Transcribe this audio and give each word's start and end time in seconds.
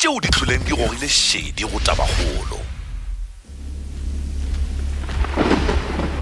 tšeo 0.00 0.18
di 0.18 0.28
tlholeng 0.32 0.62
di 0.64 0.72
gogile 0.72 1.06
šedi 1.06 1.60
go 1.70 1.76
tabagolo 1.84 2.56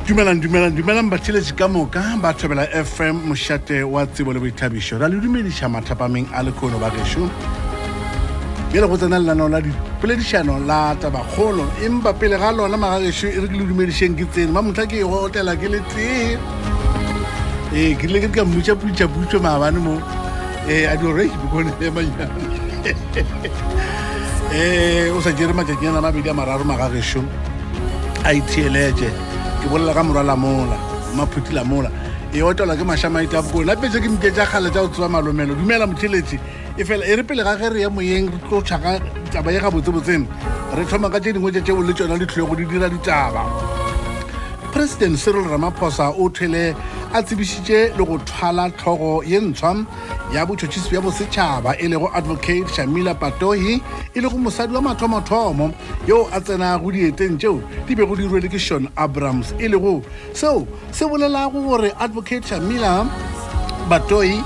dumelang 0.04 0.40
dumelang 0.42 0.74
dumelang 0.74 1.08
batheletše 1.12 1.54
ka 1.54 1.68
moka 1.70 2.02
ba 2.20 2.34
thobela 2.34 2.66
fm 2.74 3.22
mošate 3.30 3.86
wa 3.86 4.02
tsebo 4.04 4.34
le 4.34 4.40
boithabišo 4.42 4.98
ra 4.98 5.06
le 5.06 5.22
dumediša 5.22 5.70
mathapameng 5.70 6.26
a 6.34 6.42
lekono 6.42 6.74
ba 6.82 6.90
gešo 6.90 7.30
bjele 8.74 8.88
go 8.90 8.96
tsena 8.98 9.18
lenano 9.22 9.46
la 9.46 9.60
dipoledišano 9.60 10.58
la 10.66 10.96
tabakgolo 10.98 11.70
empa 11.78 12.12
pele 12.18 12.34
ga 12.36 12.50
lona 12.50 12.74
magagešo 12.76 13.30
e 13.30 13.38
re 13.46 13.46
ke 13.46 13.62
le 13.62 13.62
dumedišeng 13.62 14.18
ke 14.18 14.26
tseno 14.26 14.58
ma 14.58 14.60
motlha 14.60 14.90
ke 14.90 14.98
e 15.06 15.06
gotela 15.06 15.54
ke 15.54 15.70
le 15.70 15.78
tee 15.94 16.34
ee 17.70 17.94
ke 17.94 18.10
dile 18.10 18.26
ke 18.26 18.26
re 18.26 18.34
ka 18.42 18.42
mmutša 18.42 18.74
putša 18.74 19.06
putšo 19.06 19.38
maabane 19.38 19.78
mo 19.78 20.02
um 20.02 20.66
a 20.66 20.96
diorekebekone 20.98 21.70
ya 21.78 21.94
manyane 21.94 22.66
Eh, 24.58 25.10
o 25.14 25.20
sa 25.20 25.28
jere 25.36 25.52
majatinyana 25.52 25.98
a 25.98 26.02
mabedi 26.08 26.30
a 26.30 26.32
mararo 26.32 26.64
magagešo 26.72 27.20
a 28.24 28.32
itheeletše 28.32 29.08
ke 29.60 29.66
bolela 29.70 29.92
ka 29.92 30.02
morwa 30.08 30.24
lamola 30.30 30.76
maphuthi 31.18 31.52
lamola 31.52 31.92
e 32.32 32.40
otelwa 32.40 32.72
ke 32.80 32.84
mašamaite 32.90 33.36
a 33.36 33.42
bokoni 33.44 33.66
napetse 33.68 34.00
ke 34.00 34.08
mke 34.08 34.32
ja 34.32 34.46
kgale 34.48 34.72
tsa 34.72 34.80
go 34.80 34.88
tseba 34.88 35.08
malomelo 35.12 35.52
dumela 35.54 35.84
motheletše 35.86 36.36
e 36.80 36.84
fela 36.88 37.04
e 37.04 37.12
re 37.20 37.22
pele 37.28 37.44
ga 37.44 37.60
ge 37.60 37.68
re 37.68 37.80
ya 37.84 37.90
moyeng 37.92 38.32
re 38.32 38.38
tlo 38.48 38.64
tšhaka 38.64 38.96
taba 39.36 39.52
ye 39.52 39.60
gabotsebotsene 39.60 40.24
re 40.72 40.82
thoma 40.88 41.12
ka 41.12 41.20
tse 41.20 41.32
dingwe 41.36 41.52
tje 41.52 41.60
tšeo 41.60 41.84
le 41.84 41.92
tsona 41.92 42.16
ditlhogo 42.16 42.56
di 42.56 42.64
dira 42.64 42.88
ditaba 42.88 43.44
president 44.72 45.18
cyril 45.20 45.44
ramaphosa 45.44 46.08
o 46.16 46.30
thele 46.32 46.72
a 47.12 47.22
tsebišitše 47.22 47.96
le 47.96 48.04
go 48.04 48.18
thwala 48.18 48.68
tlhogo 48.70 49.22
ye 49.24 49.40
ntshwa 49.40 49.72
ya 50.34 50.44
botšhotšhisi 50.46 50.90
bja 50.92 51.00
bosetšhaba 51.00 51.72
e 51.80 51.88
lego 51.88 52.10
advocate 52.14 52.68
shamila 52.68 53.14
patohi 53.16 53.80
e 54.14 54.20
lego 54.20 54.36
mosadi 54.38 54.74
wa 54.74 54.82
mathomothomo 54.82 55.72
yeo 56.06 56.28
a 56.32 56.40
tsenago 56.40 56.92
dieteng 56.92 57.38
tšeo 57.40 57.56
di 57.88 57.96
bego 57.96 58.12
di 58.16 58.28
ruele 58.28 58.48
ke 58.52 58.58
shon 58.60 58.88
abrams 58.96 59.54
e 59.58 59.68
lego 59.72 60.02
seo 60.36 60.66
se 60.92 61.06
bolelago 61.08 61.60
gore 61.64 61.92
advocate 61.98 62.44
shamila 62.46 63.08
batoi 63.88 64.44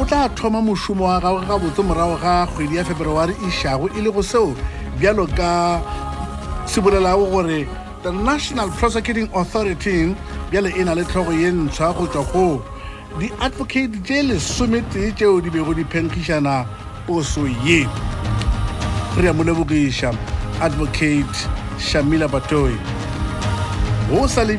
o 0.00 0.04
tla 0.04 0.26
thoma 0.34 0.58
mošomo 0.62 1.04
wa 1.06 1.20
gagwe 1.22 1.46
gabotse 1.46 1.78
morago 1.82 2.18
ga 2.18 2.46
kgwedi 2.50 2.76
ya 2.76 2.84
febereware 2.84 3.30
e 3.46 3.50
šago 3.54 3.86
e 3.98 4.02
lego 4.02 4.22
seo 4.22 4.50
bjalo 4.98 5.26
ka 5.30 5.78
se 6.66 6.80
bolelago 6.82 7.30
gore 7.30 7.68
the 8.02 8.10
national 8.10 8.66
prosecuting 8.74 9.30
authority 9.32 10.10
bjale 10.54 10.70
e 10.70 10.84
le 10.84 11.04
tlhogo 11.04 11.32
ye 11.32 11.50
ntshwa 11.50 11.92
go 11.98 12.06
tswa 12.06 12.22
go 12.32 12.62
di-advocate 13.18 13.96
tse 14.06 14.22
lesometee 14.22 15.10
tšeo 15.10 15.40
di 15.42 15.50
bego 15.50 15.74
di 15.74 15.82
phenkgišana 15.84 16.54
poso 17.06 17.42
ye 17.66 17.82
re 19.18 19.26
ya 19.26 19.32
mo 19.34 19.42
lebogiša 19.44 20.14
advocate 20.60 21.36
shamila 21.82 22.28
batoi 22.30 22.70
go 24.10 24.28
sa 24.28 24.44
le 24.44 24.54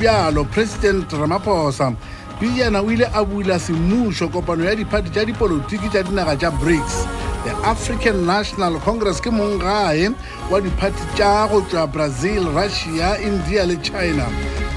president 0.52 1.08
ramaphosa 1.14 1.96
pejana 2.42 2.84
o 2.84 2.92
ile 2.92 3.06
a 3.16 3.24
bula 3.24 3.56
semmušo 3.56 4.28
kopano 4.28 4.66
ya 4.68 4.76
diphati 4.76 5.10
tša 5.10 5.24
dipolotiki 5.26 5.88
tša 5.90 6.04
dinaga 6.04 6.36
tša 6.36 6.52
brics 6.60 7.08
the 7.48 7.52
african 7.64 8.26
national 8.28 8.82
congress 8.82 9.22
ke 9.22 9.32
monggae 9.32 10.12
wa 10.52 10.60
diphati 10.62 11.04
tša 11.16 11.48
go 11.48 11.62
tšwa 11.72 11.88
brazil 11.88 12.44
russia 12.52 13.16
india 13.24 13.64
le 13.66 13.78
china 13.80 14.28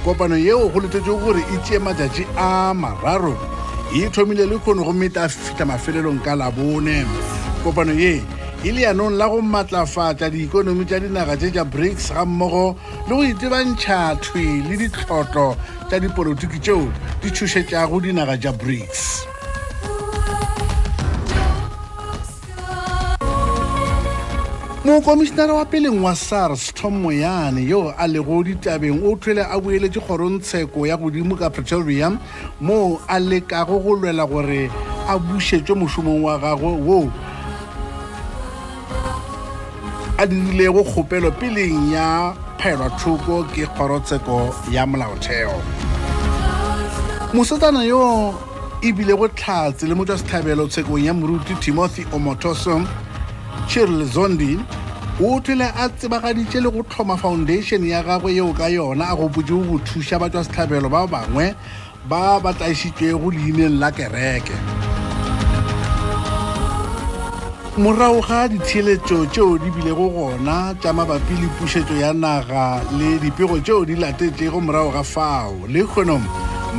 kopano 0.08 0.36
yeo 0.40 0.68
go 0.72 0.80
letetse 0.80 1.12
gore 1.20 1.44
e 1.52 1.56
tsee 1.60 1.78
matsatsi 1.84 2.24
a 2.34 2.72
mararo 2.72 3.36
e 3.92 4.08
thomile 4.08 4.48
le 4.48 4.56
kgone 4.56 4.80
go 4.82 4.92
meta 4.96 5.28
fitlha 5.28 5.66
mafelelong 5.68 6.16
ka 6.24 6.32
labone 6.32 7.04
kopano 7.62 7.92
ye 7.92 8.24
e 8.64 8.68
leanong 8.72 9.18
la 9.20 9.28
go 9.28 9.44
matlafatsa 9.44 10.32
diikonomi 10.32 10.88
tsa 10.88 10.96
dinaga 11.04 11.36
tse 11.36 11.52
tsa 11.52 11.64
brics 11.68 12.08
ga 12.16 12.24
mmogo 12.24 12.72
le 13.04 13.12
go 13.14 13.20
itebantšha 13.22 13.98
thwe 14.24 14.44
le 14.64 14.74
ditlhotlo 14.80 15.48
tsa 15.92 15.96
dipolotiki 16.00 16.56
tseo 16.64 16.88
di 17.20 17.28
tshosetsago 17.28 18.00
dinaga 18.00 18.34
tsa 18.40 18.52
brics 18.60 19.00
mokomišenara 24.88 25.52
wa 25.54 25.64
peleng 25.64 26.02
wa 26.02 26.14
sars 26.16 26.72
tom 26.72 27.02
moyane 27.02 27.68
yo 27.68 27.92
a 27.98 28.08
lego 28.08 28.42
ditabeng 28.42 29.02
o 29.04 29.14
thwele 29.20 29.42
a 29.44 29.60
boeletše 29.60 30.00
kgorontsheko 30.00 30.86
ya 30.86 30.96
godimo 30.96 31.36
ka 31.36 31.50
pretoria 31.50 32.08
moo 32.60 32.96
a 33.08 33.18
lekago 33.18 33.78
go 33.82 33.92
lwela 34.00 34.24
gore 34.26 34.70
a 35.08 35.18
bušetšwe 35.18 35.74
mošomong 35.76 36.22
wa 36.24 36.38
gagwe 36.38 36.70
woo 36.88 37.12
a 40.18 40.26
dirilego 40.26 40.80
kgopelo 40.84 41.30
peleng 41.36 41.92
ya 41.92 42.32
phaelwathoko 42.58 43.44
ke 43.52 43.66
kgorotsheko 43.68 44.54
ya 44.72 44.86
molaotheo 44.86 45.52
mosetsana 47.34 47.84
yo 47.84 48.32
ebile 48.82 49.12
go 49.16 49.28
tlhatse 49.28 49.84
le 49.86 49.94
motšwa 49.94 50.18
sethabelo 50.18 50.66
tshekong 50.68 51.04
ya 51.04 51.12
moruti 51.14 51.54
timothy 51.60 52.06
omotoso 52.12 52.80
cheryl 53.68 54.04
zondi 54.04 54.58
o 55.20 55.40
tlhele 55.40 55.64
a 55.76 55.88
tsebagaditse 55.88 56.60
le 56.60 56.70
go 56.70 56.82
tlhoma 56.82 57.16
foundation 57.18 57.84
ya 57.86 58.02
gagwe 58.02 58.32
yeo 58.34 58.52
ka 58.52 58.64
yona 58.66 59.04
a 59.12 59.16
go 59.16 59.28
putse 59.28 59.52
go 59.52 59.78
thuša 59.84 60.18
batswasetlhabelo 60.20 60.88
ba 60.90 61.06
bangwe 61.06 61.54
ba 62.08 62.40
ba 62.40 62.52
tlaisitswego 62.52 63.30
leineng 63.30 63.78
la 63.78 63.90
kereke 63.92 64.56
morago 67.76 68.24
ga 68.28 68.48
ditsheletso 68.48 69.26
tšeo 69.26 69.58
di 69.58 69.70
bile 69.70 69.92
go 69.92 70.08
gona 70.08 70.72
tša 70.80 70.92
mabapi 70.92 71.34
le 71.36 71.48
pušetso 71.60 71.94
ya 72.00 72.12
naga 72.12 72.80
le 72.96 73.18
dipego 73.18 73.60
tšeo 73.60 73.84
di 73.84 73.94
latetlego 74.00 74.60
morago 74.60 74.90
ga 74.90 75.02
fao 75.02 75.54
le 75.68 75.84
kgonong 75.84 76.24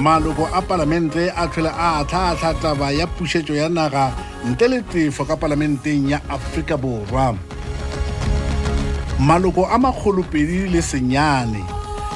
maloko 0.02 0.50
a 0.54 0.62
palamente 0.62 1.30
a 1.38 1.46
tlhole 1.48 1.70
a 1.70 2.02
tlhatlhataba 2.04 2.92
ya 2.98 3.06
pušetso 3.08 3.54
ya 3.54 3.70
naga 3.70 4.10
ntle 4.48 4.68
le 4.72 4.80
tefo 4.88 5.26
ka 5.28 5.36
palamenteng 5.36 6.08
ya 6.10 6.22
aforika 6.32 6.78
borwa 6.80 7.36
maloko 9.20 9.68
a 9.72 9.76
makgolopedi 9.78 10.72
le 10.72 10.80
senyane 10.82 11.60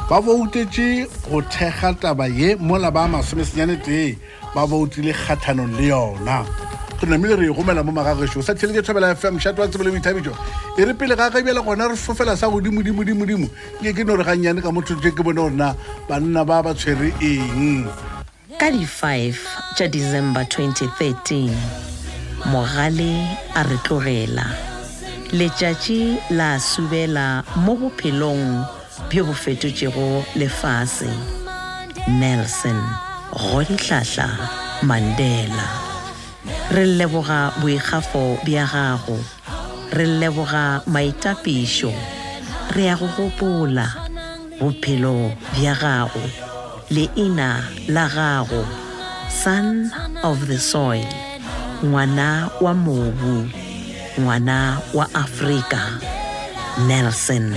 ba 0.09 0.22
voutetse 0.23 1.03
go 1.29 1.41
thega 1.44 1.91
taba 2.00 2.28
ye 2.31 2.56
mola 2.56 2.88
ba 2.91 3.07
masomesenyane 3.11 3.75
tee 3.84 4.16
ba 4.56 4.63
voutile 4.66 5.11
kgathanong 5.11 5.75
le 5.75 5.88
yona 5.91 6.45
re 7.03 7.09
namile 7.11 7.35
re 7.35 7.45
e 7.51 7.53
gomela 7.53 7.84
mo 7.84 7.91
magagešo 7.91 8.40
sa 8.44 8.55
tlhele 8.55 8.79
ke 8.79 8.85
thobela 8.88 9.11
fm 9.16 9.35
shato 9.40 9.59
wa 9.61 9.67
tsebele 9.67 9.91
boithabijo 9.91 10.31
e 10.79 10.85
re 10.85 10.94
pele 10.95 11.16
ga 11.16 11.28
kabjela 11.29 11.59
gona 11.59 11.91
re 11.91 11.95
fofela 12.00 12.38
sa 12.40 12.47
godimodimodimodimo 12.47 13.51
ke 13.84 13.91
ke 13.91 14.03
no 14.07 14.16
re 14.16 14.23
gannyane 14.23 14.63
ka 14.63 14.72
motho 14.72 14.95
ke 14.95 15.19
bone 15.19 15.35
gorena 15.44 15.75
banna 16.07 16.47
ba 16.47 16.63
ba 16.63 16.72
tshwere 16.72 17.11
eng 17.19 17.84
ka 18.55 18.72
di 18.72 18.88
5 18.88 19.75
tša 19.75 19.91
december 19.91 20.47
2013 20.47 21.91
mogale 22.46 23.38
a 23.56 23.64
re 23.64 23.78
tlogela 23.84 24.46
letšatši 25.38 26.00
la 26.38 26.59
subela 26.70 27.28
mo 27.64 27.74
bophelong 27.80 28.48
bjo 29.09 29.22
bo 29.28 29.34
fetotšego 29.44 30.09
lefase 30.36 31.09
nelson 32.20 32.80
godihlahla 33.44 34.28
mandela 34.88 35.66
re 36.76 36.86
leboga 37.00 37.40
boikgafo 37.62 38.24
bja 38.46 38.66
gago 38.74 39.18
re 39.96 40.06
leboga 40.20 40.66
maitapišo 40.94 41.94
re 42.76 42.84
ya 42.90 42.96
go 43.00 43.08
gopola 43.18 43.88
bophelo 44.59 45.16
bja 45.53 45.74
gago 45.82 46.24
leina 46.94 47.50
la 47.94 48.06
gago 48.16 48.64
son 49.44 49.68
of 50.28 50.38
the 50.50 50.59
soil 50.72 51.08
ngwana 51.84 52.50
wa 52.62 52.74
mobu 52.74 53.48
ngwana 54.20 54.80
wa 54.94 55.08
afrika 55.14 55.80
nelson 56.88 57.56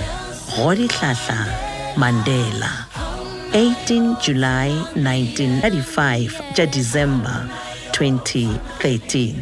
godihlahla 0.56 1.38
mandela 1.96 2.70
18 3.52 4.16
july 4.20 4.70
1935 4.94 6.30
tša 6.56 6.66
december 6.66 7.38
2013 7.90 9.34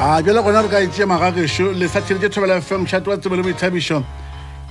a 0.00 0.22
bjale 0.22 0.42
gona 0.46 0.62
re 0.62 0.68
ka 0.74 0.78
etšea 0.82 1.06
magagešo 1.06 1.70
le 1.78 1.88
sa 1.88 2.00
tšhelete 2.02 2.28
thobela 2.28 2.58
fm 2.60 2.86
chat 2.90 3.06
wa 3.06 3.16
tsebo 3.16 3.36
le 3.38 3.42
boithabišo 3.46 4.02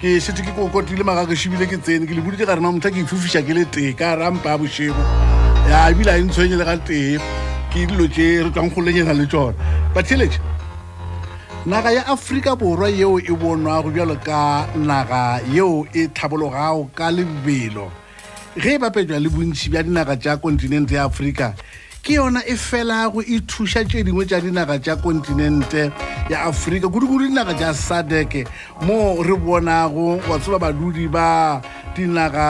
ke 0.01 0.19
šetse 0.19 0.43
ke 0.43 0.51
kokotile 0.59 1.03
magagešo 1.07 1.47
ebile 1.49 1.65
ke 1.71 1.77
tsene 1.79 2.03
ke 2.07 2.13
le 2.19 2.21
boditse 2.21 2.43
garena 2.47 2.67
motho 2.71 2.91
ke 2.91 2.99
ifufiša 2.99 3.41
ke 3.47 3.55
le 3.55 3.63
tee 3.71 3.93
ka 3.95 4.15
rampa 4.19 4.49
ya 4.49 4.55
bošebo 4.59 5.01
ya 5.71 5.87
ebile 5.91 6.11
a 6.11 6.17
e 6.19 6.21
ntshwenye 6.27 6.55
le 6.59 6.65
ga 6.67 6.75
tee 6.83 7.17
ke 7.75 7.83
dilo 7.89 8.07
tse 8.07 8.25
re 8.43 8.49
tswang 8.55 8.69
go 8.73 8.79
lenyana 8.81 9.11
le 9.13 9.25
tsona 9.27 9.51
bathelete 9.93 10.39
naga 11.65 11.91
ya 11.91 12.07
aforika 12.07 12.55
borwa 12.55 12.87
yeo 12.89 13.19
e 13.19 13.35
bonwa 13.41 13.83
go 13.83 13.91
bjalo 13.91 14.15
ka 14.23 14.65
naga 14.75 15.41
yeo 15.51 15.85
e 15.93 16.07
tlhabologago 16.07 16.87
ka 16.95 17.11
lebelo 17.11 17.91
ge 18.55 18.75
e 18.75 18.77
bapetswa 18.79 19.19
le 19.19 19.27
bontsi 19.29 19.69
bja 19.69 19.83
dinaga 19.83 20.15
tša 20.15 20.37
kontinente 20.39 20.95
ya 20.95 21.03
aforika 21.03 21.51
ke 22.01 22.15
yona 22.15 22.45
e 22.47 22.55
fela 22.55 23.09
go 23.11 23.19
e 23.19 23.39
thuša 23.43 23.83
tše 23.83 24.03
dingwe 24.07 24.23
tša 24.25 24.39
dinaga 24.39 24.79
tša 24.79 24.95
kontinente 24.95 25.91
ya 26.31 26.47
aforika 26.47 26.87
kudukudu 26.87 27.27
dinaga 27.27 27.53
tša 27.59 27.73
sadeke 27.75 28.47
mo 28.87 29.19
re 29.19 29.35
bonago 29.35 30.15
batsheba 30.29 30.59
badudi 30.63 31.11
ba 31.11 31.59
dinaga 31.95 32.47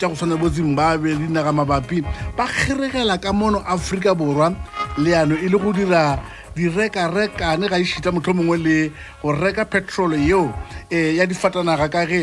tša 0.00 0.06
go 0.08 0.14
tshwana 0.16 0.36
bo 0.40 0.48
zimbabwe 0.56 1.08
le 1.14 1.20
dinaga 1.28 1.52
mabapi 1.58 1.98
ba 2.36 2.44
kgeregela 2.50 3.16
ka 3.24 3.28
mono 3.38 3.58
aforika 3.74 4.10
borwa 4.18 4.48
leano 5.04 5.34
e 5.36 5.46
le 5.52 5.56
go 5.62 5.68
dira 5.76 6.02
direkarekane 6.56 7.64
ga 7.72 7.76
ešita 7.84 8.08
motlho 8.14 8.32
mongwe 8.38 8.56
le 8.66 8.76
go 9.20 9.28
reka 9.42 9.64
petrolo 9.72 10.16
yeo 10.28 10.44
um 10.48 10.52
ya 11.18 11.24
difatanaga 11.28 11.86
ka 11.92 12.02
ge 12.10 12.22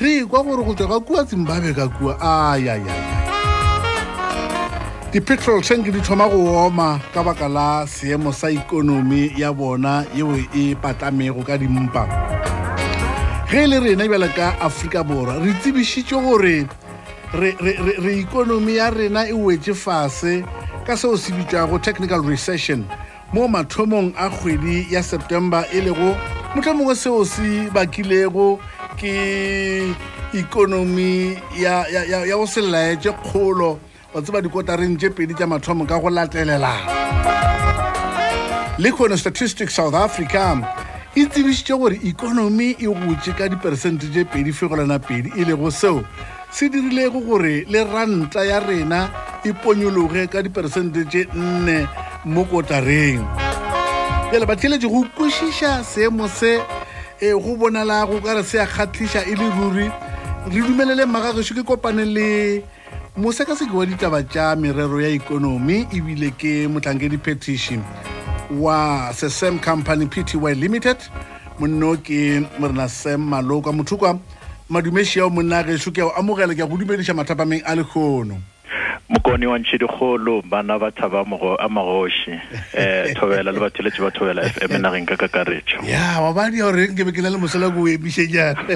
re 0.00 0.12
kwa 0.30 0.40
gore 0.46 0.62
go 0.66 0.72
tswa 0.78 0.88
ka 0.94 0.98
kua 1.06 1.20
zimbabwe 1.26 1.74
ka 1.74 1.86
kua 1.90 2.14
ayaya 2.54 2.94
di-petrol 5.12 5.60
tank 5.60 5.90
di 5.92 6.00
thoma 6.00 6.24
go 6.30 6.38
oma 6.70 6.96
ka 7.12 7.20
baka 7.26 7.48
la 7.50 7.82
seemo 7.90 8.30
sa 8.32 8.46
ikonomi 8.48 9.34
ya 9.36 9.50
bona 9.52 10.06
yeo 10.16 10.38
e 10.54 10.74
patamego 10.78 11.42
ka 11.42 11.58
dimpa 11.60 12.04
ge 13.52 13.66
le 13.68 13.76
rena 13.80 14.08
bjale 14.08 14.28
ka 14.32 14.48
aforika 14.64 15.04
borwa 15.04 15.34
re 15.36 15.52
tsebišitše 15.60 16.16
gore 16.24 16.64
re 18.00 18.12
ikonomi 18.16 18.76
ya 18.80 18.88
rena 18.90 19.28
e 19.28 19.32
wetše 19.36 19.74
fase 19.74 20.40
ka 20.86 20.96
seo 20.96 21.16
se 21.20 21.32
bitšwago 21.36 21.76
technical 21.84 22.24
recession 22.24 22.84
mo 23.32 23.48
mathomong 23.48 24.14
a 24.16 24.28
kgwedi 24.32 24.86
ya 24.94 25.02
september 25.02 25.66
e 25.72 25.80
lego 25.80 26.16
motlhomongwe 26.54 26.94
seo 26.96 27.24
se 27.24 27.68
bakilego 27.76 28.56
ke 28.96 29.14
ikonomi 30.32 31.36
ya 31.60 31.84
go 32.38 32.46
selaetše 32.46 33.12
kgolo 33.20 33.78
wa 34.14 34.22
tseba 34.22 34.40
dikotareng 34.40 34.96
tše 34.96 35.10
pedi 35.10 35.34
tša 35.36 35.46
mathomo 35.46 35.84
ka 35.84 35.98
go 36.00 36.08
latelelang 36.10 36.80
lecono 38.78 39.16
statistics 39.16 39.74
south 39.76 39.94
africa 39.94 40.56
e 41.16 41.26
tsebišitše 41.28 41.74
gore 41.76 41.96
ikonomi 42.08 42.76
e 42.80 42.86
gotse 42.88 43.32
ka 43.36 43.44
diperesente 43.48 44.08
tše 44.08 44.24
pedi 44.32 44.52
fegolana 44.52 44.98
pedi 44.98 45.28
e 45.36 45.44
lego 45.44 45.70
seo 45.70 46.00
se 46.50 46.68
dirilego 46.72 47.20
gore 47.20 47.64
le 47.68 47.84
ranta 47.84 48.44
ya 48.44 48.58
rena 48.60 49.10
e 49.44 49.52
ponyologe 49.52 50.24
ka 50.32 50.40
diperesente 50.42 51.04
tše 51.04 51.26
nne 51.36 51.84
mo 52.24 52.44
kotareng 52.48 53.20
pele 54.30 54.46
batheletše 54.48 54.88
go 54.88 55.04
kwešiša 55.16 55.84
seemo 55.84 56.28
se 56.28 56.62
e, 57.20 57.28
go 57.36 57.56
bonalago 57.60 58.16
ka 58.24 58.32
re 58.34 58.42
se 58.44 58.56
a 58.56 58.66
kgatliša 58.66 59.28
e 59.28 59.34
le 59.36 59.46
ruri 59.56 59.88
re 60.48 60.60
dumelele 60.64 61.04
magagešo 61.04 61.52
ke 61.60 61.62
kopane 61.68 62.04
le 62.08 62.30
mosekaseke 63.20 63.76
wa 63.76 63.84
ditaba 63.84 64.22
tša 64.24 64.56
merero 64.56 64.96
ya 65.00 65.12
ikonomi 65.12 65.84
ebile 65.92 66.32
ke 66.32 66.64
motlhankedi 66.72 67.18
petition 67.20 67.84
wa 68.60 69.08
sesam 69.14 69.58
company 69.62 70.04
pty 70.06 70.36
limited 70.60 70.96
monno 71.58 71.96
ke 71.96 72.44
morena 72.60 72.86
sam 72.88 73.24
maloka 73.26 73.72
motho 73.72 73.96
kwa 73.96 74.18
madumešiao 74.68 75.30
monna 75.32 75.58
a 75.60 75.64
gešo 75.64 75.90
keo 75.94 76.12
amogela 76.12 76.52
ke 76.54 76.60
a 76.62 76.66
go 76.66 76.76
dumediša 76.76 77.14
mathapameng 77.16 77.62
a 77.64 77.74
lekgono 77.76 78.36
mokone 79.08 79.46
wa 79.46 79.58
ntšhe 79.58 79.78
dikgolo 79.78 80.42
bana 80.44 80.78
ba 80.78 80.90
thaba 80.90 81.24
a 81.60 81.68
magoši 81.68 82.40
eh, 82.74 83.06
um 83.08 83.14
thobela 83.16 83.52
le 83.52 83.60
batheletse 83.60 84.02
ba 84.04 84.10
thobela 84.10 84.42
f 84.44 84.58
m 84.68 84.80
nageng 84.82 85.06
ka 85.06 85.16
kakaretso 85.16 85.80
ya 85.88 86.20
wa 86.20 86.32
bane 86.34 86.58
ya 86.58 86.64
gore 86.68 86.86
ke 86.92 87.04
be 87.08 87.12
ke 87.12 87.22
na 87.22 87.30
le 87.32 87.38
mosela 87.40 87.72
ko 87.72 87.88
emišenyana 87.88 88.68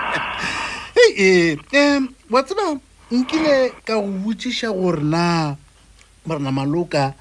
ee 1.18 1.56
eh, 1.74 1.98
um 1.98 2.06
wa 2.30 2.42
tseba 2.42 2.78
nkile 3.10 3.72
ka 3.84 3.98
go 3.98 4.02
botsiša 4.22 4.70
gore 4.72 5.02
na 5.02 5.56
morena 6.26 6.52
maloka 6.54 7.12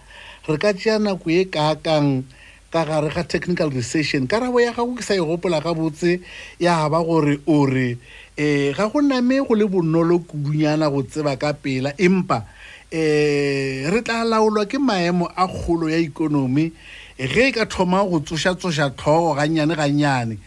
re 0.47 0.57
ka 0.59 0.73
tšea 0.75 0.99
nako 0.99 1.31
ye 1.31 1.45
kaakang 1.47 2.23
ka 2.67 2.83
gare 2.83 3.07
ga 3.09 3.23
technical 3.23 3.69
recession 3.71 4.27
karabo 4.27 4.59
ya 4.59 4.73
gago 4.75 4.95
ke 4.99 5.03
sa 5.03 5.15
e 5.15 5.23
gopola 5.23 5.63
gabotse 5.63 6.19
ya 6.59 6.83
ba 6.91 6.99
gore 6.99 7.39
o 7.47 7.63
re 7.63 7.95
um 8.35 8.71
ga 8.75 8.89
go 8.91 8.99
name 8.99 9.39
go 9.47 9.55
le 9.55 9.63
bonolo 9.63 10.19
kudunyana 10.19 10.91
go 10.91 10.99
tseba 11.01 11.39
ka 11.39 11.53
pela 11.55 11.95
empa 11.95 12.43
um 12.91 13.87
re 13.87 13.99
tla 14.03 14.27
laolwa 14.27 14.67
ke 14.67 14.75
maemo 14.75 15.31
a 15.31 15.47
kgolo 15.47 15.87
ya 15.87 15.97
ikonomi 16.03 16.73
ge 17.15 17.43
e 17.47 17.51
ka 17.55 17.63
thoma 17.63 18.03
go 18.03 18.19
tsoša-tsoša 18.19 18.91
tlhogo 18.99 19.39
gannyane 19.39 19.71
gannyane 19.75 20.35
um 20.35 20.39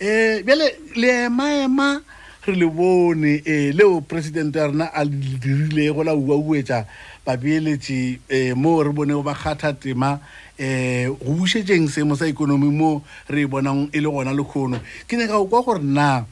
eh, 0.00 0.40
bjale 0.40 0.80
leemaema 0.96 2.00
re 2.48 2.56
le 2.56 2.66
bone 2.72 3.44
um 3.44 3.68
leo 3.76 4.00
presidente 4.00 4.56
ya 4.58 4.66
rona 4.72 4.88
a 4.88 5.04
le 5.04 5.12
dirilego 5.12 6.00
la 6.04 6.16
uauetša 6.16 6.88
babeeletsi 7.24 8.16
um 8.16 8.20
eh, 8.30 8.52
moo 8.54 8.82
re 8.82 8.90
bone 8.92 9.12
go 9.14 9.22
ba 9.22 9.32
kgatha 9.34 9.78
tema 9.78 10.18
um 10.58 11.14
go 11.16 11.32
busetseng 11.38 11.86
seemo 11.88 12.16
sa 12.18 12.26
ikonomi 12.26 12.66
mo 12.70 13.02
re 13.28 13.42
e 13.46 13.46
bonang 13.46 13.86
e 13.94 14.00
le 14.02 14.08
gona 14.10 14.34
lekgono 14.34 14.80
ke 15.06 15.14
nyaka 15.16 15.32
go 15.38 15.46
kwa 15.46 15.62
gore 15.62 15.82
na 15.82 16.16
um 16.18 16.26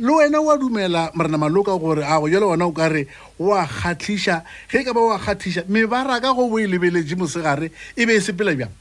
le 0.00 0.12
wena 0.16 0.40
o 0.40 0.48
a 0.50 0.56
dumela 0.58 1.10
morena 1.14 1.36
maloka 1.38 1.76
gore 1.78 2.00
ago 2.04 2.28
jale 2.32 2.46
wena 2.48 2.64
o 2.66 2.72
ka 2.72 2.88
re 2.88 3.04
o 3.38 3.52
a 3.52 3.66
kgatlhiša 3.66 4.42
ge 4.72 4.78
e 4.80 4.84
ka 4.88 4.92
ba 4.96 5.00
o 5.00 5.12
a 5.12 5.18
kgatlhiša 5.20 5.68
mebaraka 5.68 6.32
go 6.32 6.48
bo 6.48 6.58
e 6.58 6.64
lebeletse 6.66 7.12
mosegare 7.16 7.68
e 7.96 8.04
be 8.08 8.16
e 8.16 8.20
sepela 8.24 8.56
bjang 8.56 8.72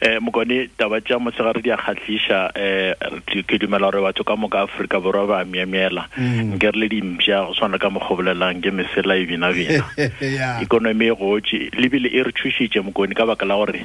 eh 0.00 0.18
mokone 0.20 0.68
taba 0.78 1.00
tša 1.02 1.18
mosegare 1.18 1.60
di 1.62 1.70
a 1.72 1.76
kgatlhiša 1.76 2.40
eh 2.54 2.94
ke 3.26 3.56
dumela 3.58 3.90
gore 3.90 4.00
batho 4.04 4.22
ka 4.24 4.36
moka 4.36 4.62
aforika 4.66 5.00
borwa 5.00 5.26
ba 5.26 5.38
memiela 5.44 6.06
mm. 6.16 6.54
nke 6.56 6.70
re 6.72 6.78
le 6.78 6.88
dimpša 6.88 7.46
go 7.46 7.52
tshwana 7.56 7.78
ka 7.80 7.90
mokgobolelang 7.90 8.60
ke 8.62 8.70
mesela 8.70 9.16
e 9.18 9.26
binabina 9.26 9.84
ikonomi 10.62 11.06
e 11.10 11.14
gotse 11.18 11.58
lebile 11.76 12.08
e 12.12 12.22
re 12.22 12.32
thušitše 12.32 12.80
mokone 12.84 13.14
ka 13.14 13.26
baka 13.26 13.46
la 13.46 13.56
gore 13.56 13.82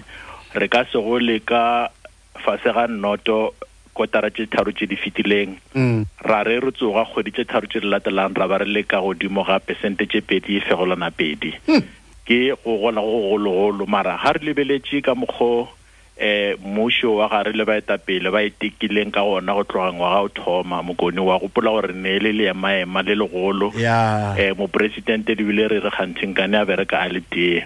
re 0.54 0.68
ka 0.68 0.86
se 0.92 0.98
go 1.02 1.18
le 1.20 1.40
ka 1.42 1.90
fase 2.38 2.70
ga 2.72 2.86
nnoto 2.88 3.54
kotara 3.94 4.30
tše 4.30 4.46
tharo 4.48 4.72
tše 4.72 4.86
di 4.88 4.96
fetileng 4.96 5.56
mm. 5.76 6.06
ra 6.24 6.44
re 6.44 6.60
re 6.60 6.72
tsoga 6.72 7.06
kgwedi 7.06 7.32
tše 7.32 7.44
tharo 7.46 7.68
tše 7.68 7.80
di 7.80 7.90
latelang 7.90 8.36
ra 8.38 8.48
ba 8.48 8.62
re 8.62 8.66
le 8.68 8.84
ka 8.84 9.00
godimo 9.02 9.44
ga 9.44 9.60
percente 9.60 10.06
tše 10.06 10.22
pedi 10.22 10.58
e 10.58 10.62
fegolana 10.62 11.12
pedi 11.12 11.54
hmm. 11.68 12.01
ke 12.26 12.54
go 12.64 12.78
gola 12.78 13.02
go 13.02 13.20
gologolo 13.38 13.88
mara 13.88 14.18
ha 14.18 14.32
re 14.32 14.40
lebeletše 14.46 15.02
ka 15.04 15.14
mokgwa 15.16 15.68
eh 16.22 16.54
mmušo 16.62 17.18
wa 17.18 17.28
gare 17.30 17.52
le 17.56 17.66
baetapele 17.66 18.30
ba 18.30 18.44
etekileng 18.46 19.12
ka 19.12 19.24
gona 19.26 19.54
go 19.58 19.64
tloga 19.64 19.90
ngwaga 19.94 20.22
o 20.22 20.30
thoma 20.30 20.84
mokone 20.86 21.18
wa 21.18 21.40
gopola 21.42 21.70
gore 21.72 21.94
ne 21.98 22.20
le 22.22 22.32
le 22.32 22.54
maema 22.54 23.02
le 23.02 23.16
legolo 23.18 23.74
um 23.74 24.54
moporesidente 24.58 25.36
di 25.36 25.44
bile 25.44 25.68
re 25.68 25.80
re 25.82 25.90
kgantšheng 25.90 26.36
kane 26.38 26.56
a 26.62 26.66
bereka 26.66 27.02
a 27.02 27.10
le 27.10 27.22
tee 27.26 27.66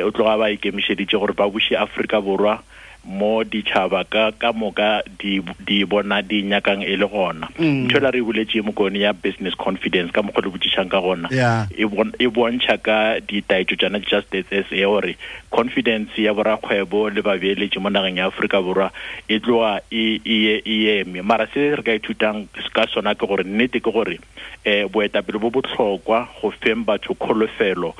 um 0.00 0.08
o 0.08 0.10
tloga 0.10 0.36
ba 0.40 0.48
ikemišeditše 0.56 1.16
gore 1.20 1.36
ba 1.36 1.44
buše 1.50 1.76
aforika 1.76 2.20
borwa 2.20 2.62
mo 3.06 3.44
ditšhaba 3.46 4.02
ka 4.04 4.34
ka 4.34 4.50
moka 4.52 5.00
di 5.22 5.84
bona 5.86 6.22
di 6.26 6.42
nyakang 6.42 6.82
e 6.82 6.98
le 6.98 7.06
gona 7.06 7.46
mm. 7.54 7.86
ntho 7.86 7.96
e 7.96 8.00
la 8.02 8.10
re 8.10 8.18
e 8.18 8.22
buletse 8.26 8.58
mokone 8.66 8.98
ya 8.98 9.14
business 9.14 9.54
confidence 9.54 10.10
ka 10.10 10.26
mokgwa 10.26 10.42
le 10.42 10.50
botsišang 10.50 10.90
ka 10.90 10.98
gona 11.00 11.28
e, 11.70 11.86
e 12.18 12.26
bontšha 12.26 12.78
ka 12.82 13.20
ditaetso 13.22 13.78
tsana 13.78 14.02
justice 14.02 14.50
s 14.50 14.66
a 14.74 14.82
gore 14.84 15.14
confidence 15.54 16.18
ya 16.18 16.34
borakgwebo 16.34 17.06
le 17.14 17.22
babeeletse 17.22 17.78
mo 17.78 17.90
nageng 17.94 18.18
ya 18.18 18.26
aforika 18.26 18.58
borwa 18.62 18.90
e 19.30 19.38
tloga 19.38 19.80
e, 19.90 20.18
e 20.26 20.98
eme 21.06 21.22
mara 21.22 21.46
se 21.54 21.76
re 21.78 21.82
ka 21.86 21.94
ithutang 21.94 22.50
ka 22.74 22.90
sona 22.90 23.14
ke 23.14 23.22
gore 23.26 23.46
nnete 23.46 23.78
ke 23.80 23.90
gore 23.94 24.18
um 24.66 24.90
boetapele 24.90 25.38
bo 25.38 25.54
botlhokwa 25.54 26.26
go 26.42 26.50
feng 26.58 26.82
batho 26.82 27.14
kgolofelo 27.14 27.94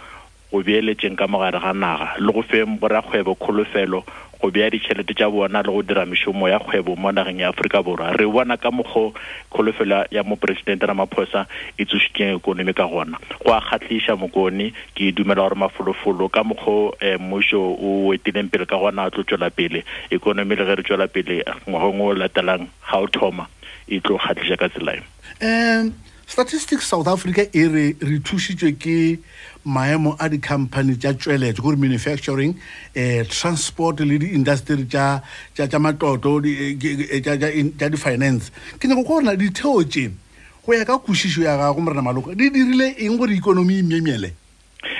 go 0.53 0.63
beeletseng 0.67 1.15
ka 1.15 1.31
mogare 1.31 1.63
ga 1.63 1.71
naga 1.73 2.19
le 2.19 2.33
go 2.35 2.43
feng 2.43 2.75
borakgwebo 2.83 3.39
kgolofelo 3.39 4.03
go 4.41 4.51
beya 4.53 4.69
ditšhelete 4.71 5.15
tša 5.17 5.31
bona 5.33 5.61
le 5.65 5.71
go 5.73 5.83
dira 5.83 6.05
mešomo 6.07 6.49
ya 6.49 6.59
kgwebo 6.59 6.97
mo 6.97 7.11
nageng 7.13 7.41
ya 7.41 7.49
aforika 7.49 7.83
borwa 7.83 8.13
re 8.13 8.27
bona 8.27 8.57
ka 8.57 8.71
mokgwa 8.71 9.13
kgolofelo 9.51 10.05
ya 10.11 10.23
moporesidente 10.23 10.87
ramaphosa 10.87 11.47
e 11.79 11.85
tsošitseng 11.85 12.37
ikonomi 12.37 12.73
ka 12.75 12.87
gona 12.89 13.19
go 13.45 13.53
a 13.55 13.61
kgatlhiša 13.61 14.17
mokone 14.17 14.73
ke 14.95 15.13
dumela 15.13 15.43
gore 15.43 15.57
mafolofolo 15.57 16.29
ka 16.29 16.45
mokgwa 16.45 16.93
um 16.93 16.93
eh, 17.01 17.19
mmušo 17.21 17.61
o 17.81 18.15
etileng 18.15 18.49
pele 18.51 18.67
ka 18.67 18.77
gona 18.77 19.07
a 19.09 19.11
tlo 19.11 19.23
tswela 19.25 19.51
pele 19.51 19.85
ikonomi 20.11 20.57
le 20.57 20.65
ge 20.65 20.75
re 20.75 20.83
tswela 20.83 21.09
pele 21.09 21.43
ngwagong 21.69 22.01
o 22.01 22.15
latelang 22.15 22.69
ga 22.93 22.97
o 22.99 23.07
thoma 23.07 23.47
e 23.89 24.01
tlo 24.01 24.19
kgatlhiša 24.19 24.57
ka 24.57 24.69
tselaeng 24.69 25.05
um 25.43 26.06
statistics 26.29 26.87
south 26.89 27.07
africa 27.07 27.43
e 27.53 27.63
re 27.75 27.85
re 28.09 28.19
thusitswe 28.29 28.71
ke 28.85 28.95
maemo 29.65 30.15
a 30.19 30.29
di-company 30.29 30.95
tsa 30.97 31.13
tsweletso 31.15 31.63
kore 31.63 31.77
manufacturing 31.77 32.55
um 32.97 33.25
transport 33.31 34.01
le 34.01 34.19
di-industry 34.19 34.85
tsa 34.87 35.79
matoto 35.79 36.41
tsa 36.43 37.89
di-finance 37.89 38.51
ke 38.79 38.89
nyako 38.91 39.03
ka 39.03 39.09
gorena 39.15 39.37
ditheo 39.39 39.85
tse 39.87 40.11
go 40.67 40.75
ya 40.75 40.85
ka 40.85 40.99
kosišo 40.99 41.47
ya 41.47 41.57
gago 41.59 41.81
morena 41.81 42.03
maloko 42.03 42.35
di 42.35 42.51
dirile 42.51 42.99
eng 42.99 43.17
gore 43.19 43.33
ikonomi 43.39 43.79
e 43.79 43.83
miemele 43.83 44.27
um 44.27 44.35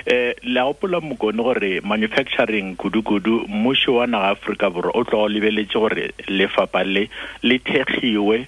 eh, 0.07 0.35
le 0.47 0.61
gopola 0.63 1.01
mokone 1.03 1.43
gore 1.43 1.81
manufacturing 1.83 2.77
kudu-kudu 2.79 3.51
mmuso 3.51 3.99
wa 3.99 4.07
naga 4.07 4.39
aforika 4.39 4.71
borwa 4.71 4.95
o 4.95 5.03
tlwa 5.03 5.27
go 5.27 5.29
lebeletse 5.29 5.75
gore 5.75 6.15
lefapha 6.31 6.85
le 6.85 7.11
le 7.43 7.59
thegiwe 7.59 8.47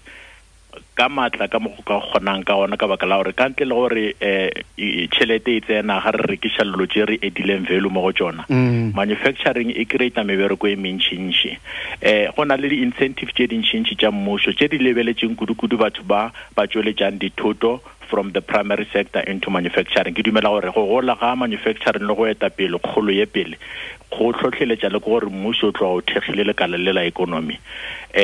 ka 0.94 1.08
matla 1.08 1.48
ka 1.48 1.58
mo 1.58 1.70
go 1.70 1.82
ka 1.84 1.98
kgonang 2.10 2.42
ka 2.46 2.56
ona 2.58 2.76
ka 2.78 2.86
baka 2.86 3.06
la 3.06 3.16
gore 3.18 3.32
ka 3.32 3.48
ntle 3.50 3.64
le 3.66 3.74
gore 3.74 4.04
um 4.18 4.20
eh, 4.20 4.50
e, 4.76 4.86
tšhelete 5.10 5.56
e 5.56 5.60
tsena 5.60 5.98
ga 6.02 6.10
re 6.14 6.22
rekišalelo 6.34 6.84
tse 6.86 7.02
re 7.08 7.16
edileng 7.22 7.66
value 7.66 7.90
mo 7.90 8.00
go 8.02 8.12
tsona 8.12 8.46
mm. 8.48 8.94
manufacturing 8.94 9.70
e 9.74 9.84
creata 9.86 10.24
mebereko 10.24 10.66
e 10.70 10.76
mentšhintšhi 10.76 11.50
um 11.54 11.58
eh, 12.02 12.26
go 12.34 12.42
na 12.46 12.56
le 12.56 12.68
di-incentive 12.68 13.32
tše 13.34 13.46
dintšhintšhi 13.50 13.94
tša 13.98 14.10
mmušo 14.10 14.52
tše 14.54 14.66
di 14.68 14.78
lebeletseng 14.78 15.34
kudu-kudu 15.34 15.78
batho 15.78 16.02
ba 16.02 16.30
ba 16.54 16.66
tsweletšang 16.66 17.18
dithoto 17.18 17.80
from 18.10 18.32
the 18.32 18.40
primary 18.40 18.88
sector 18.96 19.20
into 19.34 19.50
manufacturing 19.56 20.14
ke 20.18 20.24
dumela 20.28 20.50
gore 20.54 20.68
go 20.78 20.84
gola 20.92 21.14
ga 21.22 21.30
manufacturing 21.42 22.06
le 22.10 22.14
go 22.20 22.24
eta 22.32 22.50
pele 22.60 22.78
kgolo 22.86 23.14
ye 23.20 23.26
pele 23.36 23.56
go 24.18 24.28
tlhotlheletša 24.38 24.90
le 24.96 25.00
gore 25.08 25.28
mmuso 25.34 25.68
o 25.68 25.72
tloga 25.78 26.00
o 26.00 26.00
thegile 26.10 26.44
lekala 26.50 26.78
le 26.86 26.92
la 26.98 27.04
ikonomi 27.12 27.58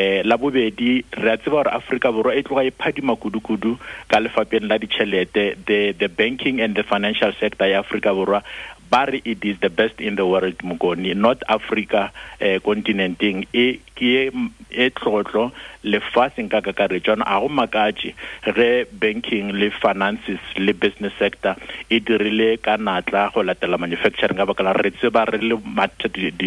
eh 0.00 0.23
la 0.33 0.37
bobedi 0.47 0.91
re 1.25 1.33
a 1.33 1.37
tseba 1.37 1.57
gore 1.62 1.73
aforika 1.79 2.12
borwa 2.19 2.37
e 2.37 2.43
tloga 2.43 2.67
e 2.69 2.71
phadima 2.79 3.17
kudu-kudu 3.26 3.76
ka 4.09 4.21
lefapeng 4.26 4.69
la 4.69 4.79
ditšhelete 4.79 5.57
the, 5.69 5.81
the 6.03 6.09
banking 6.21 6.61
and 6.61 6.75
the 6.75 6.85
financial 6.93 7.33
sector 7.43 7.69
ya 7.75 7.81
aforika 7.85 8.14
borwa 8.21 8.43
ba 8.91 9.07
re 9.11 9.21
it 9.25 9.45
is 9.50 9.59
the 9.61 9.71
best 9.83 10.00
in 10.00 10.17
the 10.19 10.26
world 10.26 10.57
mokone 10.71 11.14
north 11.26 11.43
africa 11.49 12.11
eh, 12.41 12.59
continenteng 12.64 13.45
ke 13.94 14.30
e 14.74 14.86
tlotlo 14.94 15.50
lefatsheng 15.84 16.50
ka 16.50 16.60
kakaretso 16.60 17.14
a 17.14 17.40
go 17.40 17.48
makatse 17.48 18.12
ge 18.58 18.68
banking 19.02 19.52
le 19.54 19.70
finances 19.78 20.40
le 20.58 20.72
business 20.74 21.12
sector 21.18 21.54
e 21.88 22.00
dirile 22.00 22.58
ka 22.60 22.76
natla 22.76 23.30
go 23.32 23.42
latela 23.42 23.78
manufacturing 23.78 24.36
ka 24.40 24.46
baka 24.50 24.62
la 24.66 24.72
re 24.74 24.90
tse 24.90 25.10
ba 25.10 25.24
re 25.24 25.38
le 25.38 25.58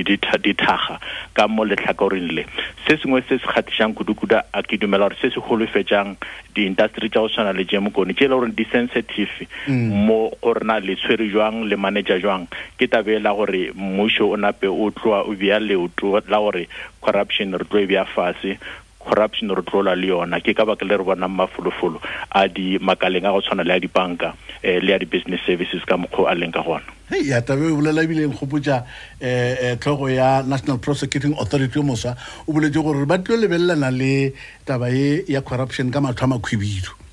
dithaga 0.03 0.99
ka 1.33 1.47
mo 1.47 1.63
letlhakoreng 1.63 2.27
le 2.35 2.43
se 2.87 2.97
sengwe 2.99 3.23
se 3.29 3.39
se 3.39 3.47
kgatlhisang 3.47 3.95
kudu-kudu 3.95 4.35
a 4.51 4.61
ke 4.63 4.75
dumela 4.77 5.07
gore 5.07 5.17
se 5.21 5.31
se 5.31 5.39
golofetsang 5.39 6.17
di-industry 6.53 7.09
tsa 7.09 7.21
go 7.23 7.29
tshwana 7.29 7.53
le 7.55 7.63
jemo 7.63 7.87
jemokone 7.87 8.11
ke 8.13 8.27
e 8.27 8.27
le 8.29 8.35
goreng 8.35 8.51
di-sensitive 8.57 9.47
mm. 9.67 10.03
mo 10.07 10.19
gore 10.43 10.65
na 10.65 10.79
le 10.79 10.97
jwang 11.31 11.63
le 11.63 11.75
manager 11.77 12.19
jwang 12.19 12.47
ke 12.77 12.89
tabe 12.91 13.15
la 13.21 13.31
gore 13.31 13.71
mmušo 13.71 14.27
o 14.35 14.35
nape 14.35 14.67
o 14.67 14.91
tloa 14.91 15.23
o 15.29 15.31
bea 15.35 15.59
leoto 15.61 16.19
la 16.27 16.41
gore 16.41 16.67
corruption 17.01 17.53
re 17.55 17.65
tlo 17.65 17.79
e 17.79 17.85
bja 17.87 18.05
fase 18.05 18.57
corruption 18.99 19.49
re 19.55 19.61
tlola 19.63 19.93
le 19.95 20.07
yona 20.11 20.39
ke 20.39 20.53
ka 20.53 20.65
baka 20.67 20.85
le 20.85 20.97
re 20.97 21.03
bonang 21.03 21.29
mafolofolo 21.31 22.01
a 22.31 22.47
di 22.47 22.77
makaleng 22.79 23.27
a 23.27 23.31
go 23.33 23.41
tshwana 23.41 23.63
le 23.65 23.73
a 23.75 23.79
dibanka 23.79 24.33
um 24.33 24.37
le 24.83 24.89
ya 24.91 24.97
di-business 24.97 25.41
services 25.45 25.83
ka 25.85 25.95
mokgwa 25.97 26.31
a 26.31 26.35
leng 26.35 26.51
ka 26.53 26.61
gona 26.65 26.83
hei 27.09 27.23
ya 27.29 27.41
tabe 27.41 27.65
o 27.69 27.77
bolela 27.79 28.03
ebile 28.03 28.25
e 28.25 28.27
nkgopotsa 28.31 28.83
um 29.21 29.79
tlhogo 29.79 30.07
ya 30.11 30.43
national 30.43 30.77
prosecuting 30.79 31.33
authority 31.37 31.79
o 31.79 31.83
mosa 31.83 32.15
o 32.47 32.51
boletse 32.53 32.83
gore 32.83 33.05
ba 33.05 33.17
tlo 33.21 33.37
lebelelana 33.37 33.91
le 33.91 34.33
taba 34.65 34.89
e 34.91 35.23
ya 35.27 35.41
corruption 35.41 35.91
ka 35.91 36.01
matlho 36.01 36.23
a 36.23 36.27
makhwibidu 36.35 37.06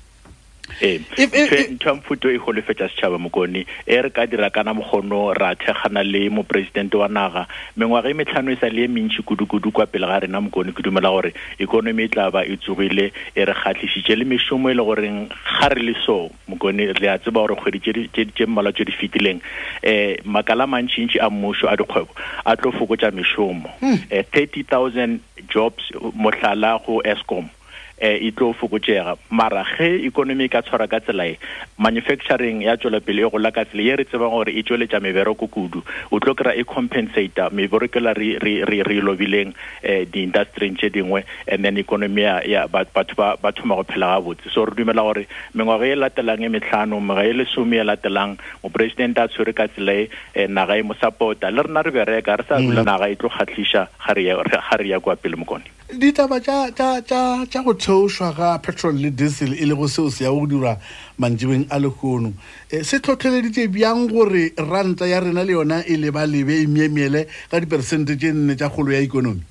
tlhomphoto 0.79 2.27
e 2.29 2.37
golofetsa 2.39 2.85
e 2.85 2.89
setšhaba 2.89 3.17
mokone 3.17 3.65
e 3.87 3.95
re 4.01 4.09
ka 4.09 4.25
dira 4.27 4.49
kana 4.49 4.73
mogono 4.73 5.31
ra 5.33 5.55
thekgana 5.55 6.03
le 6.03 6.29
moporesidente 6.29 6.97
wa 6.97 7.07
naga 7.07 7.47
mengwaga 7.77 8.09
e 8.09 8.13
metlhano 8.13 8.51
e 8.51 8.57
sa 8.59 8.67
le 8.67 8.83
e 8.83 8.87
mentšhi 8.87 9.23
kudu-kudu 9.23 9.71
kwa 9.71 9.85
pele 9.87 10.03
ga 10.05 10.19
rena 10.27 10.41
mokone 10.41 10.73
ke 10.75 10.83
dumela 10.83 11.09
gore 11.09 11.33
ikonomi 11.59 12.03
e 12.03 12.07
tla 12.09 12.31
ba 12.31 12.43
e 12.45 12.57
tsogile 12.57 13.11
e 13.35 13.45
re 13.45 13.53
kgatlhisitše 13.53 14.15
le 14.19 14.25
mešomo 14.25 14.69
e 14.69 14.73
le 14.73 14.83
goreng 14.83 15.29
ga 15.31 15.67
re 15.69 15.81
le 15.81 15.95
so 16.05 16.29
mokone 16.47 16.91
le 16.99 17.07
a 17.09 17.17
tseba 17.19 17.39
gore 17.41 17.55
kgwedi 17.55 18.09
tše 18.35 18.45
mmalwa 18.45 18.71
tse 18.73 18.83
di 18.85 18.91
fetileng 18.91 19.39
um 19.83 20.17
makala 20.31 20.67
mantšhintši 20.67 21.19
a 21.23 21.29
mmušo 21.29 21.69
a 21.71 21.75
dikgwebo 21.77 22.09
a 22.45 22.55
tlo 22.55 22.71
fokotsa 22.71 23.11
mešomo 23.11 23.69
um 23.81 23.97
thirty 24.31 24.63
thousand 24.63 25.19
jobs 25.47 25.83
motlhala 26.13 26.79
go 26.85 26.99
escom 27.05 27.47
eh 27.97 28.19
e 28.27 28.31
tlo 28.33 28.51
fokotsega 28.53 29.17
mara 29.29 29.63
ge 29.63 30.03
economy 30.07 30.45
e 30.45 30.49
ka 30.51 30.61
tshwara 30.61 30.87
ka 30.89 30.99
tselae 30.99 31.37
manufacturing 31.79 32.61
ya 32.63 32.75
tswela 32.75 32.99
pele 32.99 33.23
e 33.27 33.29
gola 33.31 33.51
ka 33.51 33.63
tsela 33.65 33.81
ye 33.83 33.95
re 33.95 34.03
tsebang 34.05 34.31
gore 34.35 34.51
e 34.51 34.63
tsweletša 34.63 34.99
mebereko 34.99 35.47
kudu 35.47 35.81
o 36.11 36.19
tlo 36.19 36.35
kry-a 36.35 36.59
e 36.59 36.63
compensata 36.63 37.49
mebereko 37.51 37.99
e 37.99 38.13
re 38.39 38.97
e 38.97 39.01
lobileng 39.01 39.47
um 39.47 39.53
eh, 39.83 40.03
di-industryng 40.11 40.75
tše 40.77 40.89
dingwe 40.89 41.23
and 41.47 41.63
then 41.63 41.77
economy 41.77 42.23
ya 42.43 42.67
batho 42.67 43.15
ba 43.15 43.51
thoma 43.55 43.75
go 43.79 43.83
phela 43.87 44.19
ga 44.19 44.21
botse 44.21 44.51
so 44.51 44.65
re 44.65 44.75
dumela 44.75 45.01
gore 45.01 45.23
mengwaga 45.55 45.85
e, 45.87 45.91
e 45.91 45.95
latelang 45.95 46.43
e 46.43 46.49
metlhano 46.51 46.99
mengwaga 46.99 47.29
e 47.29 47.33
lesome 47.33 47.77
e 47.79 47.83
latelang 47.83 48.35
moporesidente 48.63 49.19
a 49.23 49.27
tshwere 49.27 49.53
ka 49.55 49.67
tselae 49.71 50.09
um 50.35 50.41
eh, 50.41 50.47
naga 50.47 50.75
e 50.77 50.81
mo 50.81 50.93
supporta 50.99 51.47
le 51.49 51.63
rena 51.63 51.81
re 51.81 51.91
bereka 51.91 52.35
re 52.35 52.43
sa 52.43 52.59
dula 52.59 52.83
mm. 52.83 52.85
naga 52.85 53.07
e 53.07 53.15
tlo 53.15 53.29
kgatlhiša 53.31 53.87
ga 53.95 54.75
re 54.75 54.87
ya 54.87 54.99
kwa 54.99 55.15
pele 55.15 55.35
mokone 55.39 55.74
ditaba 55.93 56.39
tša 56.41 57.59
go 57.61 57.73
theošwa 57.73 58.33
ga 58.37 58.57
petrol 58.61 58.95
le 59.01 59.11
diesel 59.11 59.53
e 59.53 59.65
le 59.69 59.75
go 59.77 59.87
seo 59.87 60.09
se 60.09 60.23
ya 60.23 60.31
go 60.33 60.45
dira 60.47 60.79
mantšibeng 61.19 61.65
a 61.69 61.77
lehono 61.79 62.27
um 62.33 62.33
eh, 62.71 62.81
se 62.81 62.97
tlhotlheleditše 62.99 63.67
bjang 63.69 64.09
gore 64.11 64.49
ranta 64.57 65.05
ya 65.05 65.19
rena 65.21 65.43
le 65.45 65.51
yona 65.53 65.85
e 65.85 65.95
leba 65.97 66.25
lebe 66.25 66.57
e 66.57 66.65
miemiele 66.65 67.27
ka 67.51 67.59
diperesente 67.59 68.17
tše 68.17 68.31
nne 68.33 68.57
tša 68.57 68.69
kgolo 68.73 68.91
ya 68.91 69.01
ikonomi 69.05 69.41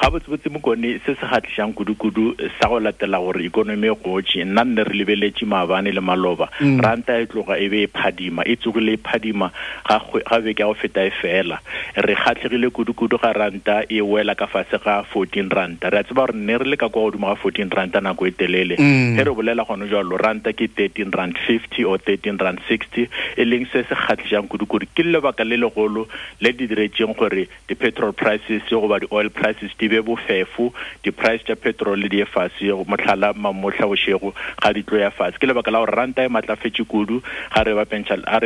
ga 0.00 0.10
botsebotse 0.10 0.50
mokone 0.50 1.00
se 1.04 1.14
se 1.14 1.26
gatlhisang 1.26 1.72
kudu-kudu 1.74 2.34
eh, 2.38 2.48
sa 2.60 2.68
go 2.68 2.78
latela 2.80 3.18
gore 3.18 3.42
ikonomi 3.44 3.88
e 3.88 3.94
gotse 3.94 4.44
nna 4.44 4.64
nne 4.64 4.84
re 4.84 4.94
lebeletse 4.94 5.44
maabane 5.46 5.90
le 5.92 6.00
maloba 6.00 6.48
mm. 6.60 6.80
ranta 6.80 7.16
e 7.20 7.26
tloga 7.26 7.56
e 7.58 7.68
be 7.68 7.82
e 7.82 7.86
phadima 7.88 8.42
e 8.46 8.56
tsogile 8.56 8.92
e 8.94 8.96
phadima 8.96 9.50
ga 9.86 9.98
beke 10.40 10.60
ya 10.60 10.66
go 10.66 10.74
feta 10.74 11.04
e 11.04 11.10
fela 11.10 11.58
re 11.96 12.14
kgatlhegile 12.14 12.70
kudu-kudu 12.70 13.18
ga 13.18 13.32
ranta 13.32 13.82
e 13.88 14.00
wela 14.00 14.34
ka 14.34 14.46
fase 14.46 14.78
ga 14.82 15.02
fourteen 15.02 15.48
ranta 15.50 15.90
re 15.90 15.98
a 15.98 16.02
tseba 16.04 16.26
gore 16.30 16.34
nne 16.36 16.58
re 16.58 16.64
le 16.70 16.76
ka 16.76 16.88
kwa 16.88 17.10
godimo 17.10 17.26
ga 17.28 17.34
fourteen 17.34 17.70
ranta 17.70 18.00
nako 18.00 18.26
e 18.26 18.30
telele 18.30 18.76
e 18.78 19.22
re 19.22 19.32
bolela 19.34 19.64
gone 19.66 19.88
jalo 19.88 20.16
ranta 20.18 20.52
ke 20.52 20.68
thirteen 20.70 21.10
rand 21.12 21.36
fifty 21.46 21.84
or 21.84 21.98
thirteen 21.98 22.38
rand 22.38 22.60
sixty 22.68 23.08
e 23.36 23.44
leng 23.44 23.66
se 23.72 23.82
se 23.88 23.94
kgatlhisang 23.94 24.48
kudu-kudu 24.48 24.86
ke 24.94 25.02
lebaka 25.02 25.44
le 25.44 25.56
legolo 25.56 26.06
le 26.40 26.52
di 26.52 26.66
diretseng 26.68 27.14
gore 27.16 27.48
di-petrol 27.68 28.12
prices 28.12 28.62
goba 28.74 28.98
di-oil 28.98 29.30
prices 29.30 29.63
prices 29.68 29.72
di 29.78 29.88
be 29.88 30.00
bofefo 30.02 30.72
di-price 31.02 31.56
petrol 31.56 31.98
le 31.98 32.08
di 32.08 32.20
e 32.20 32.24
fase 32.28 32.62
motlhala 32.86 33.32
mamotlha 33.34 33.86
bošego 33.88 34.32
ga 34.60 34.72
di 34.72 34.82
tlo 34.84 34.98
ya 35.00 35.10
fatshe 35.10 35.38
ke 35.40 35.46
lebaka 35.48 35.70
la 35.70 35.78
gore 35.80 35.94
ranta 35.94 36.22
e 36.24 36.28
maatlafetse 36.28 36.84
kudu 36.84 37.22
ga 37.54 37.62
re 37.62 37.72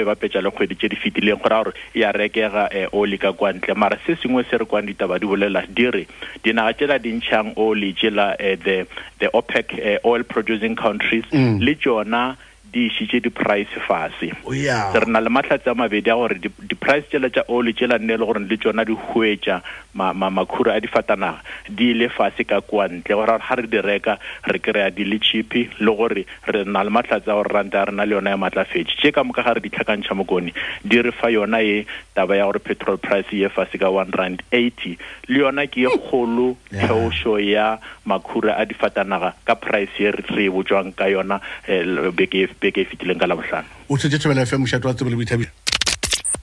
bapetša 0.05 0.43
le 0.43 0.51
kgwedi 0.51 0.75
tse 0.77 0.89
di 0.89 0.97
fetileng 0.97 1.41
gore 1.41 1.55
a 1.59 1.63
gore 1.65 1.75
e 1.95 2.05
a 2.05 2.11
rekega 2.13 2.69
um 2.71 3.01
oli 3.03 3.19
ka 3.19 3.33
kwa 3.33 3.53
ntle 3.53 3.75
mara 3.75 3.99
se 4.07 4.15
sengwe 4.23 4.45
se 4.51 4.59
re 4.59 4.65
kwang 4.67 4.87
ditaba 4.87 5.19
di 5.19 5.27
bolela 5.27 5.63
di 5.69 5.91
re 5.91 6.07
dinaga 6.43 6.73
tsela 6.75 6.99
dintšhang 6.99 7.53
oli 7.57 7.93
tšela 7.95 8.35
um 8.39 8.39
eh, 8.39 8.87
the 9.19 9.29
opec 9.33 9.75
uh, 9.75 9.99
oil 10.05 10.23
producing 10.23 10.77
countries 10.77 11.25
mm. 11.35 11.59
le 11.61 11.75
tšona 11.75 12.23
di 12.69 12.87
išitše 12.87 13.21
di-price 13.25 13.81
fase 13.87 14.15
se 14.21 14.33
oh, 14.45 14.53
re 14.97 15.07
na 15.09 15.21
le 15.21 15.31
mahlatse 15.31 15.69
a 15.71 15.75
mabedi 15.75 16.11
a 16.11 16.15
gore 16.17 16.37
di-price 16.39 17.09
tšela 17.09 17.31
tša 17.33 17.45
oli 17.49 17.73
tšela 17.73 17.99
nne 17.99 18.17
le 18.17 18.25
gore 18.27 18.39
le 18.41 18.57
tsona 18.59 18.85
di 18.85 18.93
huetša 18.93 19.63
makhura 19.97 20.75
a 20.77 20.81
di 20.81 20.87
fatanaga 20.91 21.41
di 21.69 21.91
ile 21.95 22.09
fase 22.09 22.45
ka 22.45 22.61
kwa 22.61 22.89
ntle 22.89 23.15
gore 23.15 23.39
ga 23.41 23.55
re 23.57 23.67
di 23.67 23.81
reka 23.81 24.15
re 24.45 24.59
kry-a 24.61 24.91
di 24.91 25.05
le 25.05 25.19
chipi 25.19 25.69
le 25.81 25.95
gore 25.97 26.27
re 26.45 26.65
na 26.65 26.83
le 26.85 26.91
mahlatse 26.91 27.31
a 27.31 27.33
gore 27.35 27.49
rante 27.53 27.77
a 27.77 27.85
re 27.85 27.93
na 27.93 28.05
le 28.05 28.13
yona 28.15 28.31
ya 28.31 28.37
maatlafetše 28.37 28.97
tše 29.01 29.11
ka 29.13 29.23
moka 29.25 29.43
ga 29.43 29.57
re 29.57 29.61
di 29.61 29.71
tlhakantšha 29.71 30.15
mokone 30.17 30.53
di 30.85 31.01
re 31.01 31.11
fa 31.11 31.29
yona 31.31 31.63
e 31.63 31.87
taba 32.13 32.37
ya 32.37 32.45
gore 32.45 32.61
petrol 32.61 32.99
price 32.99 33.33
ye 33.33 33.49
fase 33.49 33.79
ka 33.79 33.89
one 33.89 34.13
rand 34.13 34.43
eighty 34.53 34.99
le 35.29 35.41
yona 35.47 35.65
ke 35.67 35.87
ye 35.89 35.89
kgolo 35.89 36.57
theoso 36.69 37.41
ya 37.41 37.81
makhura 38.05 38.61
a 38.61 38.65
difatanaga 38.69 39.33
ka 39.47 39.55
price 39.57 39.97
e 39.97 40.11
re 40.13 40.45
e 40.45 40.51
botjwang 40.53 40.93
ka 40.93 41.09
yona 41.09 41.41
um 41.69 42.13
beke 42.15 42.45
e 42.45 42.58
beke 42.61 42.83
e 42.83 42.85
fetileng 42.85 43.21
ka 43.23 43.27
labohlano 43.27 43.69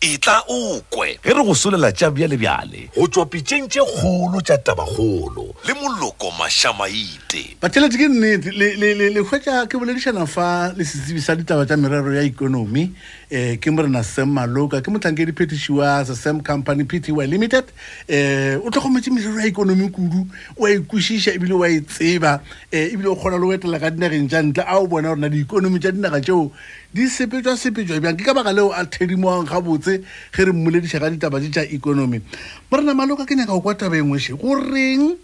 e 0.05 0.17
tla 0.19 0.41
o 0.51 0.81
ge 0.91 1.17
re 1.23 1.33
go 1.33 1.53
solela 1.55 1.89
tša 1.89 2.11
bjalebjale 2.11 2.91
go 2.93 3.07
tšwa 3.07 3.25
pitšeng 3.31 3.65
tše 3.71 3.79
kgolo 3.79 4.41
tša 4.43 4.57
tabakgolo 4.61 5.55
le 5.65 5.73
moloko 5.79 6.29
mašamaite 6.37 7.55
batelete 7.63 7.97
ke 7.97 8.07
nnete 8.11 8.51
le 8.53 9.21
hwetša 9.23 9.65
ke 9.71 9.79
boledišana 9.79 10.27
fa 10.27 10.71
le 10.75 10.83
setsibi 10.83 11.23
sa 11.23 11.33
ditaba 11.35 11.65
tša 11.65 11.79
merero 11.79 12.11
ya 12.11 12.21
ikonomi 12.27 12.91
eh 13.31 13.57
ke 13.57 13.73
mo 13.73 13.81
rena 13.81 14.05
sam 14.05 14.29
maloka 14.29 14.77
ke 14.85 14.91
motlhankedi 14.93 15.33
phetiši 15.33 15.73
wa 15.73 16.05
sam 16.05 16.41
company 16.45 16.83
pty 16.85 17.09
limited 17.09 17.65
eh 18.07 18.53
o 18.63 18.69
tlhogometse 18.69 19.09
merero 19.09 19.41
ya 19.41 19.47
ikonomi 19.49 19.89
kudu 19.89 20.27
wa 20.57 20.69
ikwešiša 20.69 21.33
ebile 21.33 21.53
wa 21.53 21.65
e 21.67 21.79
tseba 21.81 22.35
um 22.71 22.77
ebile 22.77 23.09
o 23.09 23.15
kgona 23.15 23.35
le 23.37 23.41
go 23.45 23.53
etelela 23.53 23.79
ka 23.79 23.89
dinageng 23.89 24.29
tša 24.29 24.41
ntle 24.41 24.63
a 24.67 24.77
o 24.77 24.85
bona 24.87 25.09
gorena 25.09 25.29
diikonomi 25.29 25.79
tša 25.79 25.91
dinaga 25.91 26.19
tšeo 26.21 26.51
di 26.93 27.09
sepetšwa-sepetšwa 27.09 27.97
bjang 27.99 28.15
ke 28.17 28.23
ka 28.29 28.33
baka 28.33 28.53
leo 28.53 28.69
a 28.69 28.85
thedimoang 28.85 29.49
ga 29.49 29.57
botse 29.61 30.05
ge 30.37 30.41
re 30.45 30.53
mmoledišha 30.53 30.99
ka 30.99 31.09
ditaba 31.09 31.41
tše 31.41 31.49
tša 31.49 31.63
ikonomi 31.73 32.21
mo 32.69 32.77
rena 32.77 32.93
maloka 32.93 33.25
ke 33.25 33.33
nyaka 33.33 33.57
go 33.57 33.61
kwa 33.61 33.73
taba 33.73 33.97
engweše 33.97 34.37
goreng 34.37 35.17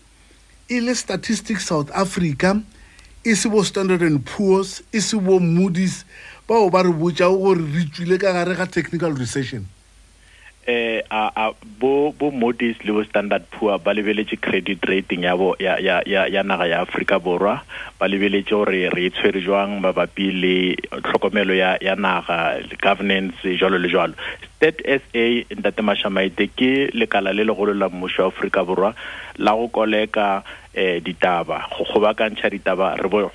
e 0.68 0.82
le 0.82 0.94
statistic 0.98 1.62
south 1.62 1.94
africa 1.94 2.58
e 3.22 3.38
se 3.38 3.46
bo 3.46 3.62
standard 3.62 4.02
and 4.02 4.26
poors 4.26 4.82
e 4.90 4.98
se 4.98 5.14
bo 5.22 5.38
moodis 5.38 6.02
bao 6.48 6.70
ba 6.72 6.82
re 6.84 6.90
botšago 6.90 7.38
gore 7.38 7.62
re 7.62 7.86
tswile 7.94 8.18
ka 8.22 8.34
gare 8.34 8.56
ga 8.58 8.66
technical 8.66 9.14
recession 9.14 9.66
eh 10.72 11.02
a 11.10 11.22
a 11.44 11.44
bo 11.82 12.14
bo 12.18 12.30
modis 12.32 12.78
le 12.86 12.94
bo 12.94 13.02
standard 13.06 13.46
poor 13.54 13.78
ba 13.82 13.94
lebeletse 13.98 14.38
credit 14.38 14.82
rating 14.90 15.26
ya 15.26 15.34
bo 15.38 15.54
ya 15.58 15.78
ya 15.82 16.02
ya 16.06 16.30
ya 16.30 16.44
naga 16.46 16.68
ya 16.70 16.82
Afrika 16.86 17.18
borwa 17.20 17.62
ba 17.98 18.06
lebeletse 18.10 18.54
gore 18.54 18.90
re 18.94 19.06
e 19.06 19.10
tshwere 19.10 19.42
jwang 19.42 19.82
mabapi 19.82 20.28
le 20.42 20.54
tlhokomelo 21.02 21.54
ya 21.58 21.78
ya 21.82 21.96
naga 21.98 22.62
governance 22.78 23.38
jalo 23.58 23.82
le 23.82 23.90
jalo 23.90 24.14
state 24.58 24.86
sa 24.86 25.24
ntate 25.58 25.82
mashamaite 25.82 26.46
ke 26.54 26.94
lekala 26.94 27.34
le 27.34 27.44
legolo 27.46 27.74
la 27.74 27.90
mmuso 27.90 28.22
wa 28.22 28.30
Afrika 28.30 28.66
borwa 28.66 28.94
la 29.38 29.58
go 29.58 29.66
koleka 29.68 30.44
eh 30.74 31.04
ditaba 31.04 31.68
go 31.68 31.84
gobakantšha 31.92 32.48
ditaba 32.48 32.96
re 32.96 33.08
bo 33.12 33.28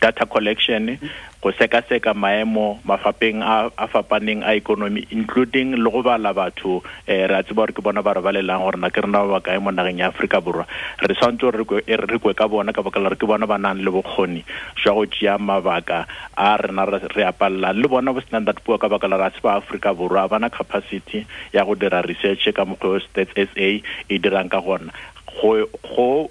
data 0.00 0.24
collection 0.30 0.94
go 1.42 1.50
sekaseka 1.50 2.14
maemo 2.14 2.78
mafapeng 2.86 3.42
a 3.42 3.66
a 3.74 3.86
fapaneng 3.90 4.46
a 4.46 4.54
economy 4.54 5.08
including 5.10 5.74
le 5.74 5.90
go 5.90 6.02
bala 6.06 6.30
batho 6.32 6.84
eh, 7.10 7.26
re 7.26 7.34
a 7.34 7.42
tseba 7.42 7.66
gore 7.66 7.72
ke 7.74 7.82
bona 7.82 7.98
ba 8.02 8.14
re 8.14 8.22
balelang 8.22 8.62
gore 8.62 8.78
na 8.78 8.90
ke 8.94 9.02
rena 9.02 9.26
ba 9.26 9.40
bakae 9.42 9.58
mo 9.58 9.74
nageng 9.74 9.98
ya 9.98 10.12
aforika 10.14 10.38
borwa 10.40 10.68
re 11.02 11.10
tshwanetse 11.14 11.64
gore 11.66 11.82
eh, 11.88 11.98
re 11.98 12.18
kwe 12.22 12.30
ka 12.32 12.46
bona 12.46 12.70
ka 12.72 12.82
baka 12.86 13.00
la 13.02 13.10
re 13.10 13.16
ke 13.18 13.26
bona 13.26 13.50
ba 13.50 13.58
nang 13.58 13.82
le 13.82 13.90
bokgoni 13.90 14.44
jwa 14.78 14.92
go 14.94 15.02
tšea 15.10 15.34
mabaka 15.34 16.06
a 16.38 16.54
rena 16.62 16.86
re 16.86 17.26
apalelang 17.26 17.74
le 17.74 17.86
bona 17.90 18.14
bo 18.14 18.20
standard 18.22 18.54
that 18.54 18.62
puo 18.64 18.78
ka 18.78 18.86
baka 18.86 19.10
la 19.10 19.18
re 19.18 19.26
a 19.26 19.30
tse 19.34 19.42
ba 19.42 19.58
aforika 19.58 19.90
borwa 19.90 20.30
a 20.30 20.30
bana 20.30 20.46
capacity 20.46 21.26
ya 21.50 21.64
go 21.66 21.74
dira 21.74 22.02
research 22.06 22.46
ka 22.54 22.62
mokgwa 22.62 23.02
o 23.02 23.02
s 23.02 23.06
a 23.56 23.68
e 24.06 24.14
dirang 24.22 24.46
ka 24.46 24.62
gona 24.62 24.94
go 25.38 25.68
go 25.86 26.30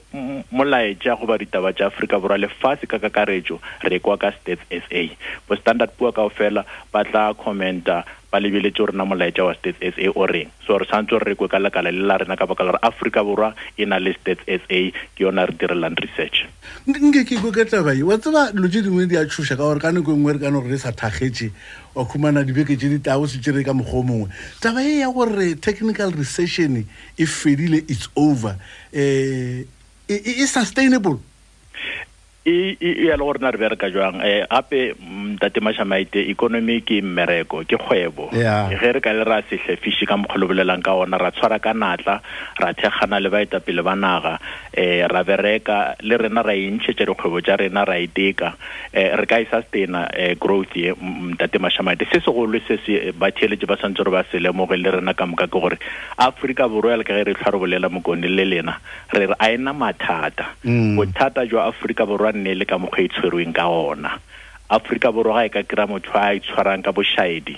molaetša 0.52 1.16
goba 1.20 1.38
ditaba 1.38 1.72
tša 1.74 1.86
Afrika 1.88 2.20
borwa 2.20 2.38
lefatshe 2.38 2.88
ka 2.88 3.00
kakaretšo 3.00 3.60
re 3.84 4.00
kwa 4.00 4.18
ka 4.18 4.32
stats 4.36 4.62
sa 4.70 5.02
bostandard 5.48 5.92
pua 5.98 6.12
kaofela 6.12 6.64
ba 6.92 7.02
tla 7.04 7.34
commenta 7.34 8.04
ba 8.32 8.40
lebeletse 8.40 8.78
gore 8.80 8.94
na 8.94 9.06
molaetsa 9.06 9.44
wa 9.46 9.54
states 9.58 9.82
s 9.82 9.98
a 9.98 10.08
o 10.14 10.26
reng 10.30 10.50
so 10.66 10.78
re 10.78 10.86
santse 10.86 11.18
re 11.18 11.34
kwe 11.36 11.50
ka 11.50 11.58
lekala 11.58 11.90
le 11.90 12.06
la 12.06 12.18
rena 12.18 12.38
ka 12.38 12.46
baka 12.46 12.64
gore 12.64 12.78
aforika 12.82 13.26
borwa 13.26 13.54
e 13.78 13.86
na 13.86 13.98
le 13.98 14.14
states 14.14 14.46
s 14.46 14.62
a 14.70 14.80
ke 15.18 15.26
yone 15.26 15.42
re 15.50 15.54
direlang 15.58 15.98
research 15.98 16.46
nke 16.86 17.26
ke 17.26 17.42
ikoke 17.42 17.66
tabai 17.66 18.06
wa 18.06 18.18
tseba 18.22 18.54
dilo 18.54 18.70
tse 18.70 18.84
dingwe 18.86 19.10
di 19.10 19.18
a 19.18 19.26
tshosa 19.26 19.58
ka 19.58 19.66
gore 19.66 19.82
ka 19.82 19.90
nako 19.90 20.14
e 20.14 20.18
nngwe 20.22 20.32
re 20.38 20.40
kano 20.46 20.62
gore 20.62 20.78
re 20.78 20.78
sa 20.78 20.94
thagetse 20.94 21.50
wa 21.98 22.06
khumana 22.06 22.46
dibeke 22.46 22.78
tse 22.78 22.86
di 22.90 23.00
tao 23.02 23.26
setse 23.26 23.50
re 23.50 23.66
ka 23.66 23.74
mokgwa 23.74 24.00
o 24.00 24.04
mongwe 24.06 24.28
taba 24.62 24.86
e 24.86 25.02
ya 25.02 25.10
gore 25.10 25.58
technical 25.58 26.14
recession 26.14 26.78
e 27.18 27.26
fedile 27.26 27.82
it's 27.90 28.06
over 28.14 28.54
um 28.94 29.66
e 30.10 30.46
sustainable 30.50 31.18
E, 32.46 32.78
e, 32.80 32.80
e 32.80 33.04
ya 33.08 33.18
le 33.18 33.18
gore 33.26 33.38
na 33.42 33.52
re 33.52 33.58
bereka 33.58 33.90
jwang 33.92 34.16
um 34.16 34.22
e, 34.24 34.46
gape 34.50 34.96
ntate 34.96 35.60
mashamaite 35.60 36.24
economy 36.32 36.80
ke 36.82 37.02
mmereko 37.04 37.66
ke 37.68 37.76
kgwebo 37.76 38.32
ge 38.32 38.80
re 38.94 39.02
ka 39.04 39.12
le 39.12 39.26
ra 39.28 39.42
sehlefiše 39.44 40.08
ka 40.08 40.16
mokgwa 40.16 40.48
bolelang 40.48 40.80
ka 40.82 40.96
ona 40.96 41.18
ra 41.20 41.32
tshwara 41.36 41.60
ka 41.60 41.74
natla 41.76 42.22
ra 42.56 42.72
thekgana 42.74 43.20
le 43.20 43.28
baetapele 43.30 43.84
ba 43.84 43.92
naga 43.96 44.40
um 44.72 45.08
ra 45.12 45.24
bereka 45.28 45.96
le 46.02 46.16
rena 46.16 46.40
ra 46.42 46.56
entšhetša 46.56 47.06
dikgwebo 47.12 47.42
tša 47.44 47.58
rena 47.60 47.84
ra 47.84 48.00
eteka 48.00 48.54
um 48.96 49.20
re 49.20 49.26
ka 49.28 49.40
e 49.40 49.46
sustaina 49.52 50.08
um 50.08 50.36
growth 50.40 50.72
ye 50.80 50.96
ntate 51.36 51.60
mashamaite 51.60 52.08
se 52.08 52.24
segolo 52.24 52.56
se 52.66 52.80
se 52.88 53.12
batheeletse 53.20 53.68
ba 53.68 53.76
tshwanetse 53.76 54.00
gore 54.00 54.12
ba 54.16 54.24
se 54.32 54.40
lemoge 54.40 54.80
le 54.80 54.90
rena 54.96 55.12
ka 55.14 55.26
moka 55.28 55.44
ke 55.48 55.52
gore 55.60 55.76
aforika 56.18 56.72
borwa 56.72 56.96
le 56.98 57.04
ka 57.04 57.20
ge 57.20 57.28
re 57.28 57.36
tlhwa 57.36 57.52
re 57.52 57.60
bolela 57.68 57.90
mokone 57.92 58.28
le 58.32 58.46
lena 58.48 58.80
re 59.12 59.26
re 59.28 59.36
a 59.38 59.52
ena 59.52 59.74
mathata 59.76 60.56
mm. 60.64 60.96
bothata 60.96 61.44
jwa 61.46 61.68
aforika 61.68 62.06
borwa 62.08 62.29
borwa 62.32 62.34
nne 62.42 62.56
le 62.56 62.66
ka 62.66 62.78
mokgwa 62.78 63.00
e, 63.02 63.06
e 63.06 63.10
tshwerweng 63.10 63.54
ka 63.56 63.66
ona 63.68 64.12
aforika 64.70 65.10
borwa 65.12 65.36
ga 65.42 65.46
e 65.46 65.50
ka 65.50 65.62
kry-a 65.66 65.88
motho 65.90 66.14
a 66.14 66.26
itshwarang 66.38 66.80
e 66.80 66.84
ka 66.86 66.92
bošaedi 66.96 67.56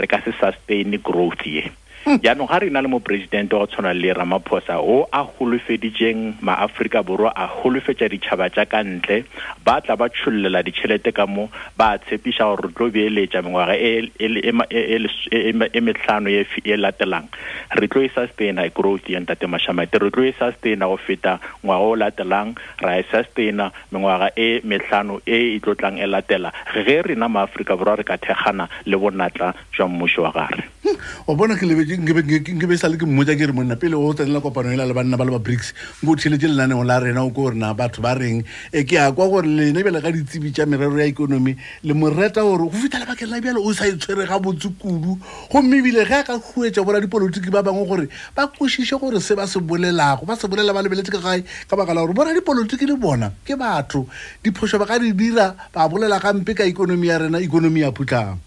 re 0.00 0.06
ka 0.10 0.18
se 0.24 0.30
sustain 0.36 0.92
growth 1.00 1.42
ye 1.48 1.62
jaanong 2.06 2.48
ga 2.48 2.58
re 2.64 2.70
na 2.72 2.80
le 2.80 2.88
moporesidente 2.88 3.52
wa 3.54 3.66
go 3.68 3.68
tshwana 3.68 3.92
le 3.92 4.08
ramaphosa 4.14 4.80
o 4.80 5.04
a 5.12 5.20
golofeditseng 5.38 6.34
maaforika 6.40 7.02
borwa 7.04 7.28
a 7.36 7.44
golofetsa 7.62 8.08
ditšhaba 8.08 8.48
tsa 8.48 8.64
ka 8.64 8.80
ntle 8.80 9.24
ba 9.64 9.80
tla 9.84 9.96
ba 10.00 10.08
tshololela 10.08 10.64
ditšhelete 10.64 11.12
ka 11.12 11.26
mo 11.28 11.50
ba 11.76 11.98
tshepisa 12.00 12.48
gore 12.48 12.68
re 12.72 12.72
tlo 12.72 12.88
beeletsa 12.90 13.42
mengwaga 13.44 13.76
e, 13.76 14.08
e, 14.16 14.96
e, 15.28 15.52
e 15.76 15.80
metlhano 15.84 16.28
e 16.64 16.76
latelang 16.80 17.28
re 17.76 17.86
tlo 17.88 18.00
e 18.00 18.08
sustaina 18.08 18.64
growth 18.72 19.04
ya 19.08 19.20
ntate 19.20 19.44
mashamate 19.46 20.00
re 20.00 20.10
tlo 20.10 20.24
e 20.24 20.32
sustaina 20.38 20.88
go 20.88 20.96
feta 20.96 21.36
ngwaga 21.64 21.84
o 21.84 21.94
latelang 22.00 22.56
ra 22.80 22.96
e 22.96 23.04
sustaina 23.12 23.72
mengwaga 23.92 24.32
e 24.36 24.60
metlhano 24.64 25.20
e 25.28 25.60
e 25.60 25.60
tlotlang 25.60 26.00
e 26.00 26.06
latela 26.08 26.48
ge 26.74 27.02
rena 27.04 27.28
maaforika 27.28 27.76
borwa 27.76 27.96
re 28.00 28.04
ka 28.08 28.16
thegana 28.16 28.68
le 28.88 28.96
bonatla 28.96 29.52
jwa 29.76 29.88
mmušo 29.92 30.22
wa 30.22 30.30
gare 30.32 30.79
o 31.28 31.36
bona 31.36 31.54
kenkebe 31.56 32.76
sale 32.78 32.96
ke 32.96 33.04
mmotsa 33.06 33.36
ke 33.36 33.46
re 33.48 33.52
monna 33.52 33.76
pele 33.76 33.94
o 33.94 34.12
tsenela 34.12 34.40
kopano 34.40 34.72
ela 34.72 34.84
le 34.86 34.94
banna 34.94 35.16
ba 35.16 35.24
le 35.24 35.32
ba 35.32 35.38
bricks 35.38 35.72
bo 36.02 36.14
thiletse 36.16 36.48
lenaneo 36.50 36.82
la 36.84 36.98
rena 36.98 37.22
o 37.24 37.30
ko 37.30 37.50
gorena 37.52 37.74
batho 37.74 38.00
ba 38.02 38.14
reng 38.18 38.44
e 38.72 38.82
ke 38.84 38.98
a 38.98 39.10
kwa 39.12 39.28
gore 39.28 39.46
lene 39.46 39.82
bela 39.84 40.00
ka 40.00 40.10
ditsebi 40.10 40.50
tsa 40.52 40.66
merero 40.66 40.98
ya 40.98 41.06
ikonomi 41.10 41.54
le 41.84 41.92
moreta 41.94 42.42
gore 42.42 42.68
go 42.70 42.74
fitlha 42.78 43.02
lebake 43.04 43.26
lena 43.26 43.40
bjale 43.40 43.58
o 43.60 43.72
sa 43.74 43.86
e 43.86 43.94
tshwere 43.96 44.26
ga 44.26 44.38
botsekudu 44.38 45.18
gomme 45.52 45.76
ebile 45.78 46.04
ge 46.06 46.14
a 46.18 46.22
ka 46.24 46.36
huetsa 46.38 46.82
bola 46.84 47.00
dipolotiki 47.00 47.50
ba 47.50 47.62
bangwe 47.62 47.86
gore 47.86 48.06
ba 48.34 48.48
kwešiše 48.48 48.98
gore 48.98 49.20
se 49.20 49.34
ba 49.34 49.46
se 49.46 49.60
bolelago 49.60 50.26
ba 50.26 50.36
se 50.36 50.48
bolela 50.48 50.72
ba 50.74 50.82
lebeletse 50.82 51.10
ka 51.12 51.18
gae 51.20 51.44
ka 51.68 51.74
baka 51.76 51.94
la 51.94 52.02
gore 52.02 52.14
bona 52.14 52.34
dipolotiki 52.34 52.86
le 52.88 52.96
bona 52.96 53.30
ke 53.46 53.54
batho 53.56 54.06
diphoso 54.42 54.78
ba 54.80 54.86
ka 54.86 54.98
di 54.98 55.12
dira 55.14 55.54
ba 55.72 55.86
bolela 55.88 56.18
gampe 56.18 56.54
ka 56.54 56.64
ikonomi 56.66 57.06
ya 57.10 57.18
rena 57.26 57.38
ikonomi 57.40 57.86
ya 57.86 57.92
phutlhang 57.92 58.38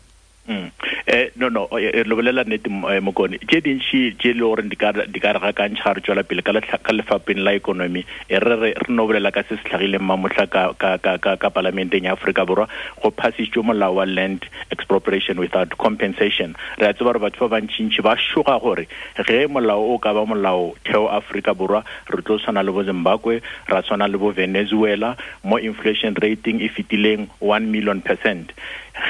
Mm. 0.47 0.71
eh 1.07 1.29
no 1.37 1.47
no 1.49 1.69
re 1.71 2.01
eh, 2.03 2.03
lo 2.03 2.15
bolela 2.17 2.43
nnete 2.43 2.67
mm, 2.67 2.83
eh, 2.91 2.99
mokone 2.99 3.39
tse 3.47 3.61
dintšhi 3.63 4.19
tse 4.19 4.27
e 4.27 4.33
le 4.35 4.43
gore 4.43 4.67
di 4.67 4.75
ka 4.75 4.91
ragakantšha 5.39 5.93
re 5.95 6.01
tswela 6.03 6.27
pele 6.27 6.41
ka 6.43 6.91
lefapheng 6.91 7.39
la 7.39 7.55
economy 7.55 8.03
e 8.27 8.39
re 8.43 8.55
re 8.59 8.73
re 8.75 8.91
no 8.91 9.07
bolela 9.07 9.31
ka 9.31 9.43
se 9.47 9.55
se 9.55 9.63
tlhagileng 9.63 10.03
mamotlha 10.03 10.43
ka 10.51 11.47
palamenteng 11.47 12.03
ya 12.03 12.15
aforika 12.19 12.43
borwa 12.43 12.67
go 12.99 13.11
phasitšwe 13.11 13.63
molao 13.63 13.95
wa 13.95 14.03
land 14.03 14.43
expropriation 14.69 15.39
without 15.39 15.71
compensation 15.79 16.57
re 16.75 16.91
a 16.91 16.93
tseba 16.93 17.15
gore 17.15 17.23
batho 17.23 17.47
ba 17.47 17.55
bantšintšhi 17.55 18.03
ba 18.03 18.19
šoga 18.19 18.59
gore 18.59 18.83
ge 19.23 19.47
molao 19.47 19.95
o 19.95 19.97
ka 19.97 20.11
ba 20.11 20.27
molao 20.27 20.75
theo 20.83 21.07
aforika 21.07 21.55
borwa 21.55 21.85
re 22.11 22.19
tlo 22.19 22.35
tshwana 22.43 22.67
le 22.67 22.75
bo 22.75 22.83
zimbabwe 22.83 23.39
ra 23.71 23.79
tshwana 23.79 24.11
le 24.11 24.19
bo 24.19 24.35
venezuela 24.35 25.15
mo 25.47 25.55
inflation 25.55 26.11
rating 26.19 26.59
e 26.59 26.67
fetileng 26.67 27.31
one 27.39 27.71
million 27.71 28.03
percent 28.03 28.51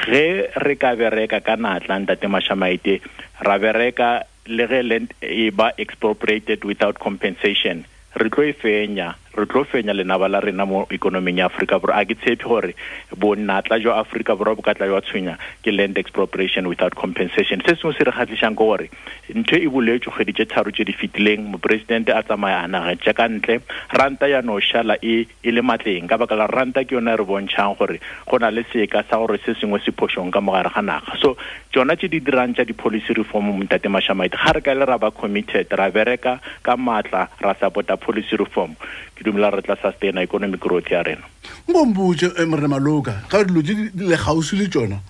ge 0.06 0.46
re 0.62 0.74
ka 0.80 0.94
bere 0.96 1.23
bereka 1.24 1.40
ka 1.40 1.56
natla 1.56 2.04
ntate 2.04 2.28
mashamaite 2.28 3.00
ra 3.40 3.56
bereka 3.56 4.28
le 4.44 4.64
ge 4.68 4.80
land 4.84 5.08
e 5.24 5.48
ba 5.56 5.72
expropriated 5.84 6.60
without 6.68 7.00
compensation 7.00 7.80
re 8.20 8.28
tlo 8.28 8.40
e 8.52 8.52
fenya 8.52 9.08
re 9.36 9.46
tlo 9.46 9.64
fenya 9.66 9.92
lenaba 9.94 10.28
la 10.28 10.40
rena 10.40 10.64
mo 10.66 10.86
ikonoming 10.90 11.38
ya 11.38 11.46
aforika 11.50 11.78
borwa 11.80 11.98
a 11.98 12.04
ke 12.06 12.14
tshepe 12.14 12.46
gore 12.46 12.74
bonatla 13.14 13.80
jwa 13.82 13.98
aforika 14.00 14.36
borwa 14.38 14.54
bo 14.54 14.62
ka 14.62 14.74
tla 14.78 14.86
jwa 14.86 15.02
tshwenya 15.02 15.34
ke 15.64 15.74
land 15.74 15.98
expropriation 15.98 16.66
without 16.70 16.94
compensation 16.94 17.60
se 17.66 17.74
sengwe 17.74 17.94
se 17.98 18.06
re 18.06 18.12
kgatlhisang 18.14 18.54
ke 18.54 18.62
gore 18.62 18.86
ntho 19.34 19.56
e 19.58 19.66
boletswe 19.66 20.10
kgwedi 20.12 20.32
tse 20.38 20.46
tharo 20.46 20.70
tse 20.70 20.84
di 20.86 20.92
fetileng 20.94 21.42
moporesidente 21.50 22.14
a 22.14 22.22
tsamaya 22.22 22.60
a 22.62 22.66
nagetse 22.70 23.14
ka 23.14 23.26
ntle 23.28 23.58
ranta 23.90 24.28
ya 24.30 24.40
noshala 24.42 24.96
e, 25.02 25.26
e 25.42 25.50
le 25.50 25.60
matleng 25.66 26.06
ka 26.06 26.16
baka 26.18 26.38
la 26.38 26.46
ranta 26.46 26.86
ke 26.86 26.94
yone 26.94 27.10
re 27.18 27.24
bontšhang 27.26 27.74
gore 27.78 27.98
go 28.30 28.38
na 28.38 28.50
le 28.54 28.62
seka 28.70 29.02
sa 29.10 29.18
gore 29.18 29.42
se 29.42 29.54
sengwe 29.58 29.82
se 29.82 29.90
phošong 29.90 30.30
ka 30.30 30.38
mogare 30.38 30.70
ga 30.70 30.82
naga 30.82 31.18
so 31.18 31.34
tsona 31.74 31.98
tse 31.98 32.06
di 32.06 32.20
dirang 32.22 32.54
tsa 32.54 32.62
di-policy 32.62 33.18
reform 33.18 33.50
montate 33.50 33.90
mashamaite 33.90 34.38
ga 34.38 34.54
re 34.54 34.62
ka 34.62 34.74
le 34.78 34.84
ra 34.86 34.94
ba 34.98 35.10
committed 35.10 35.66
ra 35.74 35.90
bereka 35.90 36.38
ka 36.62 36.78
maatla 36.78 37.26
ra 37.42 37.54
support-a 37.58 37.96
policy 37.98 38.36
reform 38.38 38.78
dumela 39.24 39.50
re 39.50 39.62
tla 39.62 39.76
sustaina 39.76 40.22
economic 40.22 40.60
growth 40.60 40.90
ya 40.90 41.02
rena 41.02 41.24
mbombutso 41.68 42.28
eh, 42.36 42.46
morena 42.46 42.68
maloka 42.68 43.14
ga 43.30 43.44
dilo 43.44 43.62
tse 43.62 43.90
le 43.96 44.16
gausi 44.16 44.56
le 44.56 44.68
tsona 44.68 45.00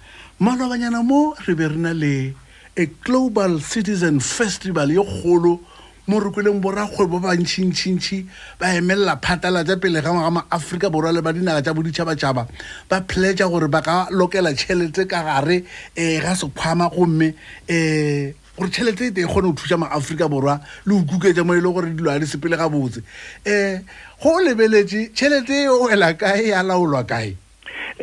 malobanyana 0.41 1.03
mo 1.03 1.35
re 1.45 1.55
be 1.55 1.67
re 1.69 1.77
na 1.77 1.91
le 1.93 2.33
a 2.77 2.87
global 3.05 3.61
citizen 3.61 4.21
festival 4.21 4.91
e 4.93 5.01
kgolo 5.03 5.59
mo 6.07 6.21
rekeleng 6.21 6.61
boragwebo 6.63 7.17
bantšhintšhintšhi 7.19 8.19
ba 8.61 8.77
emelela 8.79 9.19
phatala 9.21 9.65
tsa 9.65 9.77
pele 9.83 9.99
ga 10.05 10.13
ga 10.15 10.31
maaforika 10.31 10.91
borwa 10.93 11.11
le 11.13 11.23
ba 11.25 11.33
dinaga 11.33 11.63
tsa 11.65 11.75
boditšhabatšhaba 11.75 12.43
ba 12.91 12.97
pleta 13.09 13.49
gore 13.49 13.67
ba 13.73 13.83
ka 13.83 13.97
lokela 14.13 14.55
tšheletse 14.55 15.11
ka 15.11 15.25
gare 15.27 15.65
um 15.99 16.15
ga 16.23 16.33
sekgwama 16.39 16.87
gomme 16.95 17.35
um 17.69 18.44
gore 18.57 18.71
tšhelete 18.71 19.05
e, 19.05 19.09
e 19.09 19.27
kgone 19.27 19.51
go 19.51 19.53
thuša 19.55 19.77
maaforika 19.79 20.29
borwa 20.29 20.61
le 20.87 20.95
go 20.95 21.05
kuketsa 21.05 21.45
mo 21.45 21.55
e 21.55 21.61
le 21.61 21.73
gore 21.73 21.91
dilo 21.97 22.11
a 22.11 22.19
di 22.19 22.27
sepele 22.27 22.57
ga 22.57 22.69
botse 22.69 22.99
um 22.99 23.53
eh, 23.53 23.81
go 24.23 24.29
o 24.37 24.41
lebeletse 24.41 25.11
tšhelete 25.13 25.67
e 25.67 25.69
wela 25.69 26.15
kae 26.15 26.49
ya 26.49 26.63
laolwa 26.63 27.05
kae 27.05 27.35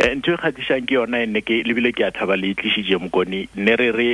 um 0.03 0.15
ntho 0.19 0.33
e 0.33 0.37
kgatišang 0.37 0.85
ke 0.87 0.93
yona 0.97 1.23
e 1.23 1.25
nne 1.25 1.41
ke 1.41 1.63
lebile 1.63 1.91
ke 1.91 2.03
a 2.05 2.11
thaba 2.11 2.35
le 2.35 2.51
e 2.51 2.55
tlisitše 2.55 2.97
mokone 2.99 3.47
nne 3.55 3.75
re 3.75 3.91
re 3.91 4.09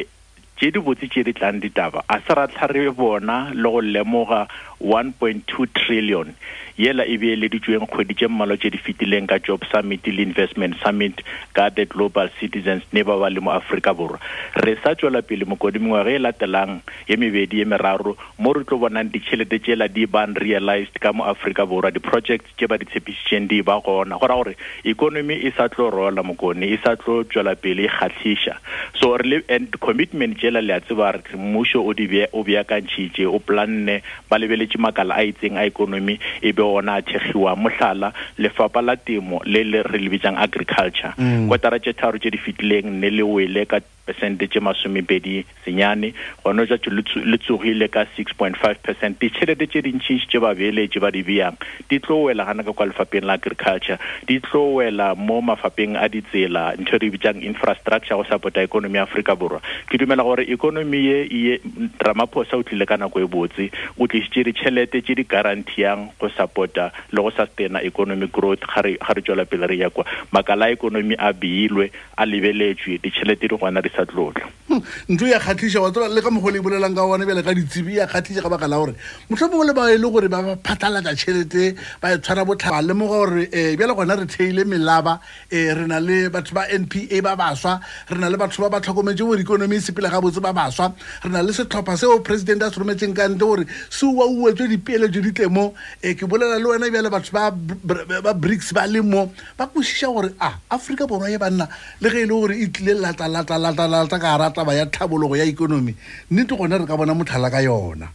tše 0.57 0.71
di 0.73 0.79
botse 0.81 1.05
tše 1.07 1.21
di 1.23 1.33
tlang 1.37 1.61
ditaba 1.61 2.01
a 2.09 2.17
se 2.25 2.33
ratlhare 2.33 2.89
bona 2.91 3.51
le 3.53 3.69
go 3.69 3.77
lemoga 3.79 4.47
1.2 4.81 5.67
trillion 5.73 6.33
yela 6.77 7.05
e 7.09 7.17
beeleditšweng 7.17 7.85
kgwedi 7.89 8.13
tše 8.17 8.27
mmalwa 8.29 8.57
tše 8.57 8.69
di 8.73 8.77
fetileng 8.77 9.27
ka 9.29 9.37
job 9.41 9.61
summit 9.71 10.07
le 10.09 10.21
investment 10.23 10.75
summit 10.81 11.21
ka 11.57 11.69
the 11.69 11.85
global 11.85 12.29
citizens 12.41 12.81
ne 12.93 13.03
ba 13.05 13.17
ba 13.19 13.29
le 13.29 13.41
mo 13.41 13.51
aforika 13.53 13.93
borwa 13.93 14.19
re 14.65 14.75
sa 14.83 14.93
tswela 14.95 15.21
pele 15.21 15.45
mokodi 15.49 15.79
mengwage 15.81 16.13
e 16.15 16.19
latelang 16.21 16.81
ye 17.09 17.17
mebedi 17.17 17.59
ye 17.61 17.65
meraro 17.65 18.17
mo 18.39 18.53
re 18.53 18.63
tlo 18.65 18.77
bonang 18.81 19.09
ditšhelete 19.13 19.57
tšela 19.65 19.87
di 19.93 20.05
ban 20.05 20.33
realized 20.41 20.93
ka 21.01 21.13
mo 21.13 21.23
aforika 21.25 21.65
borwa 21.65 21.91
di-projects 21.93 22.53
tše 22.57 22.67
ba 22.69 22.77
di 22.77 22.85
tshepišitšeng 22.85 23.47
di 23.49 23.61
ba 23.61 23.81
gona 23.81 24.17
go 24.21 24.25
raya 24.29 24.37
gore 24.43 24.55
economy 24.93 25.33
e 25.49 25.53
sa 25.57 25.69
tlo 25.69 25.89
rola 25.89 26.21
mokone 26.23 26.65
e 26.65 26.77
sa 26.85 26.93
tlo 26.97 27.23
tswela 27.23 27.55
pele 27.57 27.85
e 27.85 27.89
kgatlhiša 27.89 28.57
so 29.01 29.17
and 29.49 29.73
commitment 29.81 30.37
fela 30.47 30.61
le 30.61 30.71
a 30.73 30.79
tseba 30.79 31.11
re 31.11 31.21
mmušo 31.35 31.83
o 31.83 31.91
di 31.93 32.05
o 32.31 32.39
beakantšhitše 32.47 33.27
o 33.27 33.39
planne 33.43 33.99
ba 34.31 34.37
lebeletše 34.39 34.77
makala 34.79 35.15
a 35.19 35.23
itseng 35.27 35.57
a 35.59 35.65
ikonomi 35.67 36.15
e 36.41 36.53
be 36.55 36.63
ona 36.63 36.95
a 36.95 37.01
thegiwa 37.03 37.51
mohlala 37.55 38.13
lefapha 38.39 38.81
la 38.81 38.95
temo 38.95 39.41
le 39.43 39.63
le 39.67 39.83
re 39.83 39.99
le 39.99 40.09
bitsang 40.09 40.37
agriculture 40.39 41.11
mm. 41.19 41.49
kotara 41.51 41.79
tše 41.83 41.93
tharo 41.99 42.17
tše 42.17 42.31
di 42.31 42.37
fetileng 42.39 42.87
nne 42.95 43.09
le 43.09 43.23
wele 43.27 43.65
ka 43.67 43.81
percentage 44.07 44.57
masomepedi 44.63 45.43
senyane 45.67 46.13
gona 46.43 46.65
ja 46.65 46.79
le 47.27 47.37
tsogile 47.43 47.91
ka 47.91 48.05
six 48.15 48.31
point 48.33 48.55
five 48.57 48.79
percent 48.83 49.19
ditšhelete 49.19 49.67
tše 49.67 49.81
dintšintši 49.87 50.27
tše 50.31 50.39
babeeletše 50.39 50.99
ba 51.03 51.11
di 51.11 51.23
beyang 51.27 51.59
di 51.91 51.99
tlo 51.99 52.23
wela 52.31 52.47
gana 52.47 52.63
ka 52.63 52.71
kwa 52.73 52.87
lefapheng 52.87 53.27
la 53.27 53.33
agriculture 53.35 53.99
di 54.27 54.39
tlo 54.39 54.79
wela 54.79 55.11
mo 55.19 55.41
mafapheng 55.43 55.99
a 55.99 56.07
ditsela 56.09 56.71
ntho 56.79 56.95
e 56.95 56.99
re 57.03 57.07
bitsang 57.11 57.43
infrastructure 57.43 58.15
go 58.15 58.23
support-a 58.23 58.63
ikonomi 58.63 58.95
ya 58.97 59.03
aforika 59.03 59.35
borwa 59.35 59.59
ke 59.91 59.97
dumela 59.99 60.23
gore 60.23 60.47
ikonomi 60.47 61.03
ye 61.05 61.17
e 61.27 61.37
ye 61.47 61.59
ramaphosa 61.99 62.55
o 62.55 62.63
tlile 62.63 62.87
ka 62.87 62.95
nako 62.95 63.19
e 63.19 63.27
botse 63.27 63.65
o 63.99 64.07
tlisitše 64.07 64.47
ditšhelete 64.49 65.03
tše 65.03 65.19
di 65.19 65.23
garantiyang 65.25 66.09
go 66.19 66.29
supporta 66.31 66.91
le 67.11 67.21
go 67.21 67.31
sustaina 67.31 67.83
economy 67.83 68.27
growth 68.31 68.63
ga 68.63 68.81
re 68.87 68.95
tswela 69.19 69.45
pele 69.45 69.67
re 69.67 69.77
ya 69.77 69.89
kwa 69.89 70.05
makala 70.31 70.71
a 70.71 70.71
ikonomi 70.71 71.15
a 71.19 71.33
beilwe 71.33 71.91
a 72.17 72.25
lebeletšwe 72.25 73.01
ditšhelete 73.03 73.51
di 73.51 73.57
gona 73.57 73.81
sa 73.97 74.05
tlotlo 74.09 74.45
hmm, 74.69 74.81
ntho 75.13 75.25
ya 75.31 75.39
kgatlhisa 75.43 75.79
wa 75.83 75.89
tsela 75.91 76.07
le 76.15 76.21
ka 76.21 76.29
mogo 76.29 76.49
le 76.53 76.59
bolelang 76.63 76.93
ka 76.95 77.01
one 77.03 77.25
bele 77.25 77.41
ka 77.45 77.51
ditsibi 77.57 77.97
ya 77.97 78.05
kgatlhisa 78.05 78.43
ka 78.45 78.49
baka 78.53 78.67
la 78.69 78.77
gore 78.77 78.93
motlhomongwe 79.29 79.65
le 79.69 79.73
ba 79.73 79.83
e 79.89 79.97
le 79.97 80.05
gore 80.11 80.29
ba 80.29 80.39
ba 80.45 80.53
phatlhalatsa 80.65 81.11
tšhelete 81.17 81.63
ba 82.01 82.07
e 82.13 82.17
tshwara 82.21 82.43
botlhaba 82.45 82.79
lemoga 82.85 83.17
gore 83.25 83.43
um 83.49 83.75
bjale 83.79 83.93
gona 83.97 84.15
re 84.21 84.25
theile 84.33 84.61
melaba 84.69 85.13
um 85.49 85.75
re 85.81 85.85
na 85.91 85.97
le 85.99 86.29
batho 86.29 86.53
ba 86.53 86.67
n 86.69 86.85
p 86.85 87.07
a 87.09 87.17
ba 87.25 87.33
bašwa 87.39 87.79
re 88.13 88.17
na 88.21 88.29
le 88.29 88.37
batho 88.37 88.61
ba 88.61 88.69
ba 88.69 88.77
tlhokometse 88.83 89.23
gore 89.25 89.41
ikonomi 89.41 89.79
e 89.81 89.81
sepela 89.81 90.11
ga 90.13 90.21
botse 90.21 90.43
ba 90.43 90.53
bašwa 90.53 90.93
re 91.25 91.29
na 91.33 91.41
le 91.41 91.51
setlhopha 91.57 91.97
seo 91.97 92.19
presidente 92.21 92.63
a 92.67 92.69
se 92.69 92.77
rometseng 92.77 93.15
ka 93.17 93.25
ntle 93.33 93.39
gore 93.39 93.63
seoa 93.89 94.29
uetswe 94.29 94.67
dipeeletso 94.75 95.21
di 95.25 95.31
tle 95.33 95.47
mo 95.49 95.73
um 95.73 96.13
ke 96.13 96.27
bolela 96.27 96.59
le 96.61 96.67
wena 96.75 96.91
bjale 96.93 97.09
batho 97.09 97.31
ba 97.33 98.31
brics 98.35 98.75
ba 98.75 98.83
le 98.85 98.99
mo 99.01 99.31
ba 99.57 99.65
kosiša 99.65 100.11
gore 100.13 100.33
a 100.43 100.51
ah, 100.51 100.53
aforika 100.75 101.07
borwa 101.07 101.31
e 101.31 101.39
banna 101.39 101.65
le 102.03 102.11
ge 102.13 102.19
e 102.19 102.27
le 102.27 102.35
gore 102.35 102.51
e 102.61 102.67
tlile 102.69 102.99
latalatalata 102.99 103.86
tla 103.87 104.19
ka 104.19 104.35
ara 104.35 104.51
taba 104.51 104.75
ya 104.77 104.83
tlhabologo 104.85 105.37
ya 105.39 105.45
ikonomi 105.47 105.95
nnete 106.31 106.57
gone 106.59 106.71
re 106.75 106.83
ka 106.85 106.97
bona 106.99 107.15
mothala 107.15 107.47
ka 107.51 107.57
yona 107.63 108.09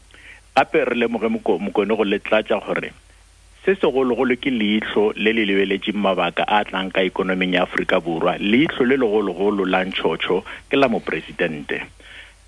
gape 0.57 0.85
re 0.89 0.93
lemoge 0.97 1.29
mokone 1.33 1.97
go 1.97 2.05
letlatsa 2.05 2.61
gore 2.65 2.93
se 3.65 3.73
segologolo 3.81 4.37
ke 4.37 4.51
leitlho 4.53 5.13
le 5.17 5.33
le 5.37 5.45
lebeletseng 5.49 5.97
mabaka 6.03 6.45
a 6.49 6.61
tlang 6.69 6.93
ka 6.93 7.01
ikonoming 7.01 7.55
ya 7.57 7.65
aforika 7.67 7.97
borwa 8.05 8.37
leitlho 8.39 8.85
le 8.87 8.97
legologolo 9.01 9.65
la 9.67 9.81
ntšhotšho 9.89 10.43
ke 10.69 10.77
la 10.77 10.89
moporesidente 10.93 11.81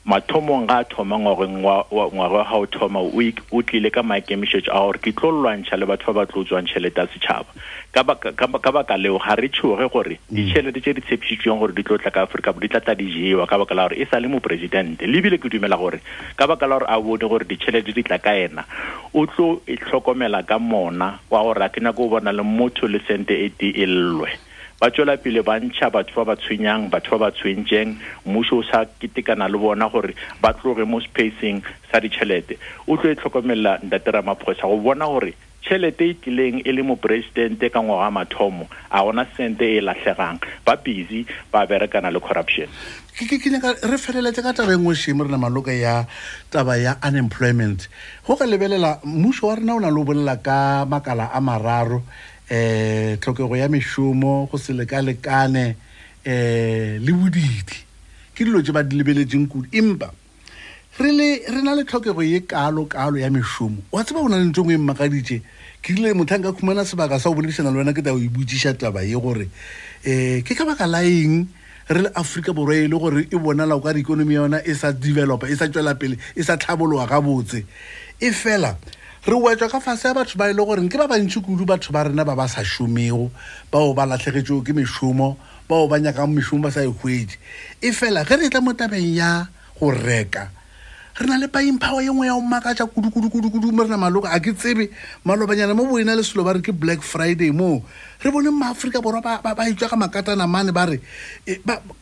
mathomong 0.05 0.67
ga 0.69 0.81
a 0.81 0.85
thoma 0.85 1.17
wa 1.17 1.35
ga 1.35 2.55
o 2.55 2.67
thoma 2.69 3.01
o 3.01 3.63
tlile 3.65 3.89
ka 3.91 4.03
maikemišetso 4.05 4.69
a 4.69 4.77
gore 4.85 4.99
ke 5.01 5.17
tlo 5.17 5.33
lwantšha 5.33 5.81
le 5.81 5.87
batho 5.89 6.13
ba 6.13 6.13
ba 6.13 6.25
tlo 6.29 6.45
tswang 6.45 6.69
tšhelete 6.69 7.01
ya 7.01 7.09
setšhaba 7.09 8.21
ka 8.21 8.71
baka 8.73 8.97
leo 9.01 9.17
ga 9.17 9.35
re 9.35 9.49
tshoge 9.49 9.89
gore 9.89 10.21
mm. 10.21 10.37
ditšhelete 10.37 10.81
tse 10.85 10.93
di 10.93 11.01
tshepišitsweng 11.09 11.57
gore 11.59 11.73
di 11.73 11.83
tlo 11.83 11.97
tla 11.97 12.13
ka 12.13 12.29
aforika 12.29 12.53
bo 12.53 12.61
di 12.61 12.69
tlatla 12.69 12.93
di 12.95 13.09
jewa 13.09 13.49
ka 13.49 13.57
baka 13.57 13.73
la 13.75 13.89
gore 13.89 13.97
e 13.97 14.05
sa 14.05 14.21
le 14.21 14.29
moporesidente 14.29 15.09
le 15.09 15.17
ebile 15.25 15.41
ke 15.41 15.49
dumela 15.49 15.81
gore 15.81 16.05
ka 16.37 16.45
baka 16.47 16.69
la 16.69 16.85
gore 16.85 16.87
a 16.93 17.01
bone 17.01 17.25
gore 17.25 17.49
ditšhelete 17.49 17.97
di 17.97 18.03
tla 18.05 18.21
ka 18.21 18.37
ena 18.37 18.61
o 19.17 19.25
tlo 19.25 19.65
e 19.65 19.81
tlhokomela 19.81 20.45
ka 20.45 20.61
mona 20.61 21.17
wa 21.33 21.41
gore 21.41 21.65
a 21.65 21.73
ke 21.73 21.81
nyako 21.81 22.05
o 22.05 22.09
bona 22.21 22.29
le 22.29 22.45
motho 22.45 22.85
le 22.85 23.01
sente 23.09 23.33
e 23.33 23.49
ti 23.57 23.73
e 23.73 23.89
llwe 23.89 24.29
ba 24.85 24.91
tswela 24.93 25.17
pele 25.17 25.41
ba 25.41 25.57
ntsha 25.57 25.89
batho 25.89 26.13
ba 26.29 26.37
ba 26.37 26.37
tshwenyang 26.37 26.93
batho 26.93 27.17
ba 27.17 27.33
ba 27.33 27.33
tshwentseng 27.33 27.97
mmuso 28.29 28.61
o 28.61 28.63
sa 28.63 28.85
ketekana 28.85 29.49
le 29.49 29.57
bona 29.57 29.89
gore 29.89 30.13
ba 30.45 30.53
tloge 30.53 30.85
mo 30.85 31.01
spacing 31.01 31.65
sa 31.89 32.05
ditšhelete 32.05 32.61
o 32.85 32.93
tlo 33.01 33.09
e 33.09 33.17
tlhokomelela 33.17 33.81
ntate 33.81 34.13
ramaphosa 34.13 34.69
go 34.69 34.77
bona 34.77 35.09
gore 35.09 35.33
tšhelete 35.65 36.05
e 36.05 36.13
tlileng 36.21 36.61
e 36.69 36.73
le 36.77 36.85
moporesidente 36.85 37.73
ka 37.73 37.81
ngwaga 37.81 38.13
mathomo 38.13 38.69
a 38.93 39.01
gona 39.01 39.25
sente 39.33 39.65
e 39.65 39.81
latlhegang 39.81 40.37
ba 40.69 40.77
busy 40.77 41.25
ba 41.49 41.65
berekana 41.65 42.13
le 42.13 42.21
corruption 42.21 42.69
re 43.89 43.97
feleletse 43.97 44.45
ka 44.45 44.53
taba 44.53 44.77
engwe 44.77 44.93
shimo 44.93 45.25
re 45.25 45.33
na 45.33 45.41
maloko 45.41 45.73
ya 45.73 46.05
taba 46.53 46.77
ya 46.77 47.01
unemployment 47.01 47.89
go 48.29 48.37
ka 48.37 48.45
lebelela 48.45 49.01
mmuso 49.01 49.49
wa 49.49 49.57
rena 49.57 49.81
o 49.81 49.81
na 49.81 49.89
le 49.89 49.97
o 49.97 50.05
bolela 50.05 50.37
ka 50.45 50.85
makala 50.85 51.33
a 51.33 51.41
mararo 51.41 52.05
eh 52.51 53.17
tlokego 53.21 53.57
ya 53.57 53.69
meshumo 53.69 54.47
go 54.51 54.59
seleka 54.59 55.01
lekane 55.03 55.77
eh 56.25 56.99
le 57.01 57.13
buditi 57.13 57.81
ke 58.37 58.45
dilo 58.45 58.61
tse 58.61 58.73
ba 58.73 58.83
di 58.85 58.97
lebeletseng 59.01 59.49
kudu 59.49 59.69
empa 59.73 60.11
re 61.01 61.41
rena 61.49 61.73
le 61.75 61.85
tlhokego 61.89 62.21
ye 62.23 62.41
kalo-kalo 62.45 63.17
ya 63.17 63.31
meshumo 63.33 63.81
wa 63.93 64.05
tseba 64.05 64.21
o 64.21 64.29
na 64.29 64.37
le 64.37 64.45
ntsengwe 64.53 64.77
mmakaditse 64.77 65.41
ke 65.81 65.97
dile 65.97 66.13
motho 66.13 66.35
a 66.35 66.39
nka 66.39 66.53
khumana 66.53 66.85
sebaka 66.85 67.17
sa 67.19 67.31
o 67.31 67.35
boledisana 67.35 67.73
le 67.73 67.81
wena 67.81 67.97
ke 67.97 68.05
tao 68.05 68.19
e 68.21 68.29
botsiša 68.29 68.77
taba 68.77 69.01
ye 69.01 69.17
gore 69.17 69.49
um 70.05 70.43
ke 70.45 70.53
ka 70.53 70.69
baka 70.69 70.85
laeng 70.85 71.49
re 71.89 72.01
le 72.05 72.11
aforika 72.13 72.53
borwa 72.53 72.77
e 72.77 72.85
le 72.93 72.99
gore 73.01 73.25
e 73.25 73.37
bonala 73.41 73.73
o 73.73 73.81
kare 73.81 73.97
ikonomi 74.05 74.37
ya 74.37 74.45
yona 74.45 74.61
e 74.61 74.75
sa 74.77 74.93
developa 74.93 75.49
e 75.49 75.57
sa 75.57 75.65
tswela 75.73 75.97
pele 75.97 76.21
e 76.37 76.45
sa 76.45 76.61
tlhabologa 76.61 77.09
ga 77.09 77.21
botse 77.25 77.65
e 78.21 78.29
fela 78.37 78.77
re 79.25 79.33
wetswa 79.35 79.69
ka 79.73 79.81
fase 79.81 80.09
ya 80.09 80.15
batho 80.15 80.37
ba 80.39 80.49
e 80.51 80.53
len 80.53 80.61
goreng 80.67 80.89
ke 80.93 80.99
ba 81.01 81.09
bantsi 81.09 81.41
kudu 81.41 81.65
batho 81.65 81.89
ba 81.93 82.05
rena 82.05 82.25
ba 82.29 82.37
ba 82.37 82.45
sa 82.45 82.61
šomego 82.61 83.33
bao 83.73 83.97
ba 83.97 84.05
latlhegetseo 84.05 84.61
ke 84.61 84.77
mešomo 84.77 85.41
bao 85.65 85.89
ba 85.89 85.97
nyakang 85.97 86.29
mešomo 86.29 86.69
ba 86.69 86.71
sa 86.71 86.85
e 86.85 86.93
kgwetse 86.93 87.41
e 87.81 87.89
fela 87.97 88.21
ge 88.29 88.37
re 88.37 88.53
tla 88.53 88.61
mo 88.61 88.77
tabeng 88.77 89.17
ya 89.17 89.49
go 89.81 89.89
reka 89.89 90.53
re 91.19 91.27
na 91.27 91.39
le 91.39 91.47
baimpower 91.47 92.03
e 92.03 92.11
nngwe 92.11 92.27
ya 92.27 92.35
omakaja 92.35 92.87
kudukudukudukudu 92.91 93.71
mo 93.71 93.83
re 93.85 93.89
na 93.89 93.97
maloko 93.97 94.27
a 94.27 94.39
ke 94.43 94.51
tsebe 94.51 94.91
malobanyana 95.25 95.71
mo 95.73 95.87
boena 95.87 96.11
le 96.17 96.25
selo 96.27 96.43
ba 96.43 96.55
re 96.55 96.61
ke 96.61 96.75
black 96.75 97.03
friday 97.07 97.53
moo 97.55 97.83
re 98.19 98.31
bone 98.35 98.51
maaforika 98.51 98.99
borwa 98.99 99.23
ba 99.23 99.63
itswa 99.71 99.87
ka 99.89 99.95
makatana 99.97 100.47
mane 100.51 100.73
ba 100.75 100.87
re 100.91 100.99
e, 101.47 101.55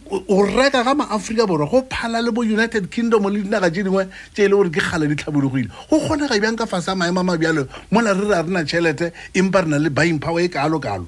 o 0.09 0.40
reka 0.48 0.81
ka 0.81 0.94
maaforika 0.96 1.44
borwa 1.44 1.68
go 1.68 1.85
phala 1.92 2.25
le 2.25 2.33
bo 2.33 2.40
united 2.40 2.88
kingdom 2.88 3.29
le 3.29 3.44
dinaga 3.44 3.68
tse 3.68 3.85
dingwe 3.85 4.09
tse 4.33 4.48
e 4.48 4.48
le 4.48 4.57
gore 4.57 4.72
ke 4.72 4.81
kgale 4.81 5.05
di 5.05 5.16
tlhabologoile 5.20 5.68
go 5.92 6.01
kgonega 6.01 6.40
bjang 6.40 6.57
ka 6.57 6.64
fa 6.64 6.81
se 6.81 6.88
a 6.96 6.96
maemo 6.96 7.20
a 7.20 7.22
mabjalo 7.37 7.68
mola 7.92 8.16
re 8.16 8.25
re 8.25 8.35
a 8.40 8.42
re 8.42 8.48
na 8.48 8.64
tšhelete 8.64 9.12
empa 9.37 9.61
re 9.61 9.68
na 9.68 9.77
le 9.77 9.92
baimpower 9.92 10.40
e 10.40 10.48
kalo 10.48 10.81
kalo 10.81 11.05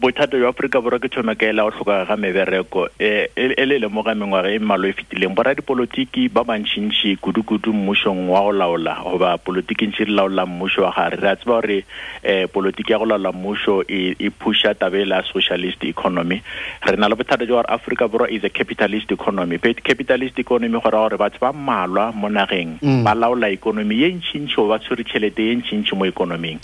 bothata 0.00 0.38
jwa 0.40 0.48
aforika 0.56 0.80
borwa 0.80 0.98
ke 0.98 1.08
tshonokaela 1.12 1.62
go 1.62 1.70
tlhokaga 1.74 2.04
ga 2.08 2.16
mebereko 2.16 2.88
e, 2.98 3.28
e, 3.36 3.44
e 3.56 3.66
le 3.66 3.76
lemoga 3.78 4.14
mengwaga 4.14 4.48
e 4.48 4.58
mmalwa 4.58 4.88
e 4.88 4.92
fetileng 4.96 5.34
bora 5.36 5.52
dipolotiki 5.54 6.28
ba 6.32 6.40
bantšhintšhi 6.40 7.16
kudu-kudu 7.20 7.72
mmušong 7.76 8.30
wa 8.32 8.40
go 8.40 8.52
laola 8.52 8.96
goba 9.04 9.36
polotiki 9.38 9.86
ntšhi 9.92 10.04
re 10.08 10.12
laola 10.16 10.46
mmušo 10.48 10.82
wa 10.88 10.92
gare 10.96 11.16
re 11.20 11.28
a 11.28 11.36
tseba 11.36 11.52
gore 11.60 11.84
um 12.24 12.30
e, 12.32 12.46
polotiki 12.48 12.92
ya 12.92 12.98
go 12.98 13.04
laola 13.04 13.28
mmušo 13.32 13.84
e 13.92 14.16
phuša 14.40 14.72
ele 14.92 15.12
ya 15.14 15.22
socialist 15.32 15.84
economy 15.84 16.40
re 16.86 16.96
na 16.96 17.08
le 17.08 17.14
bothata 17.14 17.44
jwa 17.46 17.60
gore 17.62 17.68
aforika 17.76 18.08
borwa 18.08 18.30
is 18.30 18.42
a 18.44 18.48
capitalist 18.48 19.12
economy 19.12 19.58
capitalist 19.58 20.38
economy 20.38 20.68
go 20.72 20.80
raya 20.80 21.08
gore 21.12 21.18
batho 21.20 21.36
ba 21.40 21.52
mmalwa 21.52 22.08
mo 22.16 22.28
nageng 22.32 22.78
mm. 22.82 23.04
ba 23.04 23.12
laola 23.14 23.48
ikonomi 23.52 24.00
ye 24.00 24.08
ntšhintšhi 24.16 24.56
go 24.56 24.64
ba 24.68 24.78
tshwere 24.80 25.04
tšhelete 25.04 25.42
ye 25.44 25.54
ntšhintšhi 25.60 25.92
mo 25.96 26.06
ikonoming 26.08 26.56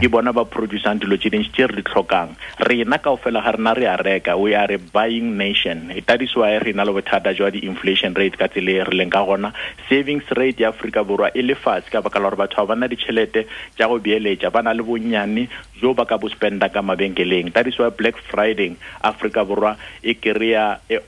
ke 0.00 0.08
bona 0.08 0.32
ba 0.32 0.44
producang 0.48 0.94
dilo 0.96 1.16
tse 1.20 1.28
dintšhi 1.30 1.52
tse 1.52 1.66
re 1.68 1.76
di 1.76 1.82
tlhokang 1.84 2.32
re 2.64 2.77
rena 2.84 2.98
kaofela 2.98 3.42
ga 3.42 3.52
rena 3.52 3.74
re 3.74 3.84
a 3.86 3.96
reka 3.96 4.36
we 4.38 4.54
are 4.54 4.70
a 4.72 4.76
buying 4.78 5.36
nation 5.36 5.90
e 5.90 6.00
that 6.06 6.22
is 6.22 6.34
why 6.36 6.56
re 6.58 6.72
na 6.72 6.84
le 6.84 6.92
bothata 6.92 7.34
jwa 7.34 7.50
di-inflation 7.50 8.14
rate 8.14 8.36
ka 8.38 8.46
tsele 8.48 8.84
re 8.86 8.94
leng 8.98 9.10
ka 9.10 9.24
gona 9.24 9.52
savings 9.88 10.26
rate 10.38 10.60
ya 10.60 10.70
aforika 10.70 11.02
borwa 11.04 11.30
e 11.34 11.42
lefatshe 11.42 11.90
ka 11.90 12.00
baka 12.02 12.18
la 12.18 12.30
gore 12.30 12.38
batho 12.38 12.66
ba 12.66 12.74
na 12.76 12.86
ditšhelete 12.86 13.46
tja 13.74 13.88
go 13.88 13.98
beeletša 13.98 14.50
ba 14.52 14.62
na 14.62 14.72
le 14.72 14.82
bonnyane 14.82 15.48
jo 15.82 15.94
ba 15.94 16.06
ka 16.06 16.18
bo 16.18 16.28
spenda 16.28 16.70
ka 16.72 16.82
mabenkeleng 16.82 17.50
that 17.52 17.66
is 17.66 17.78
why 17.78 17.90
black 17.90 18.16
friday 18.30 18.76
aforika 19.02 19.42
borwa 19.44 19.74
e 20.02 20.14
kry-a 20.14 20.78
e, 20.88 21.02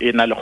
e 0.00 0.12
na 0.16 0.24
le 0.24 0.34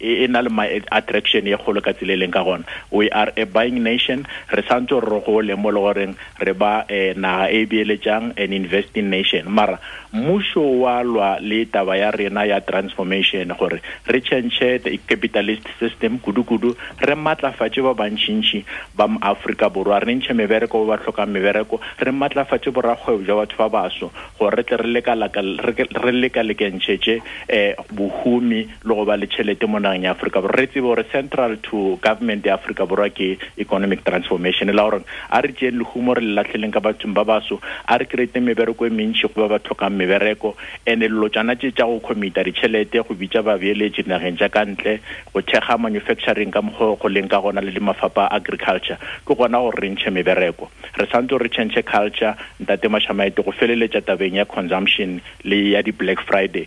e 0.00 0.26
na 0.32 0.40
le 0.40 0.82
attraction 0.90 1.44
e 1.46 1.52
kgolo 1.60 1.80
ka 1.84 1.92
tsela 1.92 2.16
leng 2.16 2.32
ka 2.32 2.40
gona 2.42 2.64
we 2.90 3.10
are 3.12 3.32
a 3.36 3.44
buying 3.44 3.82
nation 3.84 4.24
re 4.50 4.62
santse 4.64 4.96
re 5.00 5.20
go 5.26 5.40
le 5.44 5.54
mo 5.60 5.68
le 5.70 5.80
goreng 5.80 6.12
re 6.40 6.52
ba 6.56 6.84
eh, 6.88 7.12
naga 7.16 7.52
e 7.52 7.66
beeletsang 7.68 8.32
an 8.36 8.52
investing 8.56 9.10
nation 9.12 9.44
mara 9.48 9.76
mmušo 10.12 10.62
wa 10.80 11.02
lwa 11.04 11.36
le 11.40 11.66
taba 11.68 11.96
ya 12.00 12.10
rena 12.10 12.46
ya 12.48 12.60
transformation 12.64 13.52
gore 13.60 13.80
re 14.08 14.20
change 14.24 14.80
the 14.84 14.96
capitalist 15.06 15.68
system 15.78 16.18
kudu-kudu 16.18 16.72
re 17.04 17.14
maatlafatse 17.14 17.80
ba 17.84 17.92
bantšhintšhi 17.94 18.64
ba 18.96 19.04
maaforika 19.06 19.68
borwa 19.68 20.00
re 20.00 20.14
ntšhe 20.16 20.32
mebereko 20.32 20.80
ba 20.88 20.96
ba 20.96 21.02
tlhokang 21.04 21.28
mebereko 21.30 21.76
re 22.00 22.08
maatlafatse 22.12 22.72
borakgwebo 22.72 23.20
jwa 23.28 23.44
batho 23.44 23.56
ba 23.60 23.68
baso 23.68 24.08
gore 24.40 24.56
re 24.56 24.64
tle 24.64 24.80
re 26.02 26.12
lekalekentšhetse 26.16 27.20
um 27.20 27.22
eh, 27.52 27.74
bohumi 27.92 28.64
le 28.82 28.94
go 28.96 29.04
ba 29.04 29.16
le 29.20 29.28
mona 29.68 29.89
nang 29.98 30.02
ya 30.06 30.14
Afrika 30.14 30.38
Borwa 30.40 30.54
re 30.56 30.66
tsebe 30.70 30.82
gore 30.86 31.02
central 31.10 31.56
to 31.66 31.98
government 31.98 32.44
ya 32.46 32.54
Africa 32.54 32.86
Borwa 32.86 33.10
ke 33.10 33.38
economic 33.58 34.04
transformation 34.06 34.68
la 34.74 34.86
gore 34.88 35.02
a 35.34 35.42
re 35.42 35.50
tseeng 35.52 35.78
lehumo 35.82 36.14
re 36.16 36.22
le 36.22 36.34
latlheleng 36.38 36.70
ka 36.72 36.78
bathong 36.80 37.10
ba 37.14 37.24
baso 37.26 37.58
a 37.90 37.98
re 37.98 38.06
kry-etse 38.06 38.38
mebereko 38.42 38.86
e 38.86 38.90
mentšhi 38.94 39.26
go 39.34 39.48
ba 39.48 39.48
ba 39.48 39.58
tlhokang 39.58 39.94
mebereko 39.98 40.54
and-e 40.86 41.08
lelotjana 41.10 41.58
tse 41.58 41.72
tsa 41.74 41.84
go 41.90 41.98
commita 42.00 42.44
ditšhelete 42.46 43.02
go 43.06 43.14
bitsa 43.18 43.42
babeeletši 43.42 44.06
nageng 44.06 44.38
ja 44.38 44.46
ka 44.48 44.62
ntle 44.64 45.00
go 45.34 45.40
thekga 45.42 45.74
manufacturing 45.78 46.50
ka 46.54 46.60
mokgwa 46.62 46.94
go 46.98 47.08
leng 47.10 47.26
ka 47.28 47.40
gona 47.42 47.58
le 47.62 47.70
le 47.74 47.80
mafapha 47.82 48.28
a 48.30 48.36
agriculture 48.38 48.94
ke 49.26 49.32
gona 49.34 49.58
gore 49.58 49.78
re 49.82 49.90
ntšhe 49.90 50.10
mebereko 50.14 50.70
re 50.98 51.06
santse 51.10 51.34
re 51.38 51.48
change 51.50 51.82
culture 51.82 52.36
ntate 52.62 52.86
mashamaete 52.86 53.42
go 53.42 53.50
feleletša 53.52 54.06
tabeng 54.06 54.38
ya 54.38 54.44
consumption 54.46 55.18
le 55.44 55.58
ya 55.74 55.82
di-black 55.82 56.20
friday 56.22 56.66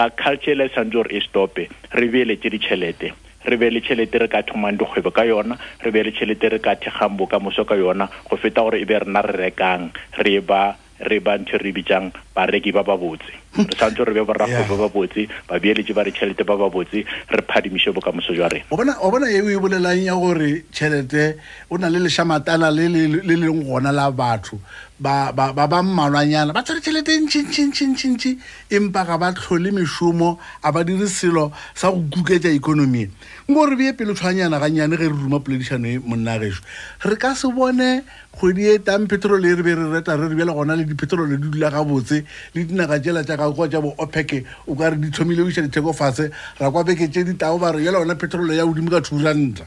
a 0.00 0.08
culture 0.10 0.54
le 0.56 0.68
santse 0.74 1.02
re 1.02 1.16
e 1.18 1.20
stope 1.20 1.68
re 1.92 2.06
beeletse 2.08 2.48
ditšhelete 2.52 3.08
re 3.44 3.56
be 3.60 3.68
le 3.70 3.80
tšhelete 3.84 4.16
re 4.24 4.28
ka 4.32 4.40
thomang 4.42 4.78
dikgwebo 4.80 5.12
ka 5.12 5.24
yona 5.28 5.58
re 5.84 5.90
be 5.92 6.02
le 6.04 6.12
tšhelete 6.12 6.56
re 6.56 6.58
ka 6.58 6.72
thekgang 6.80 7.16
bokamoso 7.20 7.66
ka 7.68 7.76
yona 7.76 8.08
go 8.28 8.36
feta 8.36 8.62
gore 8.64 8.80
e 8.80 8.84
be 8.88 8.96
rena 8.96 9.20
re 9.20 9.36
rekang 9.50 9.92
re 10.24 10.40
ba 10.40 10.72
re 11.04 11.20
ba 11.20 11.36
ntho 11.40 11.60
re 11.60 11.72
bitsang 11.72 12.12
bareki 12.36 12.72
ba 12.72 12.82
ba 12.84 12.96
botse 12.96 13.32
hmm. 13.52 13.68
re 13.68 13.76
santse 13.76 14.00
re 14.08 14.12
be 14.16 14.24
borakgwebo 14.24 14.68
ba 14.80 14.88
ba 14.88 14.88
botse 14.88 15.28
babeeletse 15.48 15.92
ba 15.92 16.04
re 16.08 16.12
tšhelete 16.16 16.48
ba 16.48 16.56
ba 16.56 16.70
botse 16.72 17.04
re 17.04 17.42
phadimise 17.44 17.92
bokamoso 17.92 18.32
jwa 18.32 18.48
rena 18.48 18.64
o 19.04 19.10
bona 19.12 19.28
eo 19.28 19.50
e 19.52 19.56
bolelang 19.60 20.00
ya 20.00 20.16
gore 20.16 20.64
tšhelete 20.72 21.36
o 21.68 21.76
na 21.76 21.92
le 21.92 21.98
leshamatala 22.08 22.72
le 22.72 22.88
leng 23.36 23.46
gona 23.68 23.92
la 23.92 24.08
batho 24.08 24.56
ba 25.00 25.32
ba 25.32 25.80
mmalwanyana 25.82 26.52
ba 26.52 26.60
tshwere 26.60 26.80
tšhelete 26.84 27.08
e 27.08 27.18
ntšintšintšintšintši 27.24 28.30
empa 28.76 29.00
ga 29.08 29.16
ba 29.16 29.32
tlhole 29.32 29.72
mešomo 29.72 30.36
a 30.62 30.68
ba 30.72 30.84
dire 30.84 31.08
selo 31.08 31.52
sa 31.74 31.88
go 31.88 32.04
kuketsa 32.12 32.52
ikonomie 32.52 33.08
nko 33.48 33.60
re 33.64 33.76
bee 33.80 33.92
pele 33.96 34.12
tshwanyana 34.12 34.60
ga 34.60 34.68
nnyane 34.68 34.96
ge 35.00 35.08
re 35.08 35.08
ruma 35.08 35.40
poledišano 35.40 35.88
e 35.88 35.96
monnagešo 36.04 36.60
re 37.08 37.16
ka 37.16 37.32
se 37.34 37.48
bone 37.48 38.04
kgwedi 38.36 38.76
e 38.76 38.78
tang 38.84 39.08
petrol 39.08 39.40
e 39.40 39.56
re 39.56 39.62
be 39.64 39.72
re 39.72 39.88
reta 39.88 40.20
re 40.20 40.28
re 40.28 40.36
bjela 40.36 40.52
gona 40.52 40.76
le 40.76 40.84
dipetrole 40.84 41.40
di 41.40 41.48
dula 41.48 41.70
gabotse 41.72 42.20
le 42.52 42.60
dinaga 42.68 43.00
tjela 43.00 43.24
tjaka 43.24 43.48
ka 43.56 43.66
tja 43.72 43.80
bo 43.80 43.96
opec 43.96 44.36
o 44.68 44.76
ka 44.76 44.90
re 44.92 45.00
di 45.00 45.08
tlhomile 45.08 45.48
oiša 45.48 45.64
ditheko 45.64 45.96
fatshe 45.96 46.28
ra 46.60 46.68
kwa 46.68 46.84
beke 46.84 47.08
tše 47.08 47.24
ditao 47.24 47.56
ba 47.56 47.72
re 47.72 47.80
bjela 47.80 48.04
gona 48.04 48.20
petrolo 48.20 48.52
ya 48.52 48.68
godimo 48.68 48.92
ka 48.92 49.00
thuranta 49.00 49.64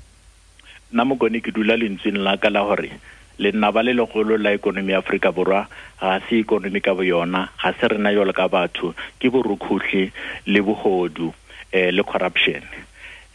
nna 0.93 1.02
mokone 1.10 1.41
ke 1.41 1.50
dula 1.50 1.74
lentsweng 1.74 2.22
la 2.22 2.38
ka 2.38 2.54
la 2.54 2.62
gore 2.62 2.93
lenaba 3.39 3.82
le 3.84 3.93
legolo 3.93 4.38
la 4.38 4.54
ikonomi 4.54 4.91
ya 4.91 5.00
aforika 5.00 5.32
borwa 5.32 5.67
ga 6.00 6.22
se 6.30 6.39
ikonomi 6.39 6.82
ka 6.82 6.93
boyona 6.93 7.50
ga 7.62 7.72
se 7.80 7.88
rena 7.88 8.13
jalo 8.13 8.34
ka 8.34 8.48
batho 8.48 8.93
ke 9.19 9.30
borukhutlhi 9.30 10.12
le 10.46 10.62
bogodu 10.62 11.34
eh, 11.72 11.91
le 11.93 12.04
corruption 12.04 12.62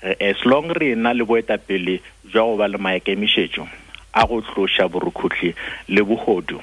eh, 0.02 0.14
as 0.20 0.44
long 0.44 0.70
re 0.70 0.94
na 0.94 1.12
le 1.14 1.24
boetapele 1.24 2.00
jwa 2.30 2.44
go 2.46 2.56
ba 2.56 2.68
le 2.68 2.78
maikemišetšo 2.78 3.66
a 4.14 4.26
go 4.26 4.40
tloša 4.40 4.88
borukhutlhi 4.88 5.54
le 5.88 6.02
bogodu 6.02 6.62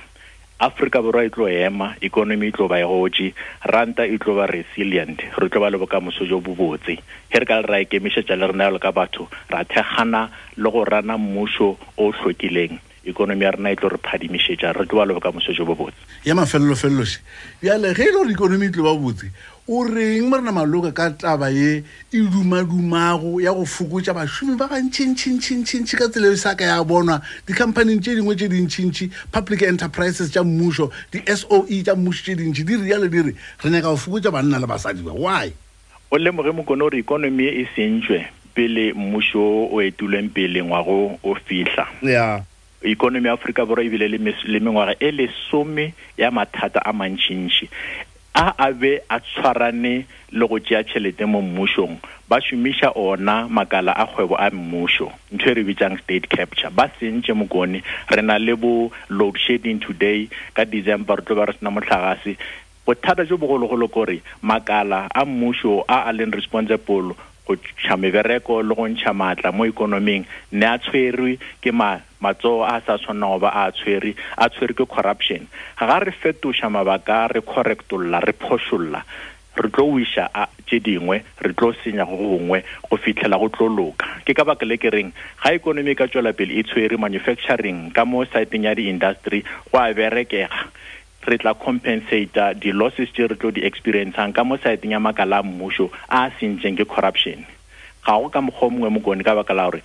aforika 0.59 1.01
borwa 1.01 1.23
e 1.25 1.29
tlo 1.29 1.47
ema 1.51 1.93
ikonomi 2.01 2.47
e 2.47 2.51
tlo 2.51 2.67
ba 2.67 2.79
e 2.79 2.85
gotse 2.87 3.33
ranta 3.67 4.07
e 4.07 4.17
tlo 4.17 4.35
ba 4.35 4.47
resilient 4.47 5.19
re 5.37 5.49
tlo 5.49 5.59
ba 5.59 5.69
le 5.69 5.77
bokamoso 5.77 6.23
jo 6.23 6.39
bo 6.39 6.55
botse 6.55 6.95
ge 7.27 7.39
re 7.39 7.45
ka 7.45 7.59
le 7.59 7.67
ra 7.67 7.77
ikemišetša 7.83 8.35
le 8.39 8.47
rena 8.47 8.71
le 8.71 8.79
ka 8.79 8.95
batho 8.95 9.27
ra 9.51 9.63
thekgana 9.67 10.29
le 10.55 10.71
go 10.71 10.85
rana 10.87 11.17
mmušo 11.19 11.75
o 11.99 12.11
hlokileng 12.11 12.79
ikonomi 13.05 13.45
ya 13.45 13.51
rena 13.51 13.69
e 13.71 13.75
tlo 13.75 13.89
re 13.89 13.97
phadimisetsa 14.01 14.73
re 14.73 14.85
tlo 14.85 14.97
ba 14.99 15.05
leboka 15.05 15.31
moso 15.31 15.53
jo 15.53 15.65
bo 15.65 15.75
botse 15.75 15.97
ya 16.25 16.33
mafelelofelelose 16.35 17.21
bjale 17.61 17.93
ge 17.93 18.01
e 18.01 18.09
le 18.11 18.33
gore 18.33 18.33
ikonomi 18.33 18.65
e 18.65 18.69
tlo 18.73 18.81
ba 18.83 18.93
botse 18.97 19.29
o 19.69 19.85
reng 19.85 20.25
mo 20.25 20.37
rena 20.37 20.51
maloka 20.51 20.91
ka 20.91 21.09
taba 21.13 21.49
ye 21.53 21.83
e 22.11 22.17
dumadumago 22.25 23.37
ya 23.37 23.53
go 23.53 23.61
fokotsa 23.65 24.13
bašomi 24.17 24.57
ba 24.57 24.65
gantšhintšhintšhintšhintši 24.73 25.93
ka 26.01 26.09
tsela 26.09 26.33
e 26.33 26.37
sa 26.37 26.57
ka 26.57 26.65
ya 26.65 26.81
bonwa 26.83 27.21
dicompanyng 27.45 28.01
tše 28.01 28.15
dingwe 28.17 28.33
tše 28.35 28.49
dintšhintši 28.49 29.05
public 29.31 29.61
enterprises 29.61 30.33
tša 30.33 30.41
mmušo 30.41 30.89
di-s 31.13 31.45
o 31.53 31.61
e 31.69 31.85
tša 31.85 31.93
mmušo 31.93 32.21
tše 32.25 32.33
dintšhi 32.41 32.63
di 32.65 32.73
re 32.81 32.85
jalo 32.89 33.05
di 33.07 33.21
re 33.21 33.31
re 33.37 33.67
nyaka 33.69 33.93
go 33.93 33.97
fokotsa 33.97 34.33
banna 34.33 34.57
le 34.57 34.65
basadi 34.65 35.05
ba 35.05 35.13
why 35.13 35.53
o 36.09 36.17
lemoge 36.17 36.49
mokone 36.49 36.81
gore 36.81 36.97
ikonomi 36.97 37.45
e 37.53 37.61
e 37.69 37.69
sentšwe 37.77 38.17
pele 38.57 38.97
mmušo 38.97 39.69
o 39.69 39.77
etulweng 39.81 40.33
peleng 40.33 40.73
wa 40.73 40.81
go 40.81 41.21
o 41.21 41.37
fihla 41.45 41.85
ya 42.01 42.09
yeah. 42.09 42.41
ikonomi 42.85 43.27
ya 43.27 43.33
aforika 43.33 43.65
Borwa 43.65 43.83
ebile 43.85 44.07
le 44.07 44.59
mengwaga 44.59 44.95
e 44.99 45.11
lesome 45.11 45.93
ya 46.17 46.31
mathata 46.31 46.79
a 46.85 46.93
mantšintši 46.93 47.69
a 48.35 48.53
a 48.57 48.71
be 48.73 48.99
a 49.09 49.19
tshwarane 49.19 50.05
le 50.31 50.47
go 50.47 50.59
tšea 50.59 50.83
tšhelete 50.83 51.25
mo 51.25 51.41
mmušong 51.41 51.97
ba 52.29 52.39
šomiša 52.41 52.91
ona 52.95 53.47
makala 53.47 53.91
a 53.95 54.05
kgwebo 54.05 54.37
a 54.37 54.51
mmušo 54.53 55.11
ntho 55.33 55.49
e 55.49 55.53
re 55.53 55.63
bitsang 55.63 55.97
state 56.03 56.27
capture 56.29 56.69
ba 56.69 56.89
sentše 56.99 57.33
mokone 57.33 57.81
re 58.09 58.21
na 58.21 58.37
le 58.37 58.55
bo 58.55 58.91
load 59.09 59.37
shedding 59.39 59.79
today 59.79 60.29
ka 60.53 60.63
december 60.65 61.15
re 61.15 61.23
tlo 61.25 61.35
ba 61.35 61.45
re 61.45 61.53
sena 61.57 61.71
motlhagase 61.71 62.37
bothata 62.85 63.25
jo 63.25 63.37
bogologolo 63.37 63.87
kore 63.87 64.21
makala 64.41 65.07
a 65.15 65.25
mmušo 65.25 65.83
a 65.87 66.05
a 66.05 66.11
leng 66.13 66.35
responsible 66.35 67.15
go 67.45 67.55
tšha 67.55 67.95
mebereko 67.97 68.61
le 68.65 68.73
go 68.75 68.87
ntšha 68.89 69.13
maatla 69.13 69.51
mo 69.53 69.63
ikonoming 69.69 70.25
ne 70.51 70.65
a 70.65 70.77
tshwerwe 70.81 71.37
ke 71.61 71.71
ma 71.71 71.97
matsogo 72.21 72.65
a 72.65 72.81
sa 72.81 72.97
tshwanang 72.97 73.37
goba 73.39 73.49
a 73.53 73.69
tshwere 73.71 74.15
a 74.41 74.49
tshwere 74.49 74.73
ke 74.73 74.85
corruption 74.89 75.47
ga 75.79 75.97
re 76.01 76.11
fetoša 76.11 76.69
mabaka 76.69 77.27
re 77.33 77.41
correctolla 77.45 78.19
re 78.25 78.33
phošolla 78.33 79.03
re 79.55 79.69
tlo 79.69 79.85
wiša 79.93 80.25
a 80.33 80.47
tše 80.65 80.79
dingwe 80.79 81.21
re 81.41 81.53
tlo 81.53 81.71
senya 81.83 82.05
go 82.05 82.17
gongwe 82.17 82.63
go 82.89 82.97
fitlhela 82.97 83.37
go 83.37 83.47
tlo 83.49 83.69
loka 83.69 84.07
ke 84.25 84.33
ka 84.33 84.43
baka 84.43 84.65
le 84.65 84.77
ke 84.77 84.89
reng 84.89 85.13
ga 85.43 85.53
ikonomi 85.53 85.91
e 85.91 85.95
ka 85.95 86.07
tswela 86.09 86.33
pele 86.33 86.57
e 86.59 86.65
tshwere 86.65 86.97
manufacturing 86.97 87.93
ka 87.93 88.05
mo 88.05 88.25
saeteng 88.25 88.65
ya 88.65 88.73
di-industry 88.75 89.45
go 89.69 89.77
a 89.79 89.93
berekega 89.93 90.73
re 91.27 91.37
tla 91.37 91.53
compensate 91.53 92.33
di-losses 92.61 93.09
tse 93.11 93.27
re 93.27 93.35
tlo 93.37 93.49
di 93.51 93.61
experiencang 93.69 94.31
ka 94.33 94.43
mo 94.45 94.55
saeteng 94.61 94.93
ya 94.95 94.99
makala 95.01 95.41
a 95.41 95.45
a 96.09 96.31
sentseng 96.37 96.77
ke 96.77 96.85
corruption 96.87 97.41
ga 98.05 98.13
go 98.21 98.29
ka 98.29 98.39
mokgwa 98.41 98.69
mongwe 98.71 98.89
mo 98.93 98.99
kone 99.01 99.23
ka 99.25 99.33
baka 99.35 99.53
la 99.57 99.65
gore 99.69 99.81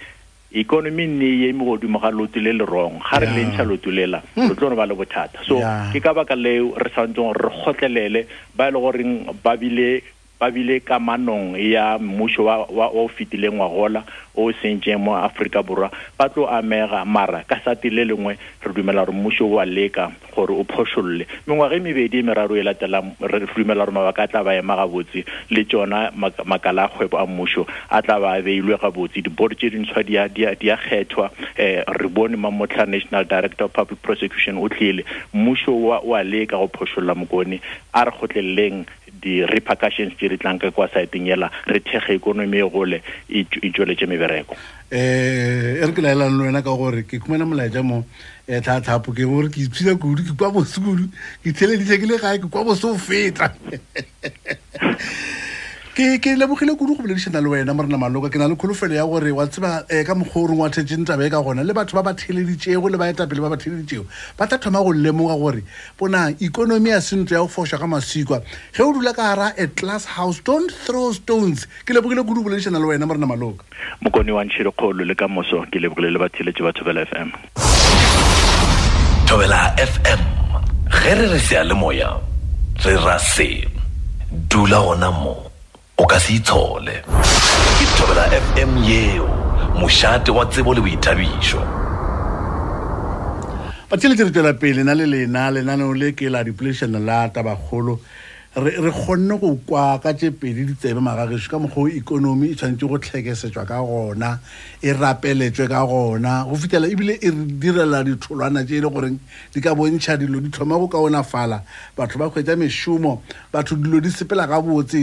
economy 0.52 1.06
nne 1.08 1.28
e 1.36 1.48
eme 1.48 1.64
godimo 1.64 1.96
ga 2.00 2.10
loto 2.12 2.36
le 2.40 2.52
le 2.52 2.64
rong 2.64 3.00
ga 3.00 3.18
re 3.20 3.26
le 3.32 3.42
ntšha 3.48 3.64
loto 3.64 3.88
lela 3.90 4.20
lo 4.36 4.48
hmm. 4.48 4.54
tlo 4.56 4.76
ba 4.76 4.84
le 4.86 4.94
bothata 4.94 5.40
so 5.48 5.56
ke 5.92 5.98
ka 6.04 6.12
baka 6.12 6.36
leo 6.36 6.74
re 6.76 6.90
santseng 6.92 7.32
re 7.32 7.48
kgotlelele 7.56 8.20
ba 8.56 8.68
e 8.68 8.72
le 8.72 8.78
goreng 8.84 9.12
ba 9.44 9.56
bile 9.56 10.02
ba 10.40 10.48
bile 10.50 10.80
kamanong 10.80 11.54
ya 11.60 11.98
mmušo 12.00 12.44
wa, 12.48 12.88
o 12.88 13.04
fetileng 13.12 13.60
wa 13.60 13.68
gola 13.68 14.02
o 14.34 14.48
sentseng 14.62 14.96
mo 14.96 15.12
aforika 15.12 15.60
borwa 15.62 15.90
ba 16.16 16.28
tlo 16.32 16.48
amega 16.48 17.04
mara 17.04 17.44
ka 17.44 17.60
sati 17.60 17.90
le 17.92 18.06
lengwe 18.08 18.38
re 18.64 18.70
dumela 18.72 19.04
gore 19.04 19.12
mmušo 19.12 19.44
wa 19.44 19.66
leka 19.68 20.08
gore 20.34 20.56
o 20.56 20.64
phošolole 20.64 21.26
mengwaga 21.46 21.76
e 21.76 21.80
mebedi 21.84 22.20
e 22.20 22.22
meraro 22.24 22.56
e 22.56 22.62
latelang 22.64 23.12
re 23.20 23.40
dumela 23.54 23.84
gore 23.84 23.92
mabaka 23.94 24.22
a 24.24 24.28
tla 24.32 24.40
ba 24.44 24.56
ema 24.56 24.76
gabotse 24.80 25.26
le 25.52 25.64
tsona 25.68 26.08
makala 26.48 26.84
a 26.84 26.88
kgwebo 26.88 27.18
a 27.20 27.26
mmušo 27.28 27.66
a 27.92 28.00
tla 28.00 28.16
ba 28.20 28.40
beilwe 28.40 28.78
gabotse 28.80 29.20
dibodo 29.20 29.52
tse 29.54 29.68
dintshwa 29.70 30.02
di 30.04 30.16
a 30.16 30.28
kgethwa 30.56 31.28
um 31.28 31.92
re 32.00 32.08
bone 32.08 32.36
mamotlha 32.40 32.86
national 32.88 33.26
director 33.28 33.64
of 33.68 33.72
public 33.76 34.00
prosecution 34.00 34.56
o 34.56 34.68
tlile 34.72 35.04
mmušo 35.36 35.74
wa 35.84 36.24
leka 36.24 36.56
go 36.56 36.70
phošolola 36.72 37.12
mokone 37.14 37.60
a 37.92 38.08
re 38.08 38.12
gotleleleng 38.16 38.86
di-repercussions 39.20 40.14
tse 40.16 40.28
di 40.32 40.36
tlang 40.40 40.58
ka 40.58 40.70
kwa 40.72 40.88
saeteng 40.88 41.28
ela 41.28 41.50
re 41.68 41.78
thege 41.84 42.16
ikonomi 42.16 42.58
e 42.58 42.66
gole 42.70 42.98
e 43.28 43.44
tsweletse 43.44 44.06
mebereko 44.08 44.56
um 44.56 44.96
e 44.96 45.78
re 45.84 45.92
ke 45.92 46.00
laelang 46.02 46.32
le 46.40 46.48
wena 46.48 46.64
ka 46.64 46.72
gore 46.74 47.04
ke 47.04 47.20
khumana 47.20 47.44
molaetsa 47.46 47.84
mo 47.84 48.00
um 48.00 48.04
eh, 48.48 48.60
tlhatlhapo 48.64 49.12
ke 49.12 49.24
gore 49.28 49.48
ke 49.52 49.60
ipshila 49.68 49.94
kudu 50.00 50.24
ke 50.24 50.32
kwa 50.34 50.50
bosekulu 50.50 51.04
ke 51.44 51.52
theleditse 51.52 52.00
ke 52.00 52.08
le 52.08 52.16
gae 52.18 52.40
ke 52.40 52.48
kwa 52.48 52.64
bose 52.64 52.88
o 52.88 52.96
ke 55.94 56.34
lebogile 56.38 56.76
kudu 56.78 56.94
go 56.96 57.02
boledišana 57.02 57.42
le 57.42 57.48
wena 57.50 57.74
morena 57.74 57.98
maloka 57.98 58.30
ke 58.30 58.38
na 58.38 58.46
le 58.46 58.54
kholofelo 58.54 58.94
ya 58.94 59.04
gore 59.04 59.32
wa 59.32 59.44
tseba 59.46 59.82
um 59.90 60.04
ka 60.04 60.14
mokgwa 60.14 60.54
wa 60.62 60.68
thetseng 60.70 61.04
taba 61.04 61.26
e 61.26 61.30
ka 61.30 61.42
gona 61.42 61.62
le 61.66 61.72
batho 61.74 61.94
ba 61.96 62.02
ba 62.02 62.14
theleditšego 62.14 62.86
le 62.88 62.96
ba 62.96 63.10
etapele 63.10 63.42
ba 63.42 63.50
ba 63.50 63.56
theleditšego 63.58 64.06
ba 64.38 64.46
tla 64.46 64.58
thoma 64.58 64.78
go 64.82 64.94
lemoga 64.94 65.34
gore 65.34 65.62
bona 65.98 66.30
ikonomi 66.38 66.90
ya 66.94 67.00
sentlo 67.02 67.34
ya 67.34 67.42
go 67.42 67.48
fošwa 67.50 67.78
ka 67.78 67.86
masikwa 67.90 68.38
ge 68.70 68.82
o 68.86 68.92
dula 68.94 69.12
ka 69.12 69.22
gara 69.34 69.50
a 69.58 69.66
class 69.66 70.04
house 70.04 70.38
don't 70.44 70.70
throw 70.70 71.10
stones 71.12 71.66
ke 71.82 71.90
lebogile 71.90 72.22
kudu 72.22 72.46
go 72.46 72.48
boledišana 72.48 72.78
le 72.78 72.86
wena 72.94 73.06
morena 73.10 73.26
maloka 73.26 73.64
mokone 74.00 74.30
wa 74.30 74.46
ntšhedikgolo 74.46 75.02
le 75.04 75.14
ka 75.18 75.26
moso 75.26 75.66
ke 75.74 75.82
lebogile 75.82 76.14
le 76.14 76.18
batheletše 76.22 76.62
ba 76.62 76.70
thobela 76.72 77.02
fm 77.10 77.34
thobela 79.26 79.74
fm 79.74 80.22
ge 80.86 81.14
re 81.18 81.26
re 81.34 81.38
sealemoya 81.50 82.14
re 82.86 82.94
ra 82.94 83.18
se 83.18 83.52
dula 84.46 84.78
gona 84.86 85.10
moo 85.10 85.49
o 86.00 86.06
ka 86.08 86.16
se 86.24 86.32
itshole 86.32 86.94
ke 87.78 87.84
thobela 87.96 88.22
fm 88.36 88.72
yeo 88.88 89.26
mošate 89.80 90.30
wa 90.36 90.44
tsebo 90.52 90.72
le 90.76 90.80
boithabišo 90.86 91.60
ba 93.88 93.94
tšheletse 93.98 94.24
re 94.24 94.32
tswela 94.32 94.52
pele 94.62 94.80
na 94.88 94.96
le 94.96 95.04
lena 95.12 95.42
lenaneo 95.52 95.92
le 96.00 96.14
ke 96.16 96.32
la 96.32 96.40
dipolešana 96.48 97.00
la 97.08 97.18
tabakgolo 97.34 98.00
re 98.56 98.90
kgonne 98.90 99.38
go 99.38 99.54
kwa 99.54 99.98
ka 100.02 100.12
tse 100.12 100.30
pedi 100.32 100.64
ditsebe 100.66 100.98
magageso 100.98 101.48
ka 101.50 101.56
mokgwa 101.58 101.82
o 101.86 101.88
ikonomi 101.88 102.48
e 102.50 102.54
tshwanetse 102.58 102.82
go 102.88 102.98
tlhekesetswa 102.98 103.62
ka 103.64 103.78
gona 103.78 104.40
e 104.82 104.90
rapeletswe 104.92 105.68
ka 105.70 105.86
gona 105.86 106.42
go 106.50 106.56
fitlhela 106.58 106.90
ebile 106.90 107.14
e 107.22 107.30
direla 107.30 108.02
ditholwana 108.02 108.64
tse 108.66 108.74
e 108.78 108.80
len 108.82 108.90
goreng 108.90 109.18
di 109.54 109.60
ka 109.62 109.70
bontšha 109.72 110.18
dilo 110.18 110.40
di 110.42 110.50
tlhoma 110.50 110.80
go 110.82 110.88
kaonafala 110.90 111.62
batho 111.96 112.18
ba 112.18 112.26
kgwetsa 112.26 112.58
mešomo 112.58 113.22
batho 113.54 113.76
dilo 113.78 114.00
di 114.02 114.10
sepela 114.10 114.48
ka 114.50 114.58
botse 114.60 114.98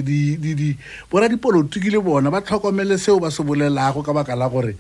bora 1.09 1.29
dipolotiki 1.31 1.87
le 1.89 2.01
bona 2.03 2.27
ba 2.29 2.41
tlhokomele 2.43 2.97
seo 2.99 3.15
ba 3.17 3.31
se 3.31 3.41
bolelago 3.47 4.03
ka 4.03 4.11
baka 4.11 4.35
la 4.35 4.49
gore 4.49 4.75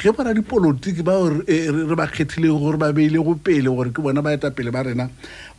ge 0.00 0.10
bora 0.16 0.32
dipolotiki 0.32 1.04
ba 1.04 1.12
re 1.28 1.94
ba 1.94 2.06
kgethileng 2.08 2.56
gore 2.56 2.78
ba 2.80 2.88
beile 2.90 3.20
go 3.20 3.34
pele 3.36 3.68
gore 3.68 3.92
ke 3.92 4.00
bona 4.00 4.22
ba 4.24 4.32
eta 4.32 4.48
pele 4.50 4.72
ba 4.72 4.80
rena 4.82 5.06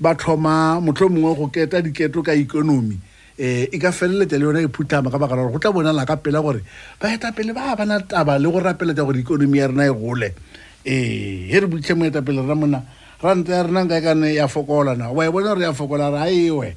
ba 0.02 0.16
tlhoma 0.18 0.82
motlho 0.82 1.08
mongwe 1.14 1.34
go 1.38 1.46
keta 1.54 1.78
diketo 1.78 2.26
ka 2.26 2.34
ikonomi 2.34 2.98
um 2.98 2.98
e 3.38 3.78
ka 3.78 3.94
feleletsa 3.94 4.42
le 4.42 4.46
yone 4.50 4.60
e 4.66 4.70
phuthama 4.74 5.12
ka 5.14 5.22
baka 5.22 5.38
la 5.38 5.46
gore 5.46 5.54
go 5.54 5.62
tla 5.62 5.70
bonala 5.72 6.08
ka 6.10 6.18
pela 6.18 6.42
gore 6.42 6.66
ba 6.98 7.14
eta 7.14 7.30
pele 7.32 7.54
ba 7.54 7.78
bana 7.78 8.02
taba 8.02 8.40
le 8.42 8.50
go 8.50 8.58
rapeletsa 8.58 9.06
gore 9.06 9.22
ikonomi 9.22 9.58
ya 9.62 9.68
rena 9.70 9.86
e 9.86 9.94
gole 9.94 10.34
ee 10.82 11.46
eh, 11.46 11.52
ge 11.54 11.58
re 11.62 11.68
boitlhe 11.70 11.94
mo 11.94 12.06
eta 12.10 12.26
pele 12.26 12.42
rena 12.42 12.56
mona 12.58 12.80
ranta 13.22 13.62
ya 13.62 13.62
rena 13.62 13.86
nkae 13.86 14.02
kane 14.02 14.34
ya 14.34 14.48
fokolana 14.50 15.14
wa 15.14 15.22
e 15.22 15.30
bona 15.30 15.54
gore 15.54 15.62
ya 15.70 15.74
fokola 15.78 16.10
re 16.10 16.18
a 16.26 16.28
ewe 16.34 16.74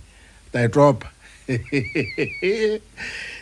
taetopa 0.53 1.09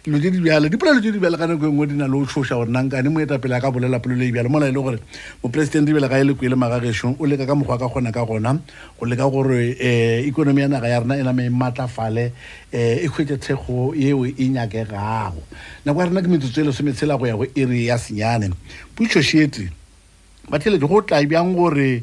dilo 0.03 0.19
tse 0.19 0.31
di 0.33 0.39
bjalo 0.41 0.69
dipolelo 0.69 0.99
tse 1.01 1.13
di 1.15 1.19
bjalo 1.21 1.37
ka 1.39 1.47
nako 1.47 1.67
engwe 1.71 1.87
di 1.87 1.95
na 1.95 2.07
le 2.11 2.17
o 2.19 2.27
tshosa 2.27 2.59
gore 2.59 2.67
nankane 2.75 3.07
mo 3.07 3.21
eta 3.23 3.39
pele 3.39 3.55
a 3.55 3.61
ka 3.63 3.71
bolela 3.71 4.03
polelo 4.03 4.27
e 4.27 4.33
bjalo 4.35 4.51
mola 4.51 4.67
e 4.67 4.73
le 4.73 4.75
gore 4.83 4.99
moporesidente 5.47 5.95
ebele 5.95 6.09
ka 6.11 6.19
e 6.19 6.25
le 6.27 6.35
kwele 6.35 6.59
magageso 6.59 7.15
o 7.17 7.23
leka 7.25 7.47
ka 7.47 7.55
mokgwa 7.55 7.79
ka 7.79 7.87
kgona 7.87 8.11
ka 8.11 8.27
gona 8.27 8.59
go 8.99 9.07
leka 9.07 9.31
gore 9.31 9.79
um 9.79 10.27
ikonomi 10.27 10.59
ya 10.59 10.67
naga 10.67 10.89
ya 10.91 10.99
rena 11.07 11.15
e 11.15 11.23
nama 11.23 11.43
eh, 11.43 11.47
e 11.47 11.51
matlafale 11.55 12.33
um 12.73 12.79
e 12.99 13.07
kgwetsetshego 13.07 13.95
yeo 13.95 14.27
e 14.27 14.45
nyake 14.51 14.83
gago 14.91 15.43
nako 15.87 16.01
ya 16.03 16.07
rena 16.11 16.23
ke 16.23 16.27
metsotso 16.29 16.59
e 16.61 16.65
lesometshela 16.67 17.15
go 17.17 17.27
ya 17.27 17.37
go 17.39 17.47
e 17.47 17.63
re 17.65 17.85
ya 17.87 17.95
senyane 17.95 18.51
puthosetse 18.99 19.71
batheletse 20.51 20.83
go 20.83 20.99
tla 21.03 21.23
bjang 21.23 21.55
gore 21.55 22.03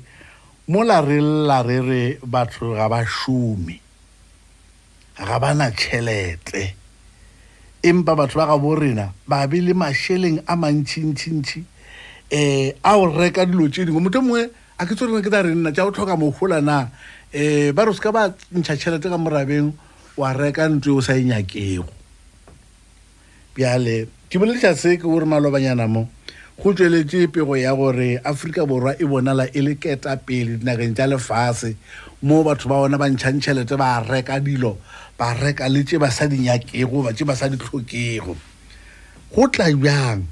mola 0.71 1.03
re 1.03 1.19
lla 1.19 1.59
re 1.67 1.81
re 1.83 2.01
batho 2.23 2.71
ga 2.79 2.88
ba 2.88 3.03
šome 3.03 3.75
ga 5.19 5.35
ba 5.35 5.51
na 5.51 5.67
tšhelete 5.67 6.78
empa 7.83 8.15
batho 8.15 8.35
ba 8.39 8.45
ga 8.47 8.57
bo 8.57 8.75
rena 8.75 9.13
babe 9.27 9.61
le 9.63 9.73
masheleng 9.73 10.43
a 10.47 10.55
mantšhintšintšhi 10.55 11.59
um 11.59 11.65
eh, 12.29 12.73
a 12.83 12.97
o 12.99 13.07
reka 13.07 13.45
dilo 13.47 13.67
tse 13.71 13.85
dingwe 13.87 14.03
motho 14.03 14.19
mongwe 14.21 14.51
a 14.77 14.83
ke 14.85 14.95
tsorena 14.95 15.23
ke 15.23 15.31
ta 15.31 15.41
re 15.41 15.55
nna 15.55 15.71
tja 15.71 15.87
go 15.87 15.91
tlhoka 15.95 16.19
mogola 16.19 16.59
na 16.61 16.91
um 17.33 17.71
ba 17.73 17.83
re 17.87 17.93
se 17.95 18.01
ka 18.03 18.11
ba 18.11 18.33
ntšha 18.51 18.75
tšhelete 18.75 19.07
ka 19.09 19.17
morabeng 19.17 19.71
wa 20.19 20.29
reka 20.35 20.67
ntse 20.67 20.91
o 20.91 20.99
sa 20.99 21.15
e 21.15 21.23
nyakego 21.23 21.87
bjale 23.55 24.11
ke 24.29 24.35
boleletša 24.35 24.75
se 24.75 24.99
ke 24.99 25.07
gore 25.07 25.23
malobanyana 25.25 25.87
mo 25.87 26.11
go 26.59 26.75
tsweletse 26.75 27.31
pego 27.31 27.55
ya 27.55 27.71
gore 27.71 28.19
aforika 28.27 28.67
borwa 28.67 28.91
e 28.99 29.07
bonala 29.07 29.47
e 29.55 29.63
le 29.63 29.79
ketapele 29.79 30.59
dinakeng 30.59 30.93
tša 30.99 31.05
lefashe 31.15 31.71
mo 32.21 32.43
batho 32.43 32.67
ba 32.67 32.82
bona 32.84 32.99
ba 32.99 33.08
ntšhantšhelete 33.08 33.77
ba 33.79 34.03
reka 34.03 34.43
dilo 34.43 34.75
ba 35.17 35.32
reka 35.39 35.69
le 35.71 35.86
tse 35.88 35.95
ba 35.97 36.12
sa 36.12 36.27
di 36.27 36.36
nyakego 36.43 36.99
ba 37.08 37.15
tse 37.15 37.23
ba 37.23 37.32
sa 37.32 37.47
di 37.47 37.55
tlhokego 37.55 38.36
go 39.32 39.43
tla 39.47 39.71
bjang 39.71 40.27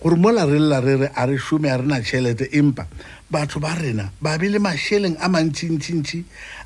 gore 0.00 0.16
mola 0.16 0.48
re 0.48 0.56
lela 0.56 0.80
re 0.80 0.94
re 0.96 1.08
a 1.12 1.22
re 1.28 1.36
šome 1.36 1.68
a 1.68 1.76
rena 1.76 2.00
tšhelete 2.00 2.48
empa 2.56 2.88
batho 3.28 3.60
ba 3.60 3.76
rena 3.76 4.08
ba 4.16 4.40
be 4.40 4.48
le 4.48 4.56
mašheleng 4.64 5.20
a 5.20 5.28
mantšhintšintši 5.28 6.18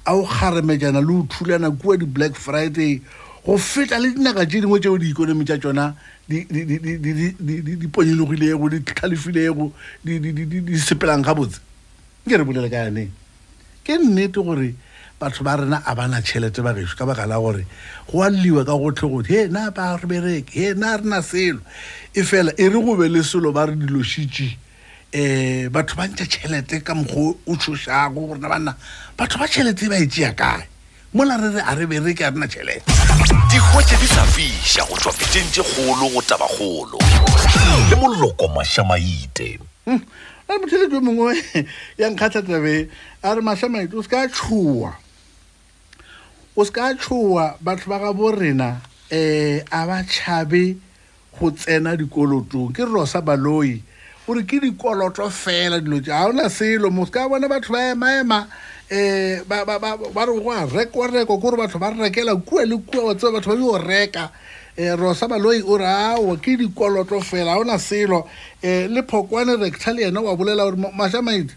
a 0.06 0.14
o 0.14 0.22
kgaremejana 0.22 1.02
le 1.02 1.12
o 1.18 1.26
thulana 1.26 1.74
kua 1.74 1.98
di-black 1.98 2.38
friday 2.38 3.02
go 3.42 3.58
feta 3.58 3.98
le 3.98 4.14
dinaka 4.14 4.46
tse 4.46 4.62
dingwe 4.62 4.78
tseo 4.78 4.94
diikonomi 4.98 5.42
tsa 5.44 5.58
tsona 5.58 5.98
diponyologilego 6.30 8.70
di 8.70 8.86
tlhalefilego 8.86 9.74
di 9.98 10.78
sepelang 10.78 11.26
ga 11.26 11.34
botse 11.34 11.58
nke 12.22 12.36
re 12.38 12.44
bolele 12.46 12.70
ka 12.70 12.86
yaneng 12.86 13.23
ke 13.84 13.98
nnete 14.00 14.40
gore 14.40 14.72
batho 15.20 15.44
ba 15.44 15.54
rena 15.60 15.82
a 15.86 15.94
bana 15.94 16.20
tšhelete 16.24 16.64
bageso 16.64 16.96
ka 16.96 17.04
baka 17.04 17.26
la 17.26 17.36
gore 17.38 17.66
go 18.08 18.22
a 18.24 18.28
lliwa 18.32 18.64
ka 18.64 18.72
gotlhe 18.80 19.08
gore 19.12 19.28
he 19.28 19.40
na 19.52 19.70
ba 19.70 20.00
re 20.00 20.08
bereke 20.08 20.50
he 20.50 20.72
na 20.74 20.96
re 20.96 21.04
na 21.04 21.20
selo 21.20 21.60
e 22.16 22.24
fela 22.24 22.50
e 22.56 22.68
re 22.72 22.80
gobe 22.80 23.04
le 23.12 23.22
selo 23.22 23.52
ba 23.52 23.66
re 23.68 23.76
dilositse 23.76 24.48
um 24.48 25.20
eh, 25.20 25.68
batho 25.70 25.94
ba 26.00 26.08
ntšha 26.08 26.24
tšhelete 26.32 26.80
ka 26.80 26.96
mokgwa 26.96 27.36
o 27.46 27.56
tshosago 27.60 28.24
gorena 28.26 28.48
banna 28.48 28.72
batho 29.20 29.36
ba 29.38 29.44
tšhelete 29.46 29.86
ba 29.92 30.00
etsea 30.00 30.32
kae 30.32 30.64
mola 31.14 31.36
re 31.36 31.52
re 31.52 31.60
a 31.60 31.76
re 31.76 31.86
bereke 31.86 32.24
a 32.24 32.32
rena 32.32 32.48
tšhelete 32.48 32.88
dikgotse 33.52 34.00
di 34.00 34.08
sa 34.08 34.24
fiša 34.32 34.88
go 34.88 34.96
tswa 34.96 35.12
pitsentse 35.12 35.60
kgolo 35.60 36.08
go 36.08 36.20
tabakgolo 36.24 36.96
le 37.92 37.96
molokomašamaite 38.00 39.60
hmm 39.84 40.00
a 40.48 40.52
re 40.52 40.58
motheledi 40.58 40.96
o 40.96 41.00
mongwe 41.00 41.66
yankgathatabe 41.98 42.88
a 43.22 43.34
re 43.34 43.40
mashamaite 43.42 43.94
o 43.96 44.02
se 44.02 44.08
ka 44.08 44.26
tshoa 44.28 44.94
o 46.56 46.64
se 46.64 46.70
ka 46.72 46.94
tshoa 46.94 47.56
batho 47.60 47.88
ba 47.90 47.98
ga 47.98 48.12
borena 48.12 48.70
um 48.74 48.80
eh, 49.10 49.62
a 49.70 49.86
ba 49.86 50.02
tšhabe 50.04 50.76
go 51.40 51.50
tsena 51.50 51.96
dikolotong 51.96 52.72
ke 52.74 52.84
rosa 52.84 53.20
baloi 53.22 53.82
gore 54.26 54.42
ke 54.44 54.60
dikoloto 54.60 55.28
fela 55.32 55.80
dilo 55.80 56.00
tse 56.00 56.10
ga 56.12 56.28
ona 56.28 56.48
selo 56.50 56.90
mo 56.90 57.04
se 57.06 57.10
ka 57.12 57.28
bona 57.28 57.48
batho 57.48 57.72
ba 57.72 57.80
emaema 57.96 58.46
um 58.90 59.44
ba 59.48 60.22
re 60.28 60.36
go 60.40 60.50
a 60.52 60.66
rekoreko 60.68 61.38
ke 61.38 61.40
gore 61.40 61.56
batho 61.56 61.78
ba 61.80 61.88
rekela 61.90 62.36
kua 62.36 62.66
le 62.66 62.76
kua 62.78 63.04
wa 63.12 63.14
tseba 63.16 63.32
batho 63.40 63.48
ba 63.50 63.56
jo 63.56 63.78
reka 63.80 64.30
um 64.76 64.82
eh, 64.82 64.96
rosa 64.96 65.28
baloi 65.28 65.62
o 65.64 65.78
re 65.78 65.86
ao 65.86 66.32
ah, 66.32 66.36
ke 66.36 66.56
dikoloto 66.58 67.20
fela 67.22 67.52
a 67.52 67.58
ona 67.58 67.78
selo 67.78 68.26
um 68.62 68.92
le 68.92 69.02
phokwane 69.04 69.56
recta 69.56 69.92
le 69.94 70.06
ena 70.08 70.20
wa 70.20 70.36
bolela 70.36 70.64
gore 70.64 70.76
mashamaidi 70.94 71.52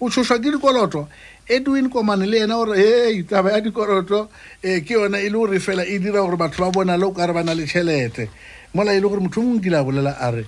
o 0.00 0.08
tshoswa 0.08 0.38
ke 0.38 0.50
dikoloto 0.52 1.06
edwin 1.48 1.90
komane 1.90 2.24
le 2.26 2.44
ena 2.48 2.54
gore 2.54 2.76
ei 2.80 3.22
taba 3.24 3.52
ya 3.52 3.60
dikoloto 3.60 4.28
um 4.64 4.80
ke 4.80 4.88
yona 4.94 5.18
e 5.20 5.28
le 5.28 5.36
gore 5.36 5.60
fela 5.60 5.84
e 5.84 5.98
dira 5.98 6.24
gore 6.24 6.36
batho 6.38 6.64
ba 6.64 6.70
bona 6.70 6.96
le 6.96 7.04
o 7.06 7.12
ka 7.12 7.26
re 7.26 7.32
ba 7.34 7.44
na 7.44 7.52
le 7.52 7.64
tšhelete 7.68 8.28
mola 8.74 8.92
e 8.94 9.00
le 9.00 9.08
gore 9.08 9.20
motho 9.20 9.40
o 9.40 9.44
mongwe 9.44 9.62
kile 9.64 9.76
a 9.76 9.84
bolela 9.84 10.16
a 10.18 10.30
re 10.32 10.46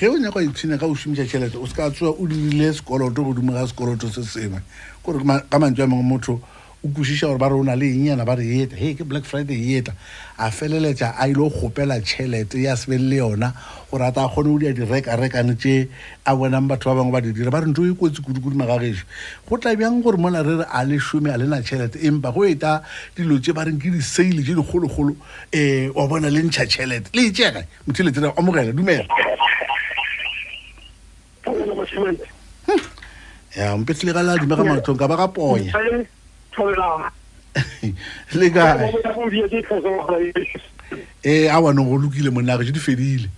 ge 0.00 0.08
o 0.08 0.16
nyakwa 0.16 0.42
itshwenya 0.42 0.80
ka 0.80 0.86
o 0.86 0.94
somisa 0.96 1.28
tšhelete 1.28 1.60
o 1.60 1.66
se 1.66 1.74
ka 1.76 1.90
tsoa 1.92 2.16
o 2.16 2.24
dirile 2.26 2.72
sekoloto 2.72 3.20
godimo 3.22 3.52
ga 3.52 3.68
sekoloto 3.68 4.08
se 4.08 4.24
sengwe 4.24 4.62
kore 5.04 5.20
ka 5.52 5.58
mantswe 5.60 5.84
a 5.84 5.86
mongwe 5.86 6.08
motho 6.08 6.40
o 6.86 6.94
kwešiša 6.94 7.26
gore 7.26 7.38
ba 7.38 7.48
re 7.48 7.54
o 7.54 7.62
na 7.66 7.74
le 7.74 7.86
engyana 7.90 8.24
ba 8.24 8.34
re 8.38 8.44
e 8.46 8.62
eta 8.62 8.76
he 8.78 8.94
ke 8.94 9.02
black 9.06 9.24
friday 9.24 9.54
eeta 9.74 9.92
a 10.38 10.50
feleletša 10.50 11.14
a 11.18 11.26
ile 11.28 11.34
go 11.34 11.50
kgopela 11.50 11.98
tšhelete 12.00 12.60
ya 12.62 12.76
sebe 12.76 12.98
le 12.98 13.16
yona 13.18 13.50
gore 13.90 14.02
a 14.06 14.12
ta 14.12 14.28
kgone 14.28 14.52
go 14.54 14.58
dia 14.58 14.72
direkarekane 14.72 15.56
tše 15.58 15.88
a 16.24 16.36
bonang 16.36 16.68
batho 16.70 16.94
ba 16.94 17.00
bangwe 17.02 17.12
ba 17.12 17.20
di 17.20 17.32
dira 17.32 17.50
ba 17.50 17.58
re 17.60 17.66
ntho 17.66 17.82
o 17.82 17.86
e 17.86 17.90
ikotsi 17.90 18.22
kudukudu 18.22 18.54
magageso 18.56 19.04
go 19.48 19.56
tla 19.58 19.74
bjang 19.74 20.02
gore 20.02 20.18
mona 20.18 20.42
re 20.46 20.62
re 20.62 20.64
a 20.70 20.84
lesome 20.86 21.28
a 21.30 21.36
lena 21.38 21.58
tšhelete 21.60 21.98
empa 22.06 22.32
go 22.32 22.44
eta 22.46 22.82
dilo 23.16 23.38
tše 23.40 23.52
ba 23.52 23.64
reng 23.66 23.78
ke 23.82 23.90
disaile 23.90 24.42
tše 24.46 24.54
dikgologolo 24.54 25.10
um 25.10 25.16
eh, 25.52 25.90
wa 25.94 26.06
bona 26.06 26.30
le 26.30 26.42
ntšha 26.46 26.66
tšhelete 26.66 27.10
le 27.12 27.22
eeaka 27.30 27.66
motho 27.86 28.02
ele 28.02 28.12
tsena 28.12 28.30
amogela 28.36 28.72
dumela 28.72 29.04
hm. 31.46 32.78
ya 33.56 33.74
mpetlile 33.76 34.12
ka 34.14 34.22
le 34.22 34.30
adimega 34.38 34.62
mathong 34.64 34.98
ka 34.98 35.08
ba 35.08 35.16
ka 35.16 35.26
ponya 35.34 35.72
e 41.24 41.48
a 41.48 41.60
wa 41.60 41.72
nogo 41.72 41.96
lokile 42.00 42.30
monnage 42.30 42.64
je 42.64 42.72
di 42.72 42.78
fedile 42.80 43.28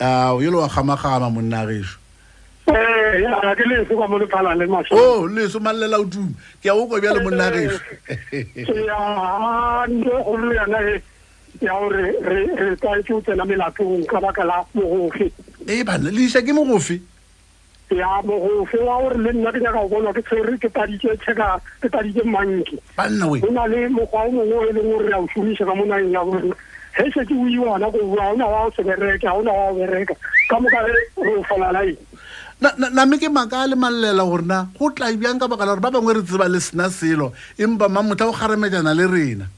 a 0.00 0.34
yelo 0.38 0.60
wa 0.62 0.68
gamagama 0.68 1.30
monnageso 1.30 1.96
eh, 2.68 3.82
o 4.90 5.26
leso 5.26 5.58
malela 5.60 5.98
o 5.98 6.04
tuma 6.04 6.28
ke 6.62 6.66
ya 6.68 6.74
o 6.74 6.86
kobja 6.86 7.14
le 7.14 7.20
monnageso 7.26 7.80
e 15.66 15.84
bana 15.84 16.10
leisa 16.10 16.42
ke 16.42 16.52
mogofe 16.52 16.98
ya 17.90 18.20
mo 18.22 18.36
go 18.38 18.64
fela 18.68 19.00
gore 19.00 19.16
le 19.16 19.32
nna 19.32 19.50
ke 19.52 19.60
nyaka 19.64 19.80
go 19.80 19.88
bonwa 19.88 20.12
ke 20.12 20.20
tshwere 20.24 20.52
ke 20.60 20.68
padike 20.68 21.08
cheka 21.24 21.56
ke 21.80 21.88
padike 21.88 22.20
mangke 22.28 22.76
banna 22.96 23.24
we 23.26 23.40
bona 23.40 23.64
le 23.66 23.88
mo 23.88 24.04
kwa 24.06 24.28
mo 24.28 24.44
go 24.44 24.60
ile 24.68 24.82
mo 24.84 25.00
re 25.00 25.12
a 25.12 25.18
shumisa 25.32 25.64
ka 25.64 25.72
mona 25.74 25.96
ya 26.04 26.20
go 26.24 26.36
he 27.00 27.04
se 27.16 27.24
ke 27.24 27.32
u 27.32 27.48
iwa 27.48 27.78
na 27.80 27.88
go 27.88 27.98
bua 28.12 28.32
ona 28.36 28.44
wa 28.46 28.68
o 28.68 28.70
sebereke 28.76 29.24
ha 29.24 29.32
ona 29.40 29.52
wa 29.52 29.72
o 29.72 29.74
bereka 29.80 30.12
ka 30.52 30.60
mo 30.60 30.68
ka 30.68 30.84
re 30.84 30.92
re 31.16 31.32
o 31.32 31.42
fola 31.48 31.72
lai 31.72 31.96
na 32.60 32.68
na 32.76 33.06
me 33.08 33.16
ke 33.16 33.32
maka 33.32 33.64
le 33.64 33.76
mallela 33.80 34.24
gore 34.28 34.44
na 34.44 34.68
go 34.76 34.92
tla 34.92 35.08
ibyang 35.08 35.40
ka 35.40 35.48
bakala 35.48 35.72
gore 35.72 35.84
ba 35.88 35.94
bangwe 35.96 36.12
re 36.20 36.22
tsiba 36.28 36.44
le 36.48 36.60
sna 36.60 36.92
selo 36.92 37.32
empa 37.56 37.88
mamotla 37.88 38.28
o 38.28 38.36
garemetsana 38.36 38.92
le 38.92 39.08
rena 39.08 39.48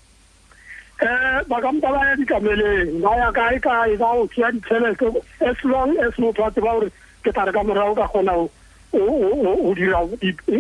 um 1.03 1.09
eh, 1.27 1.43
bakampa 1.49 1.89
ba 1.95 2.01
ya 2.05 2.15
ditlameleng 2.21 3.01
ba 3.03 3.13
ya 3.17 3.29
kae 3.33 3.59
kae 3.65 3.97
ba 3.97 4.07
o 4.21 4.27
tsheya 4.29 4.49
ditšhelete 4.53 5.25
as 5.49 5.57
long 5.65 5.97
as 5.99 6.15
motho 6.19 6.45
a 6.45 6.51
tseba 6.51 6.73
gore 6.77 6.91
ke 7.25 7.33
tla 7.33 7.45
re 7.49 7.53
ka 7.57 7.63
morago 7.65 7.95
ka 7.97 8.07
kgona 8.13 8.35
o 8.37 9.75
dira 9.75 10.01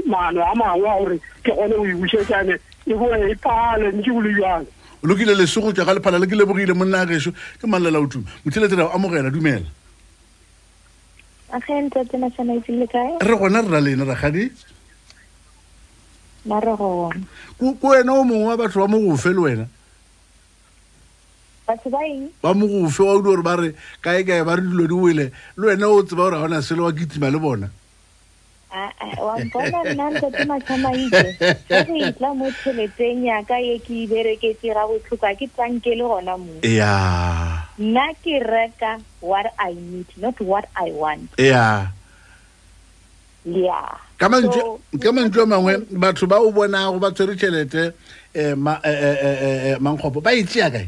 maano 0.09 0.41
a 0.41 0.53
mangwe 0.57 0.89
a 0.89 0.97
gore 1.01 1.19
ke 1.45 1.53
kgone 1.53 1.75
o 1.77 1.85
ebusetsane 1.93 2.57
e 2.89 2.93
boe 2.95 3.19
e 3.29 3.35
pale 3.37 3.93
ntse 3.93 4.11
o 4.13 4.21
le 4.21 4.33
jane 4.33 4.67
lokile 5.05 5.35
lesego 5.37 5.73
tswa 5.73 5.85
ka 5.87 5.93
lephala 5.95 6.17
le 6.19 6.27
ke 6.27 6.37
lebogile 6.37 6.73
monna 6.73 7.03
a 7.03 7.07
geso 7.07 7.33
ke 7.61 7.69
malela 7.69 8.01
o 8.01 8.07
tuma 8.09 8.29
motheletsela 8.45 8.89
o 8.89 8.95
amogela 8.97 9.29
dumela 9.29 9.69
re 13.29 13.35
gona 13.37 13.61
re 13.61 13.69
ra 13.69 13.81
lena 13.81 14.05
ragadi 14.09 14.49
ko 16.47 17.87
wena 17.93 18.13
o 18.17 18.25
mongwe 18.25 18.49
wa 18.49 18.57
batho 18.57 18.81
ba 18.81 18.89
mo 18.89 18.99
gofe 19.05 19.37
le 19.37 19.43
wena 19.45 19.67
ba 22.43 22.55
mo 22.55 22.67
gofe 22.67 23.03
wa 23.05 23.15
ule 23.15 23.23
gore 23.23 23.43
ba 23.43 23.57
re 23.57 23.75
kae 24.03 24.23
kae 24.25 24.43
ba 24.45 24.55
re 24.57 24.63
dilo 24.63 24.87
di 24.87 24.93
wele 24.95 25.25
le 25.57 25.67
wena 25.67 25.87
o 25.89 26.03
tseba 26.03 26.23
gore 26.25 26.35
ga 26.39 26.41
gona 26.47 26.63
selo 26.63 26.85
wa 26.85 26.93
kitima 26.93 27.31
le 27.31 27.39
bona 27.39 27.69
e 28.75 28.77
ya 36.77 36.97
e 37.79 37.83
nna 37.83 38.07
ke 38.23 38.35
reka 38.43 38.99
what 39.23 39.47
i 39.59 39.73
need 39.75 40.07
not 40.19 40.39
what 40.41 40.67
i 40.79 40.91
want 40.93 41.31
ya 41.39 41.45
yeah. 41.47 41.87
ya 43.47 43.99
ka 44.19 44.29
mantswe 44.29 44.79
a 45.43 45.47
mangwe 45.47 45.79
batho 45.91 46.27
ba 46.27 46.37
o 46.41 46.51
bonago 46.53 46.99
ba 46.99 47.11
tshwere 47.13 47.35
tšhelete 47.37 47.83
um 48.37 48.69
eh, 48.69 48.81
eh, 48.85 49.17
eh, 49.43 49.77
mankgopo 49.81 50.21
ba 50.23 50.31
e 50.35 50.45
tseya 50.45 50.71
kae 50.71 50.87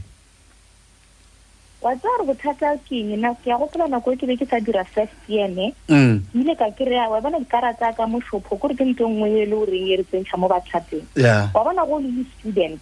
wa 1.82 1.94
tsa 1.96 2.08
gore 2.08 2.24
bothata 2.30 2.78
keng 2.86 3.10
ke 3.42 3.46
ya 3.50 3.58
go 3.58 3.66
pela 3.66 3.90
nako 3.90 4.14
e 4.14 4.16
ke 4.16 4.26
be 4.26 4.36
ke 4.38 4.46
sa 4.46 4.58
dira 4.62 4.84
first 4.86 5.14
yene 5.28 5.74
m 5.90 6.22
mm. 6.32 6.40
ile 6.40 6.54
ka 6.54 6.70
kry-a 6.78 7.10
wa 7.10 7.20
bona 7.20 7.40
dikarata 7.42 7.90
ka 7.96 8.06
moshopho 8.06 8.54
kore 8.58 8.74
ke 8.78 8.84
nto 8.86 9.02
e 9.06 9.10
nngwe 9.10 9.28
e 9.42 9.46
le 9.50 9.54
o 9.58 9.66
reng 9.66 9.88
e 9.90 9.96
re 9.98 10.04
tsentšha 10.06 10.38
mo 10.38 10.46
batlhateng 10.48 11.02
wa 11.54 11.62
bona 11.66 11.82
go 11.82 11.98
le 11.98 12.06
di-student 12.06 12.78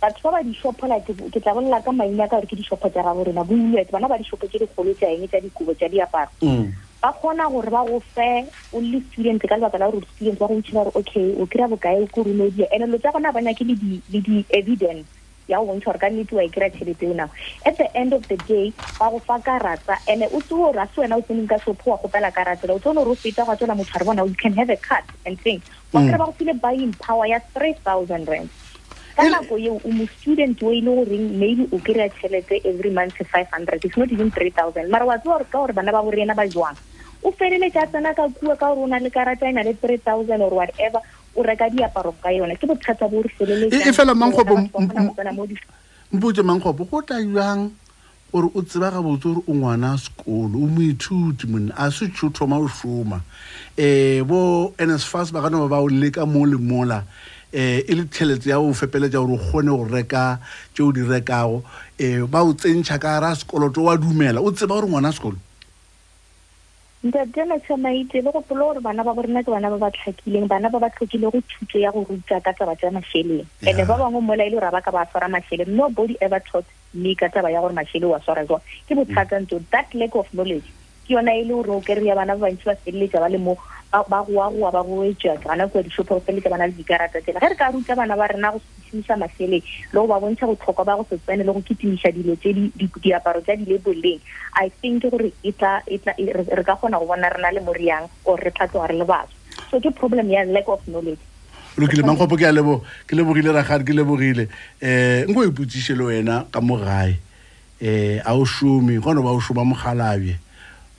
batho 0.00 0.24
ba 0.24 0.40
ba 0.40 0.46
dishopho 0.48 0.88
ke 1.28 1.40
tla 1.44 1.52
bolela 1.52 1.84
ka 1.84 1.92
maina 1.92 2.24
ka 2.24 2.40
gore 2.40 2.48
ke 2.48 2.56
dishopho 2.56 2.88
tsa 2.88 3.04
ga 3.04 3.12
borena 3.12 3.44
boulet 3.44 3.92
bana 3.92 4.08
ba 4.08 4.16
dishopho 4.16 4.48
tse 4.48 4.64
dikgolo 4.64 4.96
tsa 4.96 5.12
eng 5.12 5.28
tsa 5.28 5.44
dikobo 5.44 5.76
tsa 5.76 5.92
diaparo 5.92 6.32
mm. 6.40 6.72
ba 7.04 7.12
kgona 7.12 7.52
gore 7.52 7.68
ba 7.68 7.84
go 7.84 8.00
fe 8.16 8.48
o 8.72 8.80
le 8.80 8.96
student 9.12 9.44
ka 9.44 9.60
lebaka 9.60 9.76
la 9.76 9.92
gore 9.92 10.00
di-student 10.08 10.40
ba 10.40 10.48
go 10.48 10.56
itshela 10.56 10.88
gore 10.88 10.96
okay 11.04 11.28
o 11.36 11.44
kry-a 11.44 11.68
bokae 11.68 12.00
o 12.00 12.06
ko 12.08 12.24
rumedia 12.24 12.64
and 12.72 12.88
lo 12.88 12.96
tsa 12.96 13.12
gona 13.12 13.28
banya 13.28 13.52
ke 13.52 13.68
le 13.68 13.76
di-evidence 14.08 15.20
ya 15.48 15.58
go 15.58 15.66
bontsha 15.66 15.84
gore 15.90 15.98
ka 15.98 16.08
nnete 16.10 16.32
wa 16.34 16.42
e 16.42 16.48
kry-a 16.48 16.70
tšhelete 16.70 17.10
o 17.10 17.14
nako 17.14 17.34
at 17.66 17.76
the 17.78 17.88
end 17.98 18.12
of 18.12 18.22
the 18.28 18.36
day 18.48 18.72
wa 19.00 19.10
go 19.10 19.18
fa 19.18 19.38
karata 19.42 19.98
and-e 20.08 20.26
o 20.32 20.40
tse 20.40 20.54
gore 20.54 20.78
a 20.78 20.86
se 20.86 21.00
wena 21.02 21.16
o 21.18 21.22
tseneng 21.22 21.48
ka 21.48 21.58
sopho 21.58 21.90
wa 21.94 21.98
gopela 21.98 22.30
karatela 22.32 22.74
o 22.78 22.78
tse 22.78 22.92
gore 22.94 23.10
o 23.10 23.14
feta 23.16 23.44
go 23.44 23.52
a 23.52 23.56
tsela 23.56 23.74
motho 23.74 23.92
a 23.94 23.98
re 23.98 24.06
bona 24.06 24.24
you 24.24 24.34
can 24.34 24.52
have 24.54 24.70
a 24.70 24.76
cut 24.76 25.04
and 25.26 25.40
thing 25.40 25.62
wa 25.92 26.00
kry- 26.02 26.10
mm. 26.14 26.18
ba 26.18 26.24
go 26.26 26.32
file 26.32 26.54
buying 26.54 26.92
power 26.94 27.26
ya 27.26 27.38
three 27.54 27.74
thousand 27.82 28.28
rand 28.28 28.48
ka 29.16 29.26
nako 29.26 29.58
eo 29.58 29.80
o 29.82 29.90
mo 29.90 30.06
student 30.20 30.62
o 30.62 30.70
e 30.70 30.80
le 30.80 30.90
goreng 31.00 31.26
maybe 31.42 31.66
o 31.74 31.78
kry-a 31.78 32.08
tšhelete 32.14 32.62
every 32.64 32.90
month 32.94 33.18
five 33.34 33.50
hundred 33.50 33.82
it's 33.84 33.96
not 33.98 34.10
even 34.14 34.30
three 34.30 34.50
thousand 34.54 34.90
mara 34.90 35.04
wa 35.06 35.18
tsewa 35.18 35.42
gore 35.42 35.46
ka 35.50 35.58
gore 35.58 35.72
bana 35.74 35.90
ba 35.90 36.02
gore 36.06 36.22
ena 36.22 36.34
ba 36.38 36.46
jwang 36.46 36.78
o 37.22 37.30
feleletse 37.34 37.78
a 37.82 37.86
tsena 37.90 38.14
ka 38.14 38.30
kua 38.38 38.54
ka 38.56 38.70
gore 38.70 38.86
o 38.86 38.86
na 38.86 38.98
le 39.02 39.10
karata 39.10 39.46
e 39.50 39.58
na 39.58 39.62
le 39.66 39.74
three 39.74 39.98
thousand 39.98 40.38
or 40.46 40.54
whatever 40.54 41.02
o 41.34 41.42
reka 41.42 41.68
diaparo 41.72 42.12
ka 42.20 42.28
yone 42.30 42.56
ke 42.56 42.66
bothata 42.68 43.08
bo 43.10 43.22
re 43.24 43.28
feleletsmpute 43.28 43.98
e, 45.18 45.58
e 46.12 46.44
mankgopo 46.48 46.84
go 46.88 47.00
tla 47.00 47.20
jang 47.20 47.70
gore 48.32 48.50
o 48.54 48.62
tseba 48.62 48.90
ga 48.92 49.00
botse 49.00 49.24
gore 49.32 49.42
o 49.48 49.52
ngwana 49.52 49.94
a 49.94 49.96
sekolo 49.98 50.56
o 50.60 50.66
moithuti 50.68 51.46
monne 51.48 51.72
a 51.76 51.90
se 51.90 52.08
tsho 52.12 52.28
thoma 52.30 52.58
o 52.60 52.68
soma 52.68 53.16
um 53.16 53.22
e, 53.76 54.20
bo 54.22 54.72
nsfas 54.78 55.32
ba 55.32 55.40
kanaba 55.42 55.68
ba 55.68 55.80
o 55.80 55.88
leka 55.88 56.26
mo 56.26 56.44
le 56.44 56.56
mola 56.58 57.04
um 57.52 57.60
e 57.88 57.94
le 57.94 58.04
tšheletse 58.04 58.48
ya 58.52 58.60
o 58.60 58.72
fepeletsa 58.74 59.18
gore 59.24 59.40
o 59.40 59.40
kgone 59.40 59.70
go 59.72 59.84
reka 59.88 60.38
tseo 60.74 60.92
di 60.92 61.00
rekago 61.00 61.62
um 62.00 62.26
ba 62.28 62.44
o 62.44 62.52
tsentšha 62.52 63.00
ka 63.00 63.18
ra 63.20 63.32
sekoloto 63.32 63.88
o 63.88 63.90
a 63.90 63.96
dumela 63.96 64.40
o 64.44 64.52
tseba 64.52 64.74
gore 64.74 64.86
ngwana 64.88 65.08
a 65.08 65.16
sekolo 65.16 65.36
ntatena 67.02 67.58
tsha 67.58 67.76
maite 67.76 68.14
le 68.14 68.22
go 68.30 68.40
pola 68.46 68.60
gore 68.66 68.80
bana 68.80 69.02
ba 69.02 69.10
borena 69.12 69.42
ke 69.42 69.50
bana 69.50 69.68
ba 69.74 69.78
ba 69.78 69.90
tlhakileng 69.90 70.46
bana 70.46 70.70
ba 70.70 70.78
ba 70.78 70.86
tlhokile 70.86 71.30
go 71.34 71.38
thuto 71.42 71.78
ya 71.78 71.90
go 71.90 72.06
ruta 72.08 72.38
ka 72.38 72.54
tsaba 72.54 72.78
tsa 72.78 72.94
mašheleng 72.94 73.42
and-e 73.66 73.84
ba 73.84 73.98
bangwe 73.98 74.22
mola 74.22 74.46
e 74.46 74.50
le 74.50 74.54
gore 74.54 74.70
ba 74.70 74.78
ka 74.80 74.94
ba 74.94 75.02
swara 75.10 75.26
mašhele 75.26 75.66
no 75.66 75.90
body 75.90 76.14
ever 76.22 76.38
taught 76.46 76.64
me 76.94 77.14
ka 77.18 77.26
tsaba 77.28 77.50
ya 77.50 77.58
gore 77.60 77.74
mašhele 77.74 78.06
wa 78.06 78.22
swara 78.22 78.46
jwa 78.46 78.62
ke 78.86 78.94
bothata 78.94 79.34
ntso 79.42 79.58
that 79.74 79.90
lack 79.98 80.14
of 80.14 80.30
knowledge 80.30 80.70
ke 81.02 81.18
yona 81.18 81.34
e 81.34 81.42
le 81.42 81.54
gore 81.58 81.70
o 81.74 81.82
kery 81.82 82.06
ya 82.06 82.14
bana 82.14 82.38
ba 82.38 82.46
bantsi 82.46 82.70
ba 82.70 82.78
feleletsa 82.86 83.18
ba 83.18 83.28
le 83.34 83.38
mo 83.42 83.58
ba 84.00 84.24
goa 84.26 84.48
goa 84.50 84.72
ba 84.72 84.80
boetsa 84.82 85.36
ka 85.36 85.52
nako 85.52 85.84
ya 85.84 85.84
dishopo 85.84 86.16
re 86.16 86.20
feleletsa 86.24 86.48
bana 86.48 86.64
le 86.66 86.72
dikarata 86.72 87.20
tsela 87.20 87.40
ge 87.44 87.48
re 87.48 87.54
ka 87.60 87.68
ruta 87.70 87.92
bana 87.96 88.16
ba 88.16 88.24
rena 88.28 88.52
go 88.56 88.60
šomisa 88.88 89.20
maseleng 89.20 89.60
le 89.60 89.62
go 90.00 90.06
ba 90.08 90.16
bontsha 90.20 90.48
go 90.48 90.56
tlhokwa 90.56 90.84
ba 90.88 90.96
go 90.96 91.04
se 91.10 91.18
tsene 91.20 91.44
le 91.44 91.52
go 91.52 91.60
ketemisa 91.60 92.08
dilo 92.08 92.32
tse 92.40 92.56
diaparo 92.72 93.44
tsa 93.44 93.52
dileboleng 93.56 94.16
i 94.56 94.70
think 94.80 95.02
gore 95.12 95.32
e 95.44 95.52
e 95.52 96.00
e, 96.16 96.24
re 96.32 96.64
ka 96.64 96.76
kgona 96.80 96.96
go 96.98 97.04
bona 97.06 97.28
re 97.28 97.36
na 97.42 97.52
le 97.52 97.60
moriang 97.60 98.08
or 98.24 98.40
re 98.40 98.48
tlhatloga 98.50 98.88
re 98.88 98.96
le 98.96 99.04
baswa 99.04 99.36
so 99.70 99.76
ke 99.76 99.92
problem 99.92 100.30
ya 100.32 100.44
lack 100.48 100.68
of 100.72 100.80
knowledge 100.88 101.20
lokile 101.76 102.00
mangopo 102.00 102.32
ke 102.40 102.48
a 102.48 102.52
lebo 102.52 102.80
ke 103.04 103.12
lebogile 103.12 103.52
ragadi 103.52 103.92
ke 103.92 103.92
lebogile 103.92 104.48
um 104.80 105.32
nko 105.36 105.44
ipotsise 105.52 105.92
le 105.92 106.08
wena 106.08 106.48
ka 106.48 106.64
mo 106.64 106.80
gae 106.80 107.20
um 107.84 108.24
a 108.24 108.32
o 108.40 108.44
šome 108.48 108.96
kgona 109.04 109.20
ba 109.20 109.36
o 109.36 109.40
šoma 109.40 109.68
mogalabje 109.68 110.40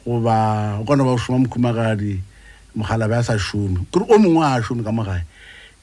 goba 0.06 0.78
kgona 0.86 1.04
ba 1.10 1.18
o 1.18 1.18
šoma 1.18 1.42
mokhumagadi 1.50 2.22
mogala 2.76 3.08
be 3.08 3.14
a 3.16 3.24
sa 3.24 3.34
šome 3.38 3.86
kore 3.92 4.04
o 4.10 4.18
mongwe 4.18 4.44
a 4.46 4.62
šome 4.62 4.84
ka 4.84 4.92
mogae 4.92 5.22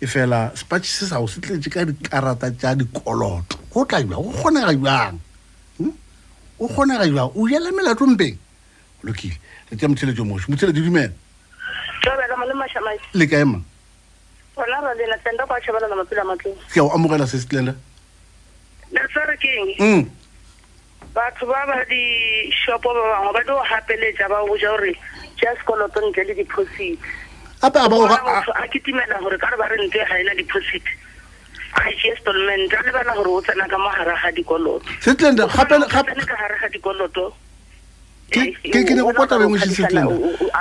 e 0.00 0.06
fela 0.06 0.50
sepatšhe 0.54 0.92
se 0.98 1.06
sago 1.06 1.26
se 1.26 1.40
tletse 1.40 1.70
ka 1.70 1.84
dikarata 1.84 2.50
tša 2.50 2.74
dikoloto 2.74 3.56
go 3.70 3.84
tla 3.84 4.00
jwang 4.02 4.18
go 4.22 4.30
kgonega 4.34 4.72
jang 4.74 5.18
hmm? 5.78 5.92
o 6.58 6.68
kgonega 6.68 7.04
jang 7.06 7.30
o 7.36 7.46
jela 7.48 7.70
melatompeng 7.72 8.36
lokile 9.04 9.38
re 9.70 9.76
tea 9.76 9.88
motsheletso 9.88 10.24
moso 10.26 10.46
motsheledi 10.50 10.82
dumela 10.82 11.14
le 13.14 13.26
kaema 13.26 13.58
ke 16.74 16.80
o 16.80 16.88
amogela 16.90 17.26
se 17.26 17.38
se 17.38 17.46
tlenle 17.46 17.74
hmm. 19.78 20.06
batho 21.14 21.46
ba 21.46 21.66
ba 21.66 21.82
di-shopo 21.90 22.86
ba 22.94 23.02
bangwe 23.10 23.32
ba 23.34 23.40
di 23.42 23.46
go 23.50 23.58
gapeletsa 23.70 24.26
ba 24.30 24.42
boja 24.46 24.70
gore 24.70 24.94
tsaya 25.40 25.56
sekoloto 25.56 25.98
ntle 26.04 26.24
le 26.28 26.34
deposit 26.34 26.98
a 27.62 27.70
ketimela 28.72 29.18
gore 29.20 29.36
ka 29.38 29.48
re 29.50 29.56
ba 29.56 29.66
rente 29.72 29.96
ga 29.96 30.16
ena 30.20 30.32
deposit 30.36 30.84
ga 31.74 31.84
ke 31.96 32.12
stolment 32.20 32.68
re 32.72 32.80
lebala 32.86 33.14
gore 33.16 33.30
o 33.32 33.40
tsena 33.40 33.66
ka 33.68 33.76
mogare 33.80 34.14
ga 34.20 34.30
dikoloto 34.36 34.88
setlende 35.00 35.46
gapele 35.48 35.86
ka 35.88 36.02
gare 36.02 36.56
ga 36.60 36.68
dikoloto 36.68 37.32
ke 38.30 38.54
ke 38.68 38.92
ne 38.94 39.02
go 39.02 39.12
kota 39.16 39.38
bengwe 39.40 39.58
se 39.60 39.70
setleng 39.70 40.08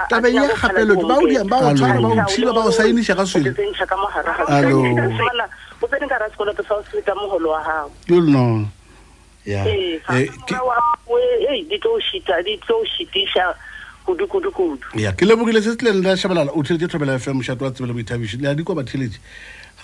tabeng 0.10 0.36
ya 0.40 0.48
gapelo 0.48 0.96
ke 0.98 1.06
ba 1.06 1.16
o 1.22 1.28
diang 1.28 1.50
ba 1.52 1.58
o 1.70 1.74
tshwara 1.76 2.00
ba 2.00 2.10
o 2.10 2.20
tshila 2.26 2.52
ba 2.58 2.62
o 2.72 2.72
saenisa 2.72 3.16
ka 3.16 3.26
sweng 3.30 3.52
allo 4.48 4.80
o 4.80 5.88
tsene 5.88 6.06
ka 6.10 6.18
rascola 6.24 6.56
to 6.58 6.64
south 6.66 6.88
street 6.90 7.06
mo 7.14 7.28
holo 7.30 7.52
wa 7.54 7.62
hao 7.64 7.92
you 8.08 8.24
know 8.26 8.64
yeah 9.46 9.68
eh 9.70 10.26
ke 10.50 10.56
wa 10.58 10.80
we 11.14 11.22
eh 11.54 11.60
di 11.70 11.76
tlo 11.80 12.00
shita 12.02 12.40
di 12.48 12.56
tlo 12.66 12.80
shitisha 12.90 13.52
kudu-kudu-kudu 14.10 14.88
ya 15.00 15.12
ke 15.12 15.26
lebogile 15.26 15.62
se 15.62 15.72
se 15.72 15.78
tleng 15.78 16.04
la 16.04 16.16
shabalala 16.18 16.52
o 16.54 16.64
theletse 16.64 16.88
thobela 16.90 17.20
fm 17.20 17.38
moshato 17.38 17.62
wa 17.66 17.72
tsebele 17.72 17.94
boithabiši 17.94 18.42
le 18.42 18.50
a 18.50 18.56
dikwa 18.56 18.76
batheletse 18.76 19.20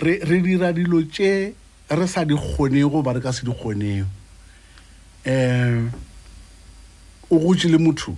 re 0.02 0.18
dira 0.42 0.72
dilo 0.72 1.02
tše 1.06 1.52
re 1.90 2.06
sa 2.06 2.24
di 2.24 2.34
kgonego 2.34 3.02
ba 3.02 3.12
re 3.12 3.20
ka 3.20 3.32
se 3.32 3.46
di 3.46 3.52
kgonego 3.52 4.06
um 4.06 4.06
eh, 5.24 5.90
o 7.30 7.38
gotse 7.38 7.68
le 7.70 7.78
motho 7.78 8.12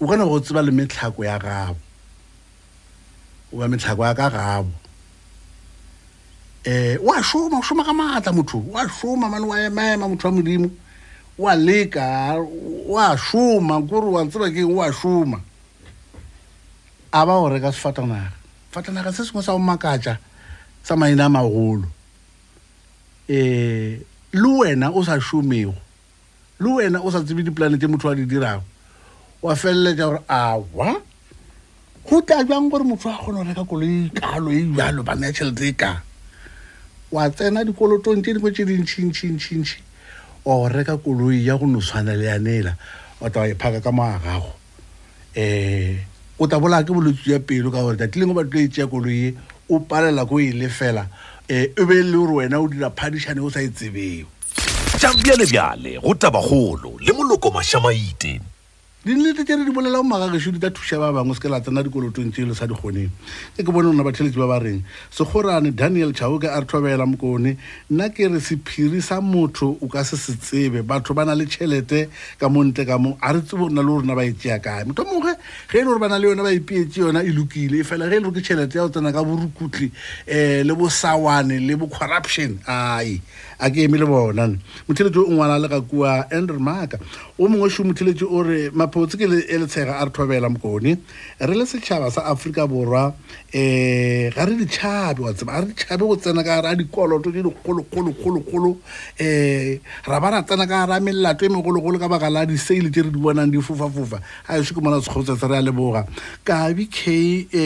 o 0.00 0.06
kana 0.06 0.24
go 0.24 0.40
tseba 0.40 0.62
le 0.62 0.72
metlhako 0.72 1.24
ya 1.24 1.38
gabo 1.38 1.78
oba 3.52 3.68
metlhako 3.68 4.02
ya 4.04 4.14
ka 4.14 4.28
gabo 4.30 4.68
um 4.68 4.72
eh, 6.64 6.98
oa 6.98 7.22
šoma 7.22 7.58
o 7.62 7.62
šoma 7.62 7.84
ka 7.86 7.92
maatla 7.94 8.32
motho 8.32 8.58
oa 8.74 8.88
šoma 8.90 9.30
mane 9.30 9.46
wa 9.46 9.56
emaema 9.60 10.08
motho 10.08 10.28
wa 10.28 10.34
modimo 10.34 10.70
wa 11.40 11.54
lika 11.56 12.36
wa 12.86 13.16
shuma 13.16 13.80
kuri 13.88 14.06
wa 14.12 14.24
tsira 14.28 14.50
ke 14.52 14.60
wa 14.64 14.92
shuma 14.92 15.40
aba 17.12 17.32
o 17.40 17.48
reka 17.48 17.72
sfatanaga 17.72 18.32
fatanaga 18.70 19.08
se 19.12 19.24
sengwe 19.24 19.40
sa 19.42 19.54
o 19.54 19.58
makatsa 19.58 20.18
sa 20.84 20.96
maina 21.00 21.24
a 21.24 21.28
magolo 21.32 21.88
um 23.28 23.96
le 24.32 24.48
wena 24.60 24.92
o 24.92 25.00
sa 25.00 25.16
šomego 25.16 25.72
le 26.60 26.68
wena 26.68 27.00
o 27.00 27.08
sa 27.08 27.24
tsebe 27.24 27.40
dipolane 27.40 27.80
tse 27.80 27.88
motho 27.88 28.12
a 28.12 28.14
di 28.14 28.28
dirago 28.28 28.64
wa 29.40 29.56
feleletsa 29.56 30.04
gore 30.04 30.20
awa 30.28 31.00
go 32.04 32.20
tla 32.20 32.44
jwang 32.44 32.68
gore 32.68 32.84
motho 32.84 33.08
a 33.08 33.16
kgone 33.16 33.32
go 33.40 33.44
reka 33.48 33.64
kolo 33.64 33.84
e 33.88 34.10
kalo 34.12 34.52
e 34.52 34.68
jalo 34.76 35.00
bana 35.02 35.32
ya 35.32 35.32
tšhelete 35.32 35.68
e 35.72 35.72
ka 35.72 36.02
wa 37.10 37.30
tsena 37.32 37.64
dikolotong 37.64 38.20
tse 38.20 38.36
dingwe 38.36 38.52
tse 38.52 38.68
dintšhintšintšintšhi 38.68 39.88
o 40.44 40.68
reka 40.68 40.96
koloi 40.96 41.44
ya 41.44 41.56
go 41.56 41.66
no 41.66 41.78
tshwana 41.80 42.14
le 42.16 42.24
yanela 42.24 42.76
o 43.20 43.28
tla 43.28 43.46
e 43.48 43.54
phaka 43.54 43.80
ka 43.82 43.90
moa 43.92 44.16
gago 44.18 44.52
um 45.36 45.98
o 46.40 46.46
tla 46.48 46.56
bolaya 46.58 46.84
ke 46.84 46.92
bolwetsi 46.96 47.32
ya 47.32 47.38
pelo 47.44 47.68
ka 47.70 47.82
gore 47.84 47.96
tatileng 48.00 48.30
o 48.30 48.34
batlo 48.34 48.56
e 48.60 48.68
tsea 48.68 48.86
koloi 48.88 49.28
e, 49.28 49.34
o 49.68 49.80
palela 49.84 50.24
ko 50.28 50.40
e 50.40 50.52
le 50.56 50.68
fela 50.68 51.04
um 51.04 51.56
e 51.76 51.84
be 51.84 51.94
e 52.00 52.04
le 52.08 52.16
gore 52.16 52.32
wena 52.40 52.56
o 52.60 52.68
dira 52.68 52.88
phadišane 52.90 53.40
o 53.44 53.50
sa 53.52 53.60
e 53.60 53.68
tsebeo 53.68 54.24
ja 54.98 55.12
bjalebjale 55.12 56.00
go 56.00 56.14
tabagolo 56.16 56.96
le 57.04 57.12
moloko 57.12 57.50
mašamaite 57.52 58.40
di 59.02 59.14
nnete 59.14 59.44
tse 59.48 59.56
re 59.56 59.64
di 59.64 59.72
bolelago 59.72 60.04
makagešo 60.04 60.52
di 60.52 60.60
ta 60.60 60.68
thuša 60.68 61.00
ba 61.00 61.08
bangwe 61.08 61.32
se 61.34 61.40
ke 61.40 61.48
la 61.48 61.58
tsena 61.64 61.80
dikolotong 61.80 62.32
tse 62.36 62.44
le 62.44 62.52
sa 62.52 62.66
di 62.68 62.76
kgoneng 62.76 63.08
e 63.56 63.64
ke 63.64 63.72
bone 63.72 63.88
gona 63.88 64.04
batheletsi 64.04 64.36
ba 64.36 64.44
ba 64.44 64.60
reng 64.60 64.84
segorane 65.08 65.72
daniel 65.72 66.12
chaoke 66.12 66.44
a 66.44 66.60
re 66.60 66.66
thobela 66.68 67.08
mokone 67.08 67.56
nna 67.88 68.12
ke 68.12 68.28
re 68.28 68.36
sephiri 68.36 69.00
sa 69.00 69.22
motho 69.24 69.72
o 69.80 69.88
ka 69.88 70.04
se 70.04 70.20
se 70.20 70.36
tsebe 70.36 70.84
batho 70.84 71.16
ba 71.16 71.24
na 71.24 71.32
le 71.32 71.48
tšhelete 71.48 72.12
ka 72.36 72.52
mo 72.52 72.60
ntle 72.60 72.84
ka 72.84 73.00
moe 73.00 73.16
a 73.24 73.32
re 73.32 73.40
tsebo 73.40 73.72
rona 73.72 73.80
le 73.80 73.88
go 73.88 73.96
rona 74.04 74.12
ba 74.14 74.20
e 74.28 74.36
tea 74.36 74.60
kae 74.60 74.84
motho 74.84 75.08
moge 75.08 75.32
ge 75.72 75.80
e 75.80 75.80
le 75.80 75.84
gore 75.88 75.98
ba 76.04 76.08
na 76.12 76.20
le 76.20 76.26
yone 76.28 76.42
ba 76.44 76.52
ipeetse 76.52 77.00
yona 77.00 77.24
e 77.24 77.32
lokile 77.32 77.80
e 77.80 77.84
fela 77.88 78.04
ge 78.04 78.20
e 78.20 78.20
le 78.20 78.28
gore 78.28 78.36
ke 78.36 78.44
tšhelete 78.44 78.76
ya 78.76 78.84
go 78.84 78.92
tsena 78.92 79.16
ka 79.16 79.24
borukutli 79.24 79.88
um 79.88 79.92
eh, 80.28 80.60
le 80.60 80.76
bosawane 80.76 81.56
le 81.56 81.72
bo 81.72 81.88
corruption 81.88 82.52
ai 82.68 83.16
a 83.60 83.68
ke 83.74 83.82
emele 83.86 84.06
bona 84.08 84.46
motheletse 84.88 85.16
o 85.22 85.28
ngwana 85.30 85.56
le 85.62 85.68
ka 85.68 85.80
kua 85.80 86.26
andre 86.32 86.58
maka 86.58 86.96
o 87.38 87.46
mongwe 87.48 87.68
sho 87.70 87.84
motheletse 87.84 88.22
o 88.24 88.40
re 88.42 88.70
maphotse 88.70 89.18
ke 89.20 89.28
e 89.28 89.56
letshega 89.60 90.00
a 90.00 90.04
re 90.04 90.10
thobela 90.14 90.48
mokone 90.48 90.96
re 91.40 91.54
le 91.54 91.64
setšhaba 91.68 92.10
sa 92.10 92.24
aforika 92.32 92.66
borwa 92.70 93.04
um 93.10 94.30
ga 94.34 94.44
re 94.48 94.54
ditšhabe 94.64 95.20
wa 95.20 95.32
tseba 95.36 95.52
ga 95.52 95.60
re 95.60 95.66
ditšhabe 95.76 96.00
go 96.00 96.16
tsena 96.16 96.42
ka 96.44 96.60
gare 96.60 96.68
a 96.72 96.76
dikoloto 96.76 97.28
tse 97.30 97.40
dikgolokgolokgolokgolo 97.44 98.70
um 98.76 99.80
ra 100.08 100.18
ba 100.20 100.28
ra 100.32 100.40
tsena 100.42 100.64
ka 100.64 100.86
gare 100.88 100.96
a 100.96 101.00
melato 101.00 101.44
e 101.44 101.48
megologolo 101.52 102.00
ka 102.00 102.08
baka 102.08 102.30
la 102.32 102.46
disaile 102.48 102.88
tse 102.88 103.02
re 103.04 103.10
di 103.12 103.20
bonang 103.20 103.52
di 103.52 103.60
fofafofa 103.60 104.18
ga 104.48 104.56
eswe 104.56 104.72
ke 104.80 104.80
mona 104.80 105.00
tshegotsetse 105.04 105.44
re 105.46 105.60
ya 105.60 105.62
leboga 105.68 106.06
kabi 106.48 106.88
k 106.88 106.98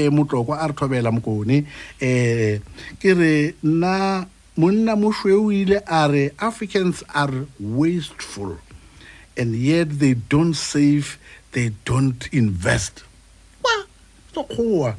um 0.06 0.18
motlokwa 0.18 0.58
a 0.58 0.66
re 0.68 0.74
thobela 0.74 1.14
mokone 1.14 1.62
um 2.02 2.58
ke 2.98 3.10
re 3.14 3.32
nna 3.62 4.26
monna 4.56 4.94
mosweu 4.96 5.50
ile 5.52 5.80
a 5.86 6.06
re 6.08 6.30
africans 6.38 7.02
are 7.12 7.46
wasteful 7.58 8.56
and 9.36 9.56
yet 9.56 9.88
they 9.98 10.14
don't 10.14 10.54
save 10.54 11.18
they 11.52 11.72
don't 11.84 12.28
invest 12.32 13.02
ba 13.62 13.70
sekgowa 14.34 14.90
um 14.94 14.96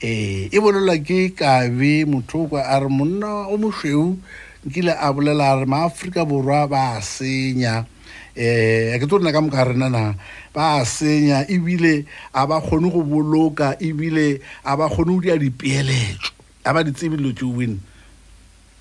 eh, 0.00 0.48
e 0.50 0.60
bolelwa 0.60 0.96
ke 0.96 1.36
kabe 1.36 2.06
motho 2.08 2.44
o 2.48 2.48
kwa 2.48 2.64
a 2.64 2.80
re 2.80 2.88
monna 2.88 3.48
o 3.52 3.58
mosweu 3.60 4.16
nkile 4.64 4.96
a 4.98 5.12
bolela 5.12 5.52
a 5.52 5.60
re 5.60 5.66
maaforika 5.68 6.24
borwa 6.24 6.64
ba 6.68 6.96
senya 7.04 7.84
um 8.32 8.96
a 8.96 8.96
ke 8.96 9.04
tse 9.04 9.12
o 9.14 9.18
nna 9.20 9.32
ka 9.36 9.44
moka 9.44 9.60
renana 9.64 10.16
ba 10.56 10.80
senya 10.88 11.44
ebile 11.52 12.06
a 12.32 12.46
ba 12.48 12.64
kgone 12.64 12.88
go 12.88 13.04
boloka 13.04 13.76
ebile 13.76 14.40
a 14.64 14.72
ba 14.74 14.88
kgone 14.88 15.20
go 15.20 15.20
dia 15.20 15.36
dipeeletso 15.36 16.32
a 16.64 16.72
ba 16.72 16.80
ditsebilo 16.80 17.36
tse 17.36 17.44
win 17.44 17.76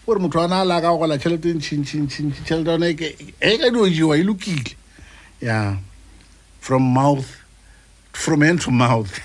ore 0.08 0.20
motho 0.20 0.38
wa 0.39 0.47
ne 0.47 0.56
a 0.56 0.64
le 0.66 0.78
ka 0.86 0.93
gola 0.95 1.18
tšhelete 1.18 1.49
ntšhintšhintšintši 1.49 2.41
tšhelete 2.45 2.70
yone 2.70 2.88
e, 2.93 3.16
e 3.41 3.51
ka 3.58 3.68
dio 3.74 3.86
jewa 3.89 4.14
e 4.18 4.24
lokile 4.24 4.72
ya 5.41 5.78
from 6.62 6.84
mouth 6.93 7.26
from 8.14 8.41
hand 8.45 8.62
to 8.62 8.70
mouth 8.72 9.10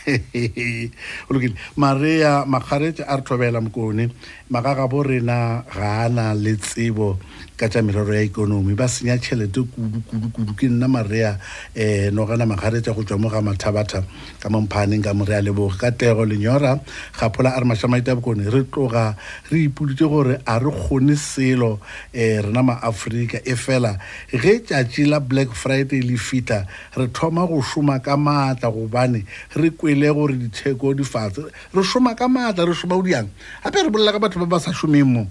o 1.29 1.33
lokile 1.37 1.55
marea 1.77 2.47
makgaretse 2.49 3.05
a 3.05 3.17
re 3.21 3.23
thobela 3.23 3.61
mokone 3.61 4.09
makaka 4.49 4.89
bo 4.89 5.03
rena 5.05 5.65
ga 5.69 6.09
a 6.09 6.09
na 6.09 6.33
le 6.33 6.57
tsebo 6.57 7.19
ka 7.61 7.69
tsa 7.69 7.85
meraro 7.85 8.17
ya 8.17 8.25
ikonomi 8.25 8.73
ba 8.73 8.89
senya 8.89 9.21
tšhelete 9.21 9.69
kudu-kudu-kudu 9.69 10.57
ke 10.57 10.65
nna 10.73 10.89
marea 10.89 11.37
um 11.37 11.77
eh, 11.77 12.09
nogana 12.09 12.49
magaretsa 12.49 12.97
go 12.97 13.05
tswa 13.05 13.21
mo 13.21 13.29
ga 13.29 13.45
mathabatha 13.45 14.01
ka 14.41 14.49
mophaneng 14.49 15.05
ka 15.05 15.13
morea 15.13 15.45
leboge 15.45 15.77
ka 15.77 15.93
tego 15.93 16.25
lenyora 16.25 16.81
gaphola 17.13 17.53
a 17.53 17.61
re 17.61 17.69
mašamaita 17.69 18.17
bokone 18.17 18.49
re 18.49 18.65
tloga 18.65 19.13
re 19.53 19.69
ipoditse 19.69 20.09
gore 20.09 20.41
a 20.49 20.57
re 20.57 20.73
kgone 20.73 21.13
selo 21.21 21.77
um 21.77 22.37
rena 22.49 22.63
maaforika 22.65 23.45
e 23.45 23.53
fela 23.53 23.93
ge 24.33 24.65
tšatši 24.65 25.05
la 25.13 25.21
black 25.21 25.53
friday 25.53 26.01
le 26.01 26.17
fita 26.17 26.65
re 26.97 27.13
thoma 27.13 27.45
go 27.45 27.61
šoma 27.61 28.01
ka 28.01 28.17
maatla 28.17 28.73
gobane 28.73 29.21
re 29.53 29.69
kwele 29.77 30.09
gore 30.17 30.33
ditsheko 30.33 30.97
di 30.97 31.05
fatshe 31.05 31.45
re 31.77 31.83
šoma 31.85 32.17
ka 32.17 32.25
maatla 32.25 32.65
re 32.73 32.73
šoma 32.73 32.97
o 32.97 33.05
diang 33.05 33.29
gape 33.61 33.85
re 33.85 33.91
bolela 33.93 34.17
ka 34.17 34.19
batho 34.19 34.41
ba 34.41 34.57
ba 34.57 34.57
sa 34.59 34.73
šomeng 34.73 35.05
mo 35.05 35.29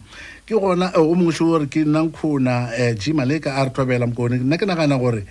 ke 0.49 0.57
gona 0.57 0.89
eh, 0.97 0.97
o 0.99 1.13
mongwe 1.13 1.37
gore 1.45 1.65
ke 1.69 1.85
nnang 1.85 2.09
nankgona 2.09 2.73
um 2.73 2.73
eh, 2.73 2.93
g 2.97 3.13
maleka 3.13 3.53
a 3.61 3.65
re 3.65 3.69
thobela 3.69 4.09
mokone 4.09 4.41
nna 4.41 4.57
ke 4.57 4.65
nagana 4.65 4.97
gore 4.97 5.21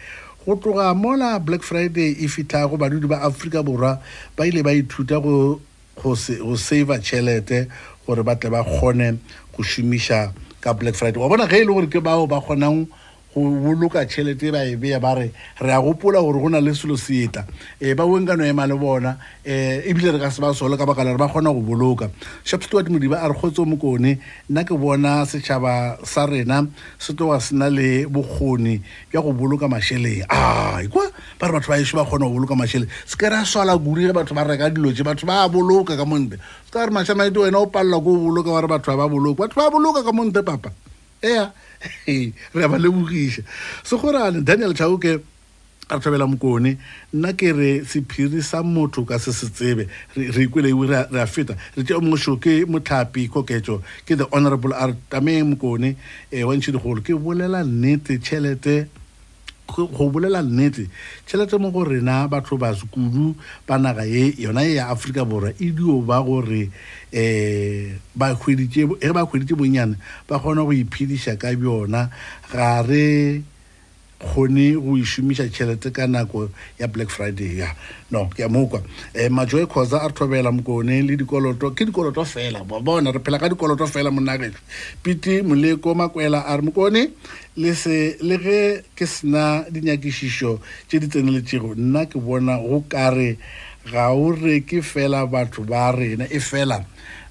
go 0.47 0.55
tloga 0.55 0.95
mola 0.95 1.41
black 1.43 1.63
friday 1.65 2.15
e 2.23 2.31
fitlhago 2.31 2.79
badudi 2.79 3.11
ba 3.11 3.19
aforika 3.27 3.65
borwa 3.67 3.99
ba 4.39 4.47
ile 4.47 4.63
ba 4.63 4.71
ithuta 4.71 5.19
go 5.19 5.59
go 5.99 6.15
tšhelete 6.15 7.67
gore 8.07 8.23
ba 8.23 8.39
tle 8.39 8.51
ba 8.55 8.63
kgone 8.63 9.19
go 9.51 9.59
šomiša 9.67 10.31
ka 10.63 10.71
black 10.73 10.95
friday 10.95 11.19
wa 11.19 11.27
bona 11.27 11.51
ge 11.51 11.67
e 11.67 11.67
le 11.67 11.75
gore 11.75 11.91
ke 11.91 11.99
bao 11.99 12.23
ba 12.31 12.39
kgonang 12.39 12.87
go 13.39 13.45
boloka 13.45 14.05
tšhelete 14.07 14.51
ba 14.53 14.65
ebea 14.67 14.99
ba 15.01 15.15
re 15.15 15.31
re 15.61 15.73
a 15.73 15.79
gopola 15.81 16.19
gore 16.21 16.41
go 16.43 16.49
na 16.49 16.59
le 16.59 16.75
selo 16.75 16.97
seeta 16.99 17.41
um 17.47 17.87
eh, 17.87 17.95
ba 17.95 18.03
boeng 18.05 18.27
ka 18.27 18.35
no 18.37 18.45
ema 18.45 18.67
le 18.67 18.75
bona 18.77 19.15
um 19.45 19.53
ebile 19.89 20.13
re 20.13 20.19
ka 20.19 20.29
se 20.31 20.41
ba 20.43 20.51
sole 20.55 20.75
ka 20.77 20.83
baka 20.87 21.05
la 21.07 21.13
re 21.15 21.19
ba 21.21 21.29
kgona 21.31 21.53
go 21.55 21.63
boloka 21.63 22.11
shopstuart 22.45 22.89
modiba 22.91 23.21
a 23.23 23.29
re 23.31 23.35
kgotso 23.39 23.63
mokone 23.67 24.19
nna 24.51 24.65
ke 24.67 24.75
bona 24.75 25.23
setšhaba 25.27 26.03
sa 26.05 26.27
rena 26.27 26.67
se 26.99 27.13
tloga 27.15 27.39
se 27.41 27.55
na 27.55 27.69
le 27.71 28.07
bokgoni 28.11 28.81
bja 29.13 29.23
go 29.23 29.33
boloka 29.33 29.69
mašheleng 29.71 30.27
a 30.29 30.83
ikwa 30.83 31.07
ba 31.39 31.47
re 31.49 31.59
batho 31.63 31.69
ba 31.71 31.79
eswe 31.79 31.95
ba 32.03 32.05
kgona 32.09 32.27
go 32.27 32.35
boloka 32.35 32.59
mašheleng 32.59 32.91
se 33.07 33.15
ke 33.17 33.31
re 33.31 33.45
swala 33.47 33.79
kuri 33.79 34.11
ge 34.11 34.15
batho 34.15 34.35
ba 34.35 34.43
reka 34.45 34.67
dilo 34.71 34.91
tse 34.93 35.07
batho 35.07 35.27
ba 35.27 35.47
boloka 35.49 35.95
ka 35.97 36.03
monte 36.05 36.35
se 36.67 36.71
ka 36.75 36.87
re 36.87 36.93
mašhamaete 36.93 37.39
wena 37.39 37.63
o 37.63 37.67
palelwa 37.71 38.03
ko 38.03 38.11
o 38.11 38.21
boloka 38.29 38.51
ware 38.51 38.67
batho 38.69 38.91
ba 38.93 39.07
ba 39.07 39.09
boloka 39.09 39.47
batho 39.47 39.55
ba 39.61 39.71
boloka 39.71 40.03
ka 40.03 40.11
monte 40.13 40.43
papa 40.43 40.73
ee 41.23 41.47
re 42.07 42.35
ba 42.67 42.79
lebogiša 42.79 43.43
segorale 43.87 44.43
daniel 44.45 44.75
chao 44.75 44.99
ke 44.99 45.15
a 45.15 45.19
re 45.97 46.01
tlhobela 46.05 46.27
mokone 46.29 46.73
nna 47.17 47.33
ke 47.39 47.53
re 47.55 47.71
sephiri 47.87 48.43
sa 48.43 48.63
motho 48.63 49.05
ka 49.07 49.19
se 49.23 49.33
se 49.33 49.47
tsebe 49.49 49.87
re 50.17 50.41
ikweleiwe 50.47 50.89
re 50.91 51.21
a 51.23 51.27
feta 51.27 51.55
re 51.77 51.85
tea 51.87 52.01
mošo 52.03 52.37
ke 52.43 52.65
motlhapi 52.67 53.29
koketso 53.31 53.79
ke 54.05 54.19
the 54.19 54.27
honorable 54.35 54.73
a 54.75 54.91
re 54.91 54.95
tameng 55.11 55.55
mokone 55.55 55.95
um 56.33 56.47
wantšhidigolo 56.51 57.05
ke 57.05 57.15
bolela 57.17 57.63
nnete 57.65 58.19
tšhelete 58.19 58.77
go 59.73 60.11
bolela 60.11 60.43
nnete 60.43 60.89
tšhelete 61.27 61.59
mo 61.61 61.71
go 61.71 61.85
rena 61.85 62.27
batho 62.29 62.57
ba 62.59 62.75
sekudu 62.75 63.35
ba 63.67 63.79
naga 63.79 64.05
ye 64.05 64.35
yona 64.39 64.63
e 64.65 64.75
ya 64.75 64.87
aforika 64.89 65.25
borwa 65.25 65.53
e 65.61 65.71
dio 65.71 66.01
ba 66.01 66.23
gore 66.25 66.71
um 67.13 68.69
ge 68.73 68.87
ba 69.13 69.25
kgweditse 69.27 69.55
bonnyane 69.57 69.97
ba 70.29 70.39
kgona 70.41 70.65
go 70.65 70.73
iphedisa 70.73 71.37
ka 71.39 71.53
bjona 71.59 72.11
ga 72.51 72.81
re 72.83 73.43
kgone 74.19 74.73
go 74.77 74.97
ishumisa 74.99 75.49
tšhelete 75.49 75.91
ka 75.93 76.07
nako 76.07 76.51
ya 76.79 76.87
black 76.89 77.11
friday 77.11 77.57
ya 77.63 77.71
no 78.11 78.27
ke 78.27 78.43
a 78.43 78.49
mokwa 78.49 78.79
um 78.81 78.85
eh, 79.15 79.29
majoe 79.31 79.67
cosa 79.69 80.01
a 80.03 80.09
re 80.09 80.15
thobela 80.15 80.51
mokone 80.53 81.03
le 81.07 81.17
dikoloto 81.17 81.71
ke 81.71 81.85
dikoloto 81.87 82.25
fela 82.27 82.65
bona 82.67 83.13
re 83.13 83.21
phela 83.21 83.39
ka 83.39 83.49
dikoloto 83.49 83.87
fela 83.87 84.11
monnaketso 84.11 84.59
pete 85.03 85.43
moleko 85.43 85.95
makwela 85.95 86.45
a 86.47 86.57
re 86.57 86.63
mokone 86.63 87.11
lese 87.57 88.19
le 88.23 88.39
ge 88.39 88.83
ke 88.97 89.07
sena 89.07 89.65
dinyakišišo 89.71 90.59
tše 90.89 90.99
di 90.99 91.07
tseneletšego 91.09 91.75
nna 91.79 92.07
ke 92.07 92.19
bona 92.19 92.59
go 92.59 92.83
kare 92.91 93.39
ga 93.87 94.11
o 94.11 94.35
re 94.35 94.61
ke 94.67 94.83
fela 94.83 95.27
batho 95.27 95.63
ba 95.63 95.95
rena 95.95 96.27
e 96.27 96.43
fela 96.43 96.83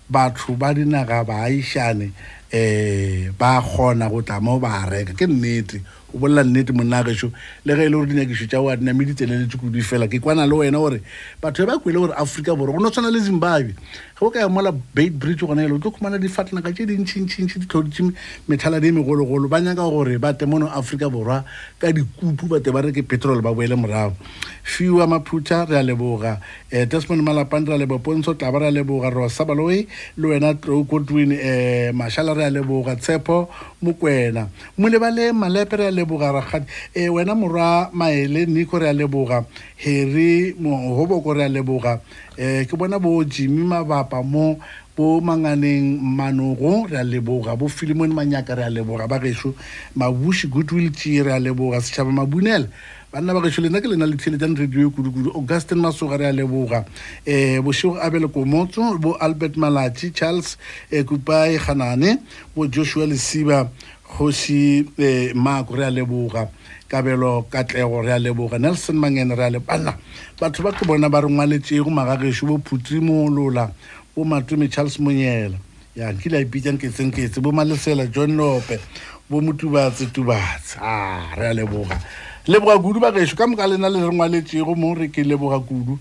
batho 0.10 0.56
ba 0.56 0.74
dinaga 0.74 1.24
baaišane 1.28 2.06
um 2.48 2.56
eh, 2.56 3.30
ba 3.36 3.60
kgona 3.60 4.08
go 4.08 4.24
tla 4.24 4.40
mo 4.40 4.56
ba 4.56 4.88
reka 4.88 5.12
ke 5.12 5.28
nnete 5.28 5.84
o 6.14 6.18
bolela 6.20 6.44
nnete 6.44 6.72
monnakešo 6.72 7.32
le 7.66 7.76
ge 7.76 7.80
e 7.84 7.90
le 7.90 7.96
gore 7.98 8.08
dinyakišo 8.08 8.48
tša 8.48 8.60
o 8.64 8.70
a 8.72 8.76
dina 8.80 8.94
mme 8.94 9.04
diteleletse 9.06 9.58
kudu 9.60 9.82
fela 9.84 10.08
ke 10.08 10.22
kwana 10.24 10.48
le 10.48 10.56
wena 10.56 10.78
gore 10.80 11.02
batho 11.44 11.66
ba 11.68 11.76
ba 11.76 11.80
kuele 11.84 11.98
gore 12.00 12.14
aforika 12.16 12.56
borwa 12.56 12.72
go 12.78 12.80
ne 12.80 12.88
o 12.88 12.90
tshwana 12.92 13.12
le 13.12 13.20
zimbabwe 13.20 13.74
ge 13.76 14.24
o 14.24 14.32
ka 14.32 14.40
ya 14.40 14.48
mola 14.48 14.72
bate 14.72 15.12
bridge 15.12 15.44
gona 15.44 15.64
ele 15.68 15.74
o 15.76 15.80
tlo 15.84 15.92
khumana 15.92 16.16
difatlhanaka 16.18 16.72
tše 16.72 16.86
dintšhintšintši 16.88 17.60
ditlhodite 17.68 18.16
methala 18.48 18.80
di 18.80 18.88
e 18.88 18.92
megologolo 18.96 19.50
ba 19.52 19.60
nyaka 19.60 19.84
gore 19.84 20.16
ba 20.18 20.32
temono 20.34 20.72
aforika 20.72 21.10
borwa 21.12 21.44
ka 21.78 21.92
dikupu 21.92 22.48
bate 22.48 22.72
ba 22.72 22.82
re 22.88 22.92
ke 22.96 23.04
petrol 23.04 23.42
ba 23.44 23.52
boele 23.52 23.76
morago 23.76 24.16
fiwa 24.64 25.04
maphutha 25.12 25.68
re 25.68 25.76
a 25.76 25.84
leboga 25.84 26.40
um 26.72 26.86
desmond 26.88 27.20
malapane 27.22 27.68
re 27.68 27.76
a 27.76 27.78
leboga 27.84 28.00
pontso 28.04 28.32
tlaba 28.34 28.64
re 28.64 28.68
a 28.68 28.72
leboga 28.72 29.12
ro 29.12 29.28
saba 29.28 29.52
le 29.56 29.60
oi 29.62 29.84
le 30.16 30.24
wena 30.24 30.56
kotwin 30.56 31.36
um 31.36 31.36
eh, 31.36 31.92
mašala 31.92 32.32
re 32.32 32.48
a 32.48 32.50
leboga 32.50 32.96
tshepo 32.96 33.52
mokwena 33.84 34.48
molebale 34.80 35.36
malepe 35.36 35.76
re 35.76 35.97
leboga 35.98 36.32
rakgadi 36.32 36.66
e 36.94 37.10
wena 37.10 37.36
morwa 37.36 37.90
maele 37.94 38.46
niko 38.46 38.80
re 38.80 38.90
a 38.90 38.94
leboga 38.94 39.44
heri 39.78 40.54
mohoboko 40.60 41.34
re 41.36 41.44
a 41.46 41.50
leboga 41.50 42.00
um 42.38 42.66
ke 42.66 42.78
bona 42.78 43.00
bo 43.00 43.24
jimi 43.24 43.64
mabapa 43.66 44.22
mo 44.24 44.58
bo 44.98 45.20
manganeng 45.22 46.00
manogo 46.02 46.86
re 46.90 46.98
a 46.98 47.04
leboga 47.04 47.58
bo 47.58 47.68
filimone 47.68 48.14
manyaka 48.14 48.56
re 48.56 48.64
a 48.64 48.70
leboga 48.70 49.08
ba 49.10 49.20
geso 49.20 49.54
mabusi 49.96 50.48
goodwill 50.48 50.92
ti 50.94 51.22
re 51.22 51.34
a 51.34 51.40
leboga 51.40 51.82
setšhaba 51.82 52.14
mabunele 52.14 52.70
banna 53.14 53.34
ba 53.34 53.42
geso 53.42 53.62
lena 53.62 53.82
ke 53.82 53.90
lena 53.90 54.06
lethieletan 54.06 54.54
radio 54.56 54.88
e 54.90 54.92
kudukudu 54.94 55.34
augustin 55.34 55.82
masoga 55.82 56.18
re 56.18 56.26
a 56.30 56.34
leboga 56.34 56.86
um 56.86 56.86
eh, 57.26 57.58
bosego 57.62 57.98
abele 58.02 58.30
komotso 58.30 58.82
bo 59.02 59.18
albert 59.22 59.58
malatši 59.58 60.14
charles 60.14 60.58
kupae 60.92 61.58
ganane 61.58 62.22
bo 62.56 62.68
joshua 62.70 63.06
lesiba 63.08 63.70
kgosi 64.18 64.82
um 64.98 65.06
eh, 65.06 65.34
mako 65.36 65.76
re 65.76 65.86
a 65.86 65.90
leboga 65.92 66.50
kabelo 66.90 67.46
katlego 67.50 68.02
re 68.04 68.12
a 68.14 68.20
leboga 68.20 68.58
nelson 68.60 68.96
mangene 68.98 69.36
re 69.38 69.46
a 69.46 69.50
lepalla 69.52 69.94
batho 70.42 70.64
ba 70.64 70.72
ke 70.74 70.86
bona 70.90 71.06
ba 71.08 71.22
re 71.22 71.30
ngwaletsego 71.30 71.86
magagešo 71.86 72.48
bo 72.50 72.58
phutsimolola 72.66 73.70
bo 74.18 74.24
matome 74.26 74.70
charles 74.74 74.98
monyela 75.00 75.56
ya 75.96 76.10
nkile 76.12 76.38
a 76.38 76.42
ipitsang 76.42 76.82
ketsengketse 76.82 77.38
bo 77.42 77.52
malesela 77.54 78.10
john 78.10 78.34
lope 78.34 78.82
bo 79.30 79.38
motubatsetubatse 79.38 80.82
a 80.82 81.38
re 81.38 81.54
a 81.54 81.54
leboga 81.54 82.02
leboga 82.50 82.80
kudu 82.82 83.00
bagešo 83.00 83.38
ka 83.38 83.46
moka 83.46 83.70
lena 83.70 83.86
le 83.90 84.02
re 84.02 84.10
ngwaletsego 84.10 84.74
mo 84.74 84.98
re 84.98 85.14
ke 85.14 85.22
leboga 85.22 85.62
kudu 85.62 85.94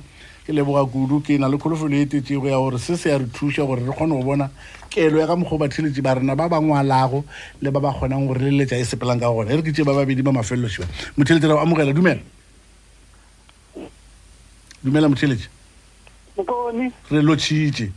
ke 0.47 0.51
leboga 0.53 0.87
kudu 0.87 1.21
ke 1.27 1.39
na 1.43 1.49
le 1.51 1.59
kholofelo 1.59 1.91
e 1.97 2.07
tetšego 2.07 2.47
ya 2.47 2.55
gore 2.57 2.79
se 2.79 2.97
se 2.97 3.11
ya 3.11 3.19
re 3.19 3.27
thuša 3.27 3.67
gore 3.67 3.83
re 3.83 3.91
kgone 3.91 4.15
go 4.15 4.23
bona 4.23 4.47
kelo 4.89 5.19
ya 5.19 5.27
ka 5.27 5.35
mokgwa 5.35 5.67
batheletse 5.67 5.99
ba 6.03 6.15
rena 6.15 6.37
ba 6.39 6.47
ba 6.49 6.61
ngwalago 6.63 7.25
le 7.61 7.71
ba 7.75 7.81
ba 7.83 7.91
kgonang 7.91 8.27
gore 8.31 8.39
leletša 8.47 8.79
e 8.79 8.85
sepelang 8.87 9.19
ka 9.19 9.27
gona 9.27 9.51
e 9.51 9.57
re 9.59 9.63
ke 9.67 9.75
tee 9.75 9.83
ba 9.83 9.91
babedi 9.93 10.23
ba 10.23 10.31
mafelelo 10.31 10.69
šiba 10.71 10.87
motheletše 11.19 11.49
ra 11.51 11.57
o 11.57 11.59
amogela 11.67 11.91
dumela 11.93 12.23
dumela 14.87 15.09
motheletše 15.11 15.51
re 17.11 17.21
lotšhitše 17.27 17.91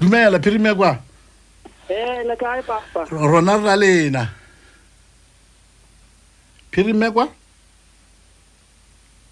dumela 0.00 0.38
phirime 0.44 0.74
kwa 0.76 1.00
eh, 1.88 3.08
rona 3.10 3.56
re 3.56 3.62
na 3.64 3.76
lena 3.76 4.24
phirime 6.68 7.10
kwa 7.10 7.39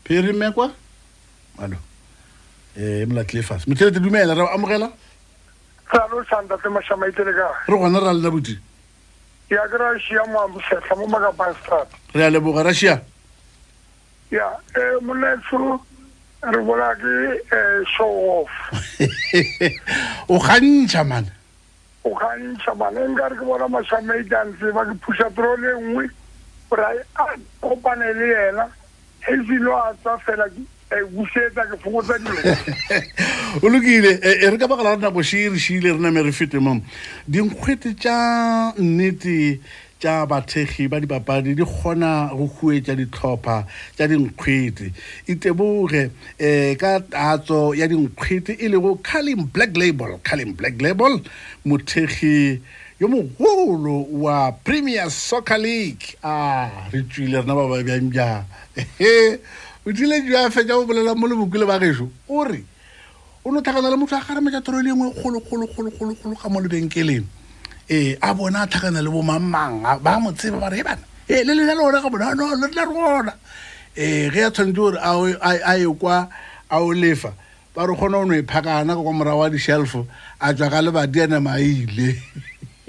phirime 0.09 0.51
kwa 0.53 0.71
alo 1.63 1.77
um 2.77 2.83
eh, 2.85 3.07
molatlile 3.09 3.43
fase 3.43 3.65
mothelete 3.69 4.01
dumela 4.01 4.35
re 4.35 4.43
amogela 4.55 4.91
salo 5.93 6.25
santate 6.25 6.69
mašamaitele 6.71 7.33
ka 7.37 7.49
re 7.69 7.77
gona 7.79 8.01
ra 8.01 8.13
lela 8.17 8.31
boti 8.33 8.57
ya 9.53 9.69
ke 9.69 9.77
rašia 9.77 10.23
moamosehla 10.33 10.95
mo 10.97 11.07
makapanstrat 11.13 11.89
re 12.17 12.25
a 12.25 12.31
leboga 12.33 12.63
rašia 12.65 13.03
ya 14.33 14.49
um 14.49 14.81
eh, 14.81 15.03
monetso 15.05 15.77
re 16.43 16.61
bola 16.65 16.95
ke 16.97 17.05
um 17.05 17.39
eh, 17.53 17.85
show 17.97 18.41
off 18.41 18.53
o 20.33 20.39
kgantšha 20.41 21.05
mane 21.05 21.29
o 22.09 22.15
kgantšha 22.17 22.73
mane 22.81 23.13
nka 23.13 23.29
re 23.29 23.37
ke 23.37 23.45
bona 23.45 23.69
mašamaite 23.69 24.33
a 24.33 24.45
ntseba 24.57 24.85
ke 24.89 24.95
phuša 25.05 25.29
trole 25.37 25.69
nngwe 25.85 26.09
ore 26.73 26.87
a 27.21 27.25
kopane 27.61 28.09
le 28.17 28.27
yena 28.33 28.69
Eh, 29.27 29.33
o 33.63 33.69
lokile 33.69 34.21
e 34.25 34.49
re 34.49 34.57
ka 34.57 34.65
baka 34.67 34.83
la 34.83 34.91
rena 34.95 35.11
bosirešiile 35.13 35.93
re 35.93 35.99
name 36.01 36.25
re 36.25 36.33
fete 36.33 36.55
mo 36.57 36.81
dinkgwete 37.29 37.93
tša 37.93 38.75
nnete 38.81 39.61
tša 40.01 40.25
bathegi 40.25 40.89
ba 40.89 40.97
dipapadi 41.01 41.53
di 41.55 41.65
kgona 41.69 42.33
go 42.33 42.49
huetša 42.49 42.97
ditlhopha 42.97 43.65
tša 43.97 44.09
dinkgwete 44.09 44.89
iteboge 45.29 46.09
um 46.41 46.73
ka 46.81 47.01
tatso 47.13 47.75
ya 47.77 47.85
dinkgwete 47.89 48.57
e 48.57 48.69
lego 48.73 48.97
calling 49.05 49.45
black 49.45 49.77
label 49.77 50.17
calling 50.25 50.53
black 50.57 50.81
label 50.81 51.21
mothegi 51.69 52.61
yo 53.01 53.07
mogolo 53.07 54.03
wa 54.11 54.51
premier 54.51 55.09
soccer 55.11 55.57
league 55.57 56.19
a 56.19 56.27
ah, 56.29 56.89
re 56.91 57.03
tswile 57.07 57.39
rena 57.41 57.55
ba 57.55 57.71
ba 57.71 57.79
bjang 57.83 58.11
bjang 58.11 58.43
o 59.87 59.93
tlile 59.95 60.19
jwa 60.27 60.51
fetsa 60.51 60.75
go 60.75 60.83
bolela 60.83 61.15
mo 61.15 61.31
lebokwile 61.31 61.63
ba 61.63 61.79
geso 61.79 62.11
o 62.27 62.43
re 62.43 62.59
o 63.47 63.53
ne 63.55 63.63
tlhakana 63.63 63.91
le 63.95 63.95
motho 63.97 64.17
a 64.19 64.25
gare 64.27 64.41
metsa 64.43 64.61
toro 64.67 64.81
e 64.83 64.83
le 64.83 64.91
ngwe 64.91 65.15
kgolokgolokgolokgolo 65.15 66.35
ga 66.43 66.49
mo 66.51 66.59
lebenkeleng 66.59 67.23
ee 67.87 68.19
a 68.19 68.35
bona 68.35 68.67
a 68.67 68.67
tlhakana 68.67 68.99
le 68.99 69.11
bomamang 69.15 70.03
ba 70.03 70.19
mo 70.19 70.35
tseba 70.35 70.59
bare 70.67 70.83
e 70.83 70.83
bana 70.83 71.05
ee 71.31 71.47
le 71.47 71.55
lena 71.55 71.79
le 71.79 71.83
ona 71.87 72.03
ga 72.03 72.11
bona 72.11 72.35
le 72.35 72.67
lena 72.67 72.83
re 72.83 72.95
ona 72.99 73.33
ee 73.95 74.27
ge 74.27 74.43
a 74.43 74.51
tshwanetse 74.51 74.75
gore 74.75 74.99
a 75.39 75.77
ye 75.79 75.87
kwa 75.95 76.27
a 76.67 76.83
o 76.83 76.91
lefa 76.91 77.31
ba 77.79 77.87
re 77.87 77.95
kgona 77.95 78.27
o 78.27 78.27
ne 78.27 78.43
e 78.43 78.43
phakana 78.43 78.91
ka 78.99 79.07
kwa 79.07 79.13
morago 79.23 79.47
wa 79.47 79.51
di-shelf 79.55 79.95
a 80.43 80.51
tswa 80.51 80.67
ka 80.67 80.83
lebadi 80.83 81.23
ane 81.23 81.39
maile 81.39 82.19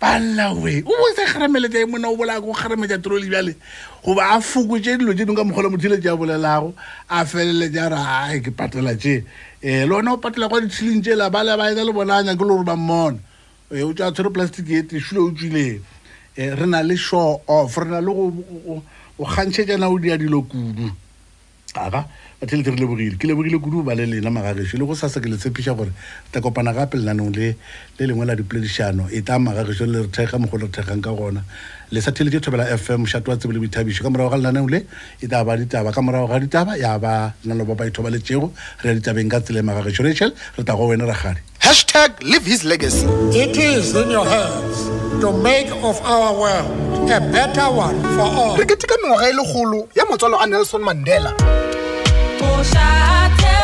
balawe 0.00 0.74
o 0.84 0.86
bontse 0.90 1.24
garamelete 1.30 1.78
e 1.86 1.86
mona 1.86 2.08
o 2.10 2.16
bolako 2.18 2.46
go 2.50 2.54
garametsa 2.54 2.98
trole 2.98 3.28
bjale 3.30 3.54
goba 4.04 4.34
a 4.34 4.40
fokotse 4.42 4.98
dilo 4.98 5.14
tse 5.14 5.22
dingwe 5.24 5.38
ka 5.38 5.44
mogola 5.46 5.70
motho 5.70 5.86
ile 5.86 5.98
tse 6.02 6.10
a 6.10 6.16
bolelago 6.18 6.74
a 7.08 7.24
feleletse 7.24 7.78
a 7.78 7.88
re 7.88 7.96
ae 7.96 8.40
ke 8.42 8.50
patela 8.50 8.94
tse 8.98 9.22
um 9.22 9.62
eh, 9.62 9.84
le 9.86 9.94
ona 9.94 10.10
go 10.16 10.20
patela 10.20 10.48
kwa 10.50 10.60
ditshiling 10.66 11.00
tse 11.00 11.14
la 11.14 11.30
bale 11.30 11.54
ba 11.56 11.70
ena 11.70 11.84
le 11.84 11.92
bona 11.92 12.16
anya 12.18 12.34
ke 12.34 12.42
le 12.42 12.48
gore 12.52 12.64
ba 12.66 12.76
mmona 12.76 13.18
u 13.70 13.74
eh, 13.74 13.86
o 13.86 13.92
tsa 13.94 14.10
tshwere 14.12 14.30
plastic 14.34 14.68
e 14.68 14.82
tesile 14.82 15.18
o 15.22 15.30
tswileng 15.30 15.78
um 15.78 15.84
eh, 16.36 16.52
re 16.52 16.66
na 16.66 16.82
le 16.82 16.96
sure 16.96 17.40
off 17.46 17.76
re 17.78 17.84
na 17.86 18.00
le 18.02 18.10
go 18.12 18.32
kgantshetsana 19.24 19.86
o 19.88 19.98
dia 20.02 20.18
dilo 20.18 20.42
kudu 20.42 20.90
aka 21.74 22.02
athe 22.44 22.56
le 22.60 22.62
ke 22.72 23.18
ke 23.18 23.24
lebogile 23.28 23.58
kudu 23.62 23.82
ba 23.84 23.94
le 23.94 24.04
lena 24.06 24.30
magagešo 24.30 24.78
le 24.78 24.84
go 24.86 24.94
ke 24.94 25.28
le 25.28 25.36
tshepiša 25.36 25.74
gore 25.76 25.92
ta 26.32 26.40
kopana 26.40 26.72
gape 26.74 26.94
lenanong 27.00 27.32
le 27.36 27.54
le 27.98 28.04
lengwe 28.06 28.26
la 28.26 28.34
dipoledišano 28.36 29.08
e 29.12 29.20
magagešo 29.24 29.84
le 29.88 30.04
re 30.04 30.08
le 30.08 30.66
re 30.66 30.82
ka 30.84 30.96
gona 31.12 31.42
le 31.90 32.00
thobela 32.00 32.64
fm 32.76 33.02
wa 33.02 33.34
tsebo 33.36 33.52
le 33.52 33.60
boithabišo 33.64 34.02
ka 34.04 34.10
morago 34.10 34.36
ga 34.36 34.52
le 34.52 34.84
e 35.22 35.26
ba 35.28 35.56
ditaba 35.56 35.92
ka 35.92 36.00
morago 36.02 36.26
ga 36.28 36.38
ditaba 36.38 36.76
ya 36.76 36.98
ba 36.98 37.32
nalo 37.44 37.64
ba 37.64 37.84
letšego 37.84 38.50
re 38.84 38.88
ya 38.90 38.94
ditabeng 38.94 39.28
ka 39.30 39.40
tsela 39.40 39.62
magagešo 39.62 40.04
rachel 40.04 40.32
re 40.56 40.62
go 40.64 40.86
wena 40.88 41.08
hashtag 41.60 42.20
live 42.22 42.44
his 42.44 42.64
legacy 42.64 43.06
it 43.32 43.56
is 43.56 43.96
in 43.96 44.10
your 44.10 44.26
hands 44.26 44.84
to 45.22 45.32
make 45.32 45.70
of 45.82 45.96
our 46.04 46.36
world 46.36 46.68
a 47.10 47.20
better 47.32 47.70
one 47.72 47.96
for 48.16 48.28
all 48.28 48.56
re 48.60 48.66
keteka 48.68 48.98
mengwaga 49.00 49.30
e 49.30 49.32
legolo 49.32 49.88
ya 49.96 50.04
motswalo 50.04 50.36
a 50.44 50.46
nelson 50.46 50.82
mandela 50.84 51.32
wish 52.56 52.72
I 52.76 53.63